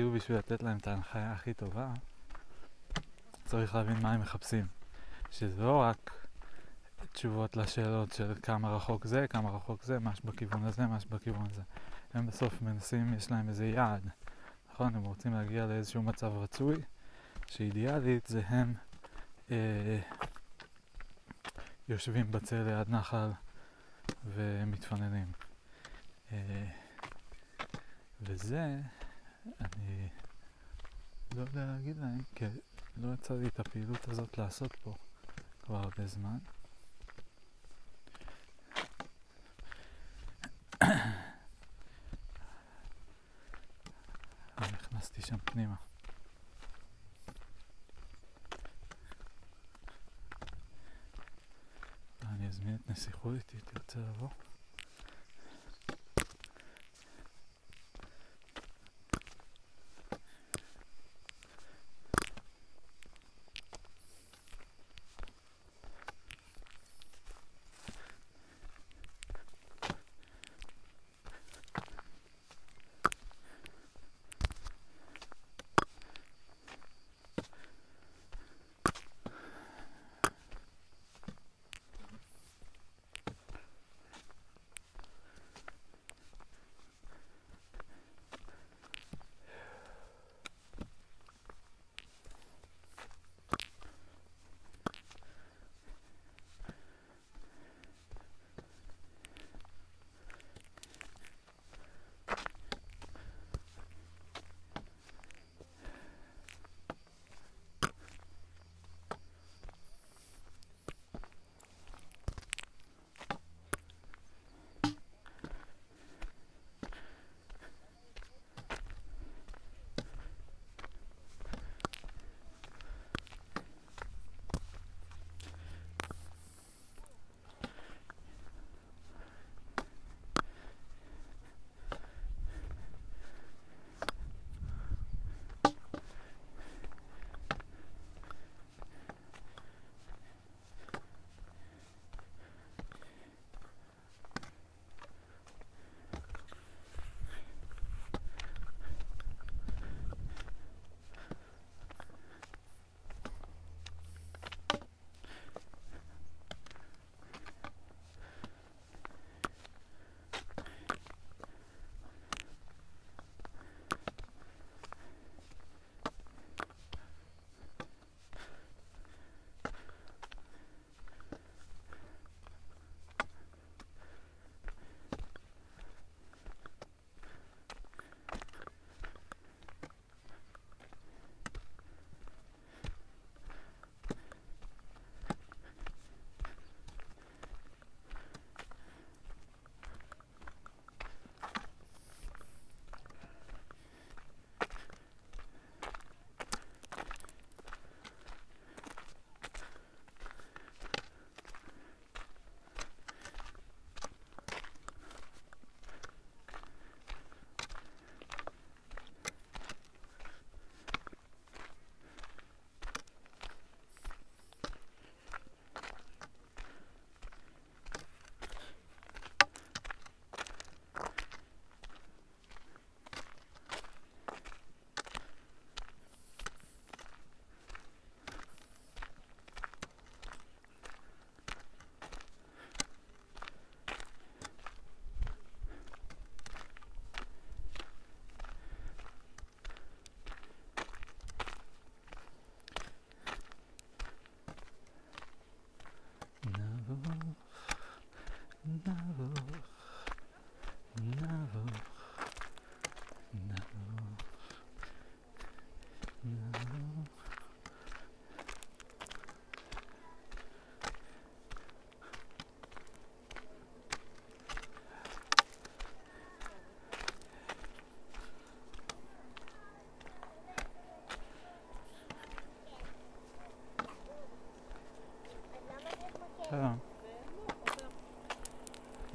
כאילו 0.00 0.12
בשביל 0.12 0.38
לתת 0.38 0.62
להם 0.62 0.76
את 0.76 0.86
ההנחיה 0.86 1.32
הכי 1.32 1.54
טובה, 1.54 1.92
צריך 3.44 3.74
להבין 3.74 4.02
מה 4.02 4.12
הם 4.12 4.20
מחפשים. 4.20 4.66
שזה 5.30 5.62
לא 5.62 5.80
רק 5.80 6.26
תשובות 7.12 7.56
לשאלות 7.56 8.12
של 8.12 8.34
כמה 8.42 8.76
רחוק 8.76 9.06
זה, 9.06 9.26
כמה 9.28 9.50
רחוק 9.50 9.82
זה, 9.82 9.98
מה 9.98 10.14
שבכיוון 10.14 10.64
הזה, 10.64 10.86
מה 10.86 11.00
שבכיוון 11.00 11.46
הזה. 11.50 11.62
הם 12.14 12.26
בסוף 12.26 12.62
מנסים, 12.62 13.14
יש 13.14 13.30
להם 13.30 13.48
איזה 13.48 13.66
יעד, 13.66 14.08
נכון? 14.72 14.94
הם 14.94 15.04
רוצים 15.04 15.34
להגיע 15.34 15.66
לאיזשהו 15.66 16.02
מצב 16.02 16.32
רצוי, 16.36 16.74
שאידיאלית 17.46 18.26
זה 18.26 18.42
הם 18.46 18.74
אה, 19.50 20.00
יושבים 21.88 22.30
בצל 22.30 22.62
ליד 22.62 22.90
נחל 22.90 23.30
ומתפננים. 24.24 25.32
אה, 26.32 26.66
וזה, 28.22 28.80
אני 29.60 30.08
לא 31.34 31.40
יודע 31.40 31.66
להגיד 31.66 31.96
להם, 31.96 32.18
כי 32.34 32.44
לא 32.96 33.14
יצא 33.14 33.34
לי 33.34 33.48
את 33.48 33.60
הפעילות 33.60 34.08
הזאת 34.08 34.38
לעשות 34.38 34.76
פה 34.82 34.96
כבר 35.62 35.76
הרבה 35.76 36.06
זמן. 36.06 36.38
נכנסתי 44.60 45.22
שם 45.22 45.36
פנימה. 45.44 45.74
אני 52.22 52.48
אזמין 52.48 52.74
את 52.74 52.90
נסיכות 52.90 53.34
איתי, 53.34 53.60
תרצה 53.60 54.00
לבוא? 54.00 54.28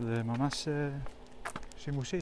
זה 0.06 0.24
ממש 0.24 0.68
אה, 0.68 0.90
שימושי. 1.78 2.20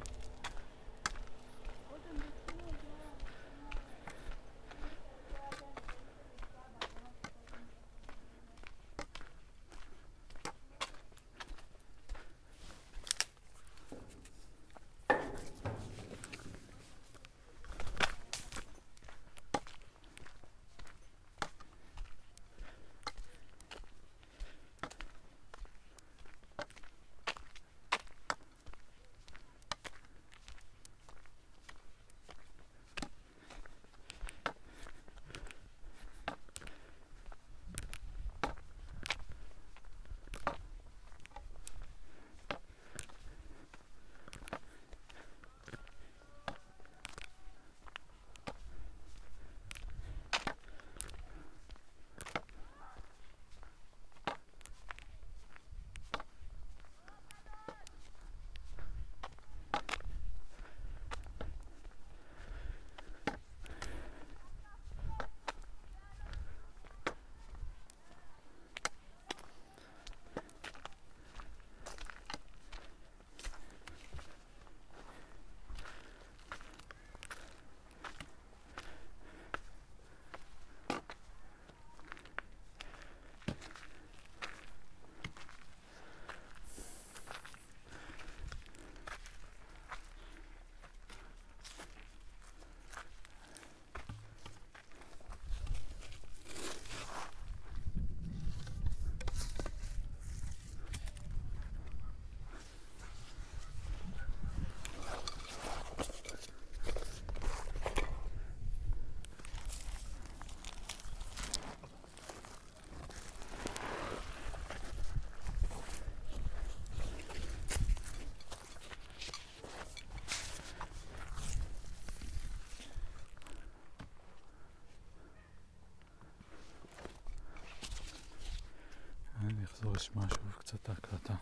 לשמוע 129.93 130.25
שוב 130.29 130.51
קצת 130.59 130.89
ההקלטה. 130.89 131.33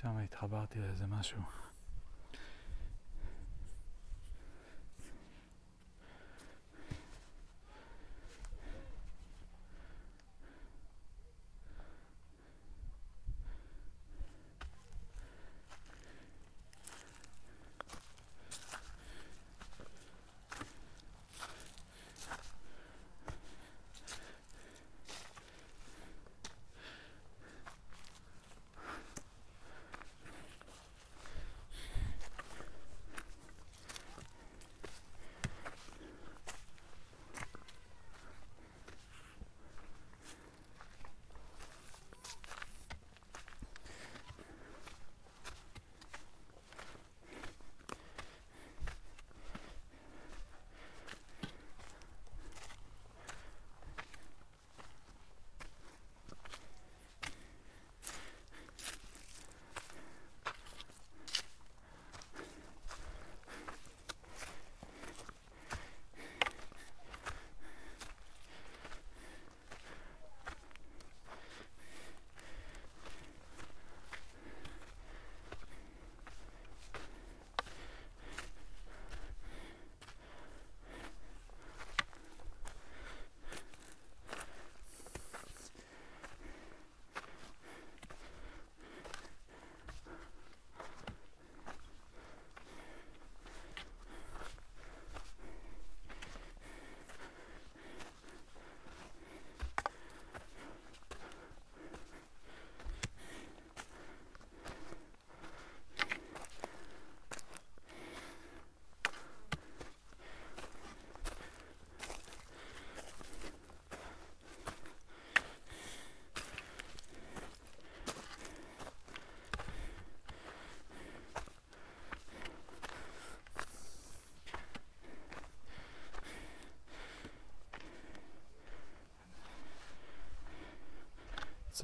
שם 0.00 0.16
התחברתי 0.16 0.78
לאיזה 0.78 1.06
משהו. 1.06 1.42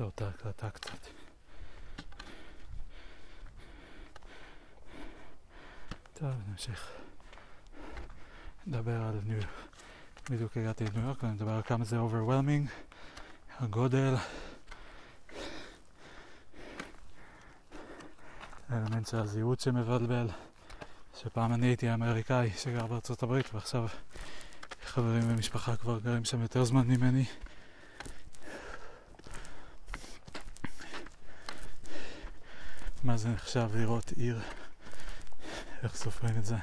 לעצור 0.01 0.13
את 0.17 0.23
ההקלטה 0.23 0.71
קצת. 0.71 1.07
טוב, 6.15 6.31
נמשיך. 6.49 6.91
נדבר 8.67 9.03
על 9.03 9.21
ניו 9.25 9.37
יורק. 9.37 9.47
בדיוק 10.31 10.57
הגעתי 10.57 10.85
לניו 10.85 11.05
יורק 11.05 11.23
ונדבר 11.23 11.51
על 11.51 11.63
כמה 11.63 11.85
זה 11.85 11.97
overwhelming, 11.97 12.71
הגודל, 13.59 14.15
האלמנט 18.69 19.07
של 19.07 19.17
הזהות 19.17 19.61
שמבלבל, 19.61 20.29
שפעם 21.17 21.53
אני 21.53 21.67
הייתי 21.67 21.95
אמריקאי 21.95 22.51
שגר 22.51 22.87
בארצות 22.87 23.23
הברית 23.23 23.55
ועכשיו 23.55 23.87
חברים 24.85 25.23
ומשפחה 25.27 25.77
כבר 25.77 25.99
גרים 25.99 26.25
שם 26.25 26.41
יותר 26.41 26.65
זמן 26.65 26.87
ממני. 26.87 27.25
זה 33.21 33.29
נחשב 33.29 33.69
לראות 33.75 34.13
עיר? 34.17 34.41
איך 35.83 35.97
סופרים 35.97 36.37
את 36.37 36.45
זה? 36.45 36.57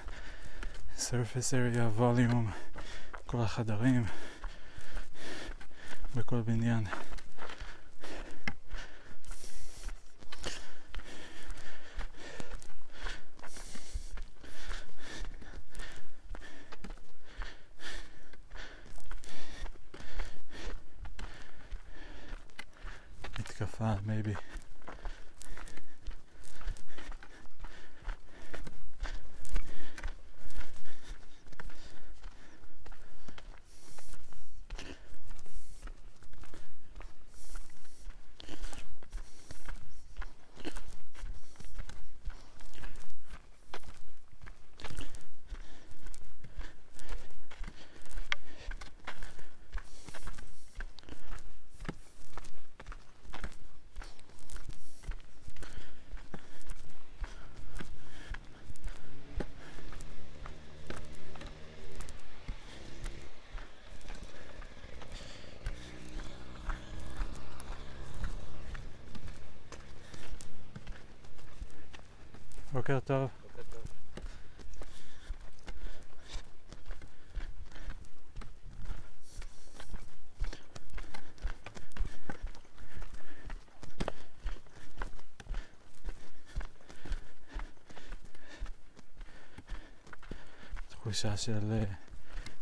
surface 0.97 1.51
area, 1.51 1.99
volume, 1.99 2.51
כל 3.25 3.41
החדרים 3.41 4.05
בכל 6.15 6.41
בניין. 6.41 6.83
מתקפה, 23.39 23.93
maybe. 24.07 24.57
בוקר 72.87 72.99
טוב. 72.99 73.29
תחושה 90.89 91.37
של 91.37 91.71
אה, 91.71 91.83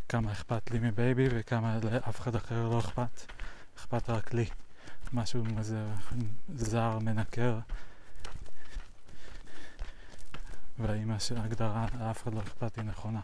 כמה 0.08 0.32
אכפת 0.32 0.70
לי 0.70 0.78
מבייבי 0.78 1.28
וכמה 1.30 1.78
לאף 1.82 2.20
אחד 2.20 2.34
אחר 2.34 2.68
לא 2.68 2.78
אכפת. 2.78 3.32
אכפת 3.76 4.10
רק 4.10 4.34
לי. 4.34 4.46
משהו 5.12 5.44
כזה 5.58 5.86
זר, 6.54 6.98
מנקר. 6.98 7.58
והאם 10.78 11.10
ההגדרה 11.36 11.86
לאף 11.98 12.22
אחד 12.22 12.34
לא 12.34 12.40
אכפת 12.40 12.76
היא 12.76 12.84
נכונה. 12.84 13.20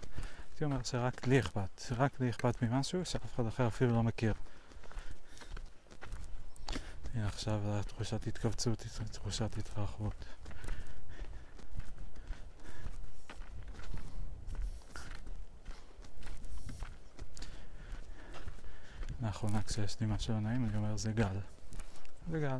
הייתי 0.50 0.64
אומר 0.64 0.82
שרק 0.82 1.26
לי 1.26 1.40
אכפת, 1.40 1.82
רק 1.90 2.20
לי 2.20 2.30
אכפת 2.30 2.62
ממשהו 2.62 3.04
שאף 3.04 3.34
אחד 3.34 3.46
אחר 3.46 3.66
אפילו 3.66 3.92
לא 3.92 4.02
מכיר. 4.02 4.34
הנה 7.14 7.26
עכשיו 7.26 7.60
תחושת 7.86 8.26
התכווצות, 8.26 8.86
תחושת 9.12 9.58
התרחבות. 9.58 10.24
לאחרונה 19.22 19.62
כשיש 19.62 20.00
לי 20.00 20.06
משהו 20.06 20.34
לא 20.34 20.40
נעים, 20.40 20.64
אני 20.64 20.76
אומר 20.76 20.96
זה 20.96 21.12
גל. 21.12 21.38
זה 22.30 22.40
גל. 22.40 22.58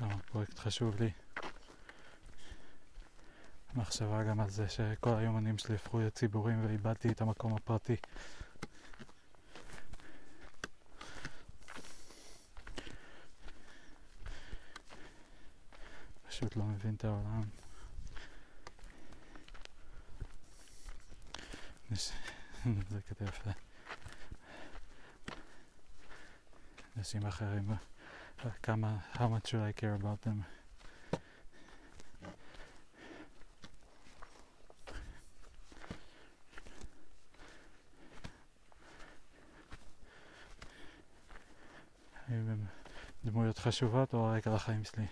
כמה 0.00 0.18
פרויקט 0.18 0.49
חשוב 0.60 1.02
לי. 1.02 1.10
מחשבה 3.74 4.22
גם 4.22 4.40
על 4.40 4.50
זה 4.50 4.68
שכל 4.68 5.14
היומנים 5.14 5.58
שלי 5.58 5.74
הפכו 5.74 5.98
להיות 5.98 6.14
ציבורים 6.14 6.64
ואיבדתי 6.66 7.08
את 7.10 7.20
המקום 7.20 7.54
הפרטי. 7.54 7.96
פשוט 16.28 16.56
לא 16.56 16.64
מבין 16.64 16.94
את 16.94 17.04
העולם. 17.04 17.42
זה 22.90 23.00
כתב. 23.08 23.26
אנשים 26.96 27.26
אחרים 27.26 27.74
כמה, 28.63 28.97
how 29.13 29.17
much 29.17 29.49
should 29.49 29.61
I 29.61 29.81
care 29.81 29.95
about 30.03 30.27
them? 30.27 30.41
האם 42.27 42.49
הם 42.49 42.65
דמויות 43.25 43.57
חשובות 43.57 44.13
או 44.13 44.27
הרקע 44.27 44.55
לחיים 44.55 44.83
שלי? 44.83 45.05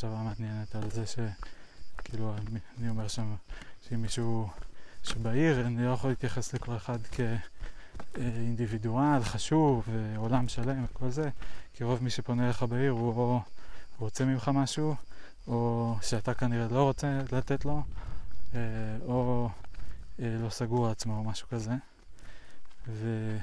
מחשבה 0.00 0.22
מעניינת 0.22 0.74
על 0.74 0.90
זה 0.90 1.04
שכאילו 1.06 2.34
אני- 2.78 2.88
אומר 2.88 3.08
שם 3.08 3.34
שאם 3.88 4.02
מישהו 4.02 4.48
שבעיר 5.02 5.66
אני 5.66 5.84
לא 5.86 5.90
יכול 5.90 6.10
להתייחס 6.10 6.54
לכל 6.54 6.76
אחד 6.76 6.98
כאינדיבידואל 8.14 9.24
חשוב 9.24 9.88
ועולם 9.88 10.48
שלם 10.48 10.84
וכל 10.84 11.10
זה 11.10 11.30
כי 11.74 11.84
רוב 11.84 12.02
מי 12.02 12.10
שפונה 12.10 12.44
אליך 12.44 12.62
בעיר 12.62 12.90
הוא 12.92 13.14
או 13.14 13.40
רוצה 13.98 14.24
ממך 14.24 14.50
משהו 14.54 14.94
או 15.46 15.96
שאתה 16.02 16.34
כנראה 16.34 16.68
לא 16.68 16.82
רוצה 16.82 17.20
לתת 17.32 17.64
לו 17.64 17.82
אה, 18.54 18.60
או 19.06 19.48
אה, 20.20 20.36
לא 20.42 20.50
סגור 20.50 20.88
עצמו 20.88 21.16
או 21.16 21.24
משהו 21.24 21.48
כזה. 21.48 21.74
ו... 22.88 23.36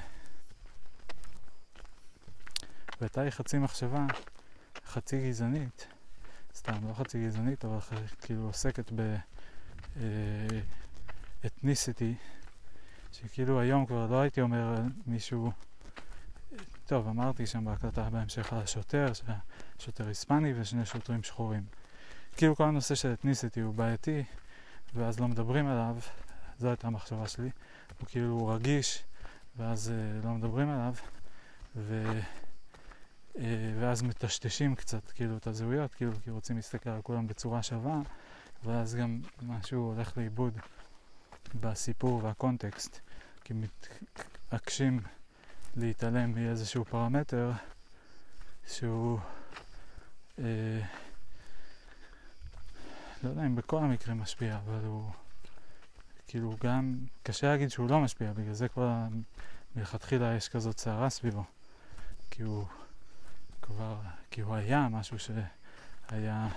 והייתה 3.00 3.24
לי 3.24 3.30
חצי 3.30 3.58
מחשבה 3.58 4.06
חצי 4.86 5.28
גזענית, 5.28 5.86
סתם 6.68 6.88
לא 6.88 6.94
חצי 6.94 7.26
גזענית, 7.26 7.64
אבל 7.64 7.78
כאילו 8.20 8.42
עוסקת 8.42 8.92
באתניסיטי, 11.42 12.14
שכאילו 13.12 13.60
היום 13.60 13.86
כבר 13.86 14.06
לא 14.06 14.20
הייתי 14.20 14.40
אומר 14.40 14.74
מישהו, 15.06 15.52
טוב 16.86 17.08
אמרתי 17.08 17.46
שם 17.46 17.64
בהקלטה 17.64 18.10
בהמשך 18.10 18.52
על 18.52 18.58
השוטר, 18.58 19.12
שהשוטר 19.12 20.06
היספני 20.06 20.52
ושני 20.60 20.86
שוטרים 20.86 21.22
שחורים. 21.22 21.62
כאילו 22.36 22.56
כל 22.56 22.64
הנושא 22.64 22.94
של 22.94 23.12
אתניסיטי 23.12 23.60
הוא 23.60 23.74
בעייתי, 23.74 24.24
ואז 24.94 25.20
לא 25.20 25.28
מדברים 25.28 25.66
עליו, 25.66 25.96
זו 26.58 26.68
הייתה 26.68 26.86
המחשבה 26.86 27.28
שלי, 27.28 27.50
הוא 27.98 28.06
כאילו 28.08 28.46
רגיש, 28.46 29.04
ואז 29.56 29.90
אה, 29.90 30.20
לא 30.24 30.34
מדברים 30.34 30.68
עליו, 30.68 30.94
ו... 31.76 32.20
אה, 33.38 33.72
ואז 33.80 34.02
מטשטשים 34.02 34.74
קצת 34.74 35.10
כאילו 35.10 35.36
את 35.36 35.46
הזהויות, 35.46 35.94
כאילו 35.94 36.12
כי 36.24 36.30
רוצים 36.30 36.56
להסתכל 36.56 36.90
על 36.90 37.02
כולם 37.02 37.26
בצורה 37.26 37.62
שווה, 37.62 38.00
ואז 38.64 38.94
גם 38.94 39.20
משהו 39.42 39.80
הולך 39.80 40.18
לאיבוד 40.18 40.58
בסיפור 41.54 42.24
והקונטקסט, 42.24 43.00
כי 43.44 43.54
מתעקשים 43.54 45.00
להתעלם 45.76 46.34
מאיזשהו 46.34 46.84
פרמטר 46.84 47.52
שהוא, 48.66 49.18
אה, 50.38 50.80
לא 53.22 53.28
יודע 53.28 53.46
אם 53.46 53.56
בכל 53.56 53.78
המקרים 53.78 54.18
משפיע, 54.18 54.56
אבל 54.56 54.84
הוא 54.84 55.10
כאילו 56.28 56.56
גם, 56.60 56.98
קשה 57.22 57.46
להגיד 57.46 57.68
שהוא 57.68 57.90
לא 57.90 58.00
משפיע, 58.00 58.32
בגלל 58.32 58.54
זה 58.54 58.68
כבר 58.68 58.88
מלכתחילה 59.76 60.34
יש 60.34 60.48
כזאת 60.48 60.78
סערה 60.78 61.10
סביבו, 61.10 61.44
כי 62.30 62.42
הוא 62.42 62.64
כבר, 63.68 63.96
כי 64.30 64.40
הוא 64.40 64.54
היה 64.54 64.88
משהו 64.90 65.16
שהיה 65.18 66.48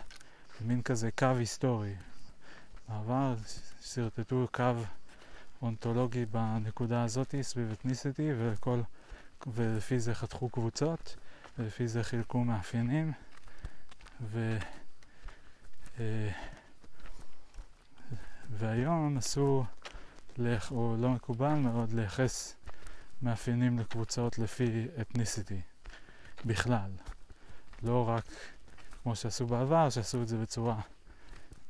מין 0.61 0.81
כזה 0.81 1.09
קו 1.11 1.25
היסטורי. 1.37 1.93
בעבר 2.89 3.35
שרטטו 3.81 4.47
קו 4.51 4.73
אונתולוגי 5.61 6.25
בנקודה 6.25 7.03
הזאת 7.03 7.35
סביב 7.41 7.71
אתניסיטי 7.71 8.29
וכל, 8.37 8.81
ולפי 9.47 9.99
זה 9.99 10.15
חתכו 10.15 10.49
קבוצות 10.49 11.15
ולפי 11.57 11.87
זה 11.87 12.03
חילקו 12.03 12.43
מאפיינים 12.43 13.11
ו, 14.21 14.57
אה, 15.99 16.29
והיום 18.49 19.17
אסור, 19.17 19.65
או 20.71 20.95
לא 20.99 21.09
מקובל 21.09 21.53
מאוד, 21.53 21.93
לייחס 21.93 22.55
מאפיינים 23.21 23.79
לקבוצות 23.79 24.39
לפי 24.39 24.87
אתניסיטי. 25.01 25.61
בכלל. 26.45 26.91
לא 27.83 28.09
רק 28.09 28.25
כמו 29.03 29.15
שעשו 29.15 29.47
בעבר, 29.47 29.89
שעשו 29.89 30.21
את 30.21 30.27
זה 30.27 30.37
בצורה 30.37 30.79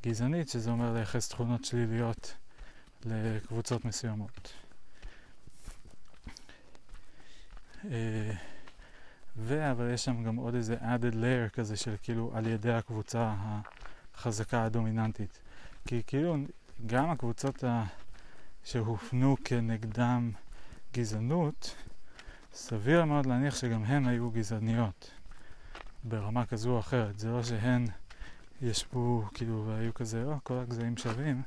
גזענית, 0.04 0.50
שזה 0.50 0.72
אומר 0.72 0.94
לייחס 0.94 1.30
תכונות 1.30 1.66
שליליות 1.66 2.34
לקבוצות 3.06 3.86
מסוימות. 3.86 4.54
אה, 7.86 8.32
ו... 9.38 9.72
אבל 9.72 9.94
יש 9.94 10.06
שם 10.06 10.24
גם 10.24 10.36
עוד 10.36 10.56
איזה 10.56 10.76
added 10.76 11.14
layer 11.14 11.50
כזה 11.54 11.78
של 11.78 11.96
כאילו 12.04 12.32
על 12.36 12.48
ידי 12.48 12.74
הקבוצה 12.74 13.36
החזקה 14.16 14.64
הדומיננטית. 14.64 15.40
כי 15.88 16.02
כאילו 16.08 16.38
גם 16.86 17.10
הקבוצות 17.10 17.64
ה... 17.64 17.84
שהופנו 18.64 19.38
כנגדם 19.44 20.32
גזענות, 20.94 21.76
סביר 22.54 23.06
מאוד 23.06 23.26
להניח 23.26 23.56
שגם 23.56 23.84
הן 23.84 24.08
היו 24.08 24.32
גזעניות 24.32 25.12
ברמה 26.04 26.46
כזו 26.46 26.72
או 26.72 26.80
אחרת. 26.80 27.20
זה 27.20 27.32
לא 27.32 27.44
שהן 27.44 27.86
ישבו 28.62 29.24
כאילו 29.34 29.66
והיו 29.68 29.94
כזה, 29.94 30.24
או, 30.24 30.36
כל 30.44 30.54
הגזעים 30.54 30.98
שווים, 30.98 31.42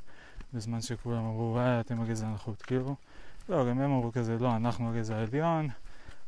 בזמן 0.54 0.80
שכולם 0.80 1.24
אמרו, 1.24 1.52
וואי, 1.52 1.80
אתם 1.80 2.00
הגזע 2.00 2.26
הנחות. 2.26 2.62
כאילו, 2.62 2.96
לא, 3.48 3.70
גם 3.70 3.80
הם 3.80 3.90
אמרו 3.90 4.12
כזה, 4.12 4.38
לא, 4.38 4.56
אנחנו 4.56 4.90
הגזע 4.90 5.16
העליון, 5.16 5.68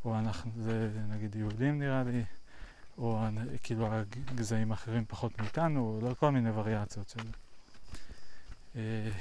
או 0.05 0.19
אנחנו, 0.19 0.51
זה 0.61 0.89
נגיד 1.09 1.35
יהודים 1.35 1.79
נראה 1.79 2.03
לי, 2.03 2.23
או 2.97 3.23
כאילו 3.63 3.87
הגזעים 4.31 4.71
האחרים 4.71 5.05
פחות 5.07 5.41
מאיתנו, 5.41 5.99
לא 6.01 6.13
כל 6.13 6.31
מיני 6.31 6.49
וריאציות 6.51 7.09
של 7.09 7.19
זה. 8.75 9.11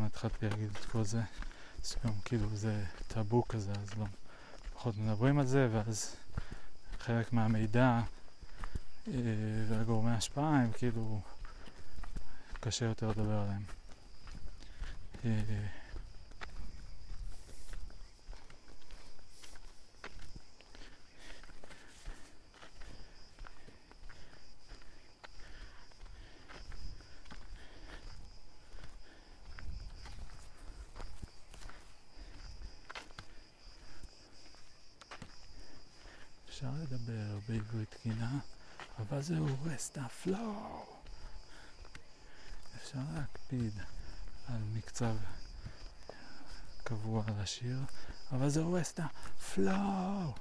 אה, 0.00 0.04
למה 0.04 0.06
התחלתי 0.06 0.48
להגיד 0.48 0.68
את 0.80 0.84
כל 0.84 1.04
זה? 1.04 1.22
אז 1.84 1.96
גם 2.04 2.12
כאילו 2.24 2.56
זה 2.56 2.84
טאבו 3.08 3.48
כזה, 3.48 3.72
אז 3.72 3.98
לא 3.98 4.06
פחות 4.74 4.96
מדברים 4.96 5.38
על 5.38 5.46
זה, 5.46 5.68
ואז 5.72 6.16
חלק 6.98 7.32
מהמידע 7.32 8.00
אה, 9.08 9.12
והגורמי 9.68 10.10
ההשפעה 10.10 10.60
הם 10.60 10.72
כאילו 10.72 11.20
קשה 12.60 12.84
יותר 12.84 13.08
לדבר 13.08 13.38
עליהם. 13.38 13.62
אה, 15.24 15.66
אפשר 36.60 36.70
לדבר 36.82 37.38
בעברית 37.48 37.90
תקינה, 37.90 38.38
אבל 38.98 39.22
זה 39.22 39.36
הורס 39.64 39.90
את 39.92 39.98
ה 39.98 40.12
flow. 40.12 40.84
אפשר 42.76 42.98
להקפיד 43.14 43.72
על 44.48 44.62
מקצב 44.72 45.14
קבוע 46.84 47.24
לשיר, 47.42 47.78
אבל 48.32 48.48
זה 48.48 48.60
הורס 48.60 48.92
את 48.92 49.00
ה 49.00 49.22
flow. 49.22 50.34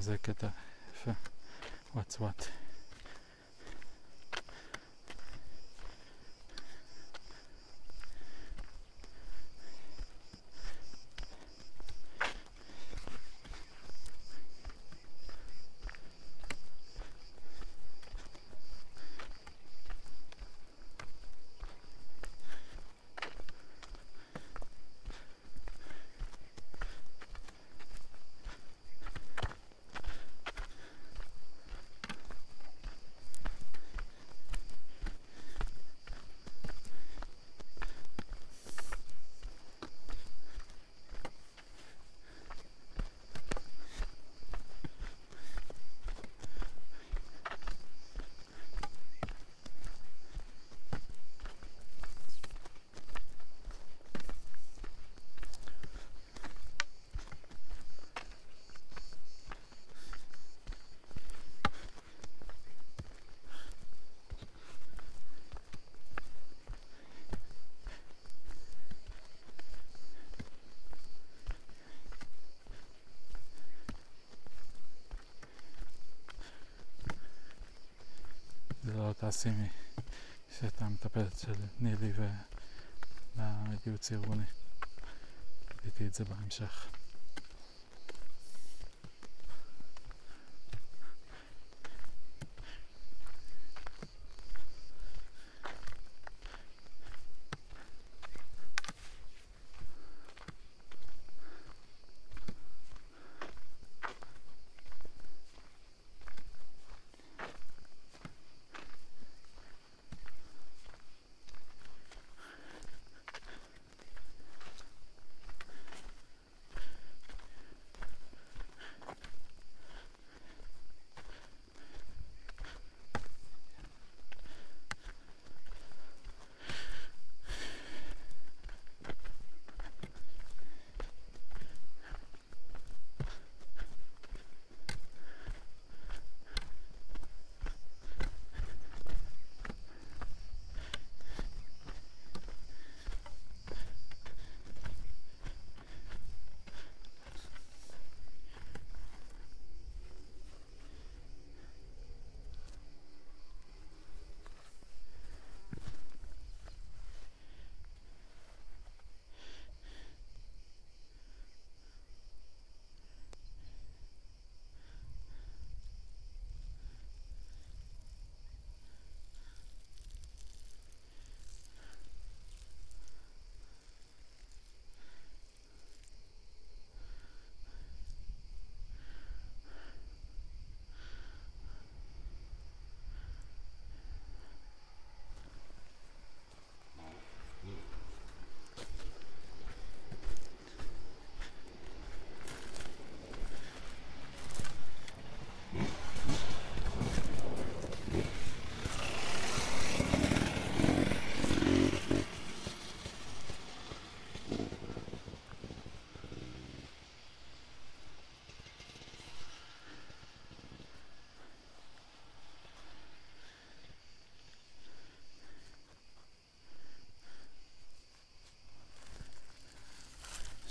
זה 0.00 0.18
קטע 0.18 0.48
יפה. 0.94 1.10
what's 1.94 2.16
what. 2.20 2.59
לאותה 79.30 79.38
סימי, 79.38 79.68
שהייתה 80.58 80.84
המטפלת 80.84 81.38
של 81.38 81.52
נילי 81.80 82.12
והייעוץ 83.36 84.12
הארגוני. 84.12 84.44
ראיתי 85.84 86.06
את 86.06 86.14
זה 86.14 86.24
בהמשך. 86.24 86.86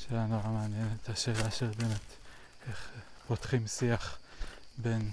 שאלה 0.10 0.26
נורא 0.26 0.48
מעניינת, 0.48 1.10
השאלה 1.10 1.52
של 1.52 1.70
באמת 1.78 2.02
איך 2.68 2.90
פותחים 3.28 3.68
שיח 3.68 4.18
בין 4.78 5.12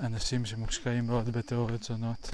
אנשים 0.00 0.46
שמושקעים 0.46 1.06
מאוד 1.06 1.28
בתיאוריות 1.28 1.82
שונות. 1.82 2.30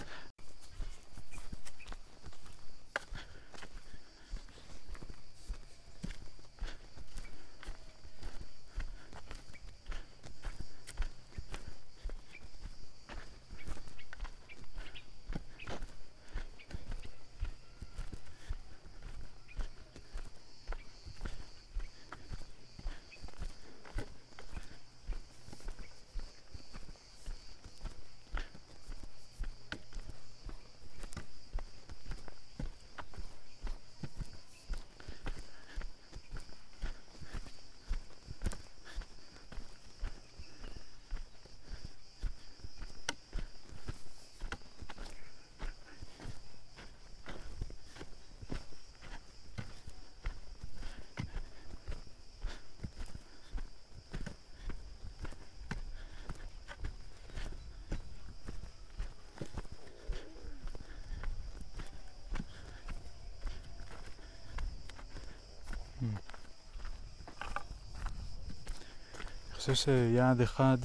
חושב 69.64 69.74
שיעד 69.74 70.40
אחד 70.40 70.78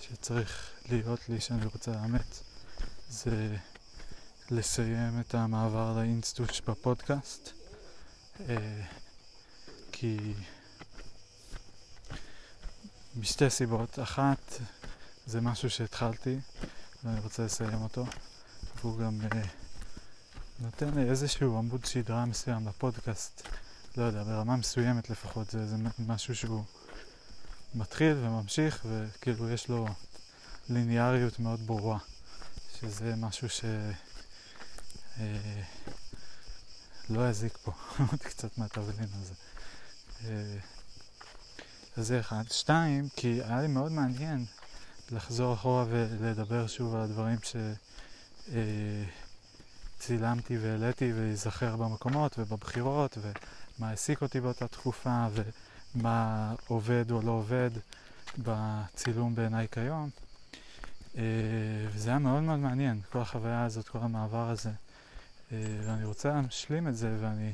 שצריך 0.00 0.70
להיות 0.90 1.28
לי, 1.28 1.40
שאני 1.40 1.66
רוצה 1.66 1.90
לאמץ, 1.90 2.42
זה 3.08 3.56
לסיים 4.50 5.20
את 5.20 5.34
המעבר 5.34 5.96
לאינסטוש 5.96 6.60
בפודקאסט. 6.60 7.50
אה, 8.48 8.82
כי 9.92 10.34
משתי 13.16 13.50
סיבות. 13.50 13.98
אחת, 13.98 14.52
זה 15.26 15.40
משהו 15.40 15.70
שהתחלתי 15.70 16.38
ואני 17.04 17.20
רוצה 17.20 17.44
לסיים 17.44 17.82
אותו, 17.82 18.04
והוא 18.76 18.98
גם 18.98 19.20
אה, 19.22 19.42
נותן 20.58 20.94
לי 20.94 21.10
איזשהו 21.10 21.58
עמוד 21.58 21.84
שדרה 21.84 22.24
מסוים 22.24 22.68
לפודקאסט. 22.68 23.48
לא 23.96 24.02
יודע, 24.02 24.22
ברמה 24.24 24.56
מסוימת 24.56 25.10
לפחות, 25.10 25.50
זה, 25.50 25.66
זה 25.66 25.76
משהו 25.98 26.36
שהוא 26.36 26.64
מתחיל 27.74 28.16
וממשיך, 28.16 28.86
וכאילו 28.88 29.50
יש 29.50 29.68
לו 29.68 29.86
ליניאריות 30.68 31.38
מאוד 31.38 31.66
ברורה, 31.66 31.98
שזה 32.80 33.16
משהו 33.16 33.48
ש... 33.48 33.64
אה, 35.20 35.62
לא 37.10 37.28
יזיק 37.28 37.58
פה, 37.62 37.72
עוד 38.10 38.22
קצת 38.22 38.58
מהתבלין 38.58 39.08
הזה. 39.12 39.34
אה, 40.24 40.56
אז 41.96 42.06
זה 42.06 42.20
אחד. 42.20 42.42
שתיים, 42.50 43.08
כי 43.16 43.40
היה 43.42 43.60
לי 43.60 43.66
מאוד 43.66 43.92
מעניין 43.92 44.44
לחזור 45.10 45.54
אחורה 45.54 45.84
ולדבר 45.88 46.66
שוב 46.66 46.94
על 46.94 47.00
הדברים 47.00 47.38
שצילמתי 49.98 50.58
והעליתי 50.58 51.12
ולהיזכר 51.14 51.76
במקומות 51.76 52.38
ובבחירות 52.38 53.18
ומה 53.20 53.88
העסיק 53.88 54.22
אותי 54.22 54.40
באותה 54.40 54.68
תקופה 54.68 55.26
ומה 55.96 56.54
עובד 56.66 57.10
או 57.10 57.22
לא 57.22 57.30
עובד 57.30 57.70
בצילום 58.38 59.34
בעיניי 59.34 59.68
כיום. 59.72 60.10
אה, 61.16 61.22
וזה 61.90 62.10
היה 62.10 62.18
מאוד 62.18 62.42
מאוד 62.42 62.58
מעניין, 62.58 63.00
כל 63.12 63.18
החוויה 63.18 63.64
הזאת, 63.64 63.88
כל 63.88 63.98
המעבר 63.98 64.50
הזה. 64.50 64.70
אה, 65.52 65.56
ואני 65.86 66.04
רוצה 66.04 66.40
להשלים 66.44 66.88
את 66.88 66.96
זה 66.96 67.16
ואני 67.20 67.52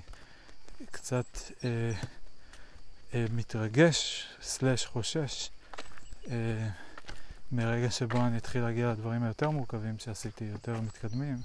קצת 0.90 1.26
אה, 1.64 1.92
מתרגש, 3.32 4.28
סלש 4.42 4.86
חושש, 4.86 5.50
מרגע 7.52 7.90
שבו 7.90 8.26
אני 8.26 8.36
אתחיל 8.36 8.62
להגיע 8.62 8.92
לדברים 8.92 9.22
היותר 9.22 9.50
מורכבים 9.50 9.98
שעשיתי, 9.98 10.44
יותר 10.44 10.80
מתקדמים, 10.80 11.36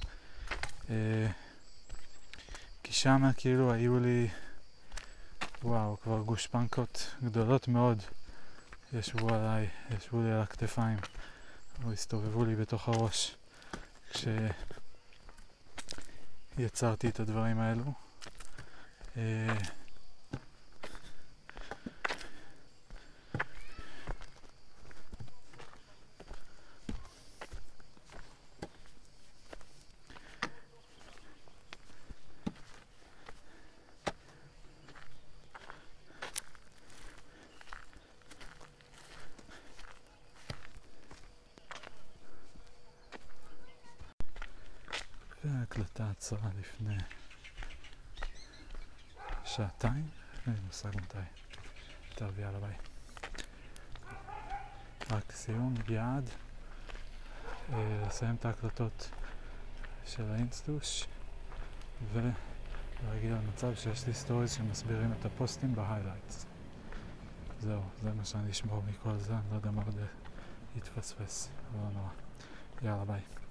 כי 2.83 2.93
שמה 2.93 3.33
כאילו 3.33 3.73
היו 3.73 3.99
לי, 3.99 4.27
וואו, 5.63 5.97
כבר 6.03 6.21
גושפנקות 6.21 7.15
גדולות 7.23 7.67
מאוד 7.67 8.03
ישבו 8.93 9.35
עליי, 9.35 9.69
ישבו 9.97 10.23
לי 10.23 10.31
על 10.31 10.41
הכתפיים, 10.41 10.97
או 11.83 11.91
הסתובבו 11.91 12.45
לי 12.45 12.55
בתוך 12.55 12.87
הראש 12.87 13.35
כשיצרתי 16.53 17.09
את 17.09 17.19
הדברים 17.19 17.59
האלו. 17.59 17.93
אה, 19.17 19.57
וההקלטה 45.45 46.09
עצרה 46.09 46.49
לפני 46.59 46.97
שעתיים, 49.43 50.09
אין 50.47 50.53
לי 50.53 50.59
מושג 50.67 50.89
מתי. 50.95 51.17
טוב, 52.15 52.39
יאללה 52.39 52.59
ביי. 52.59 52.75
רק 55.11 55.31
סיום, 55.31 55.73
יעד, 55.89 56.29
לסיים 58.35 58.39
את 58.39 58.45
ההקלטות 58.45 59.09
של 60.05 60.31
האינסטוש 60.31 61.07
ולהגיע 62.13 63.35
למצב 63.35 63.75
שיש 63.75 64.07
לי 64.07 64.13
סטוריז 64.13 64.51
שמסבירים 64.51 65.11
את 65.19 65.25
הפוסטים 65.25 65.75
ב 65.75 65.81
highlights. 65.81 66.45
זהו, 67.59 67.81
זה 68.01 68.13
מה 68.13 68.25
שאני 68.25 68.51
אשמור 68.51 68.83
מכל 68.89 69.17
זה, 69.17 69.33
אני 69.33 69.41
לא 69.51 69.55
יודע 69.55 69.71
מה 69.71 69.81
עוד 69.85 69.95
יתפספס, 70.77 71.49
לא 71.73 71.89
נורא. 71.93 72.09
יאללה 72.81 73.05
ביי. 73.05 73.44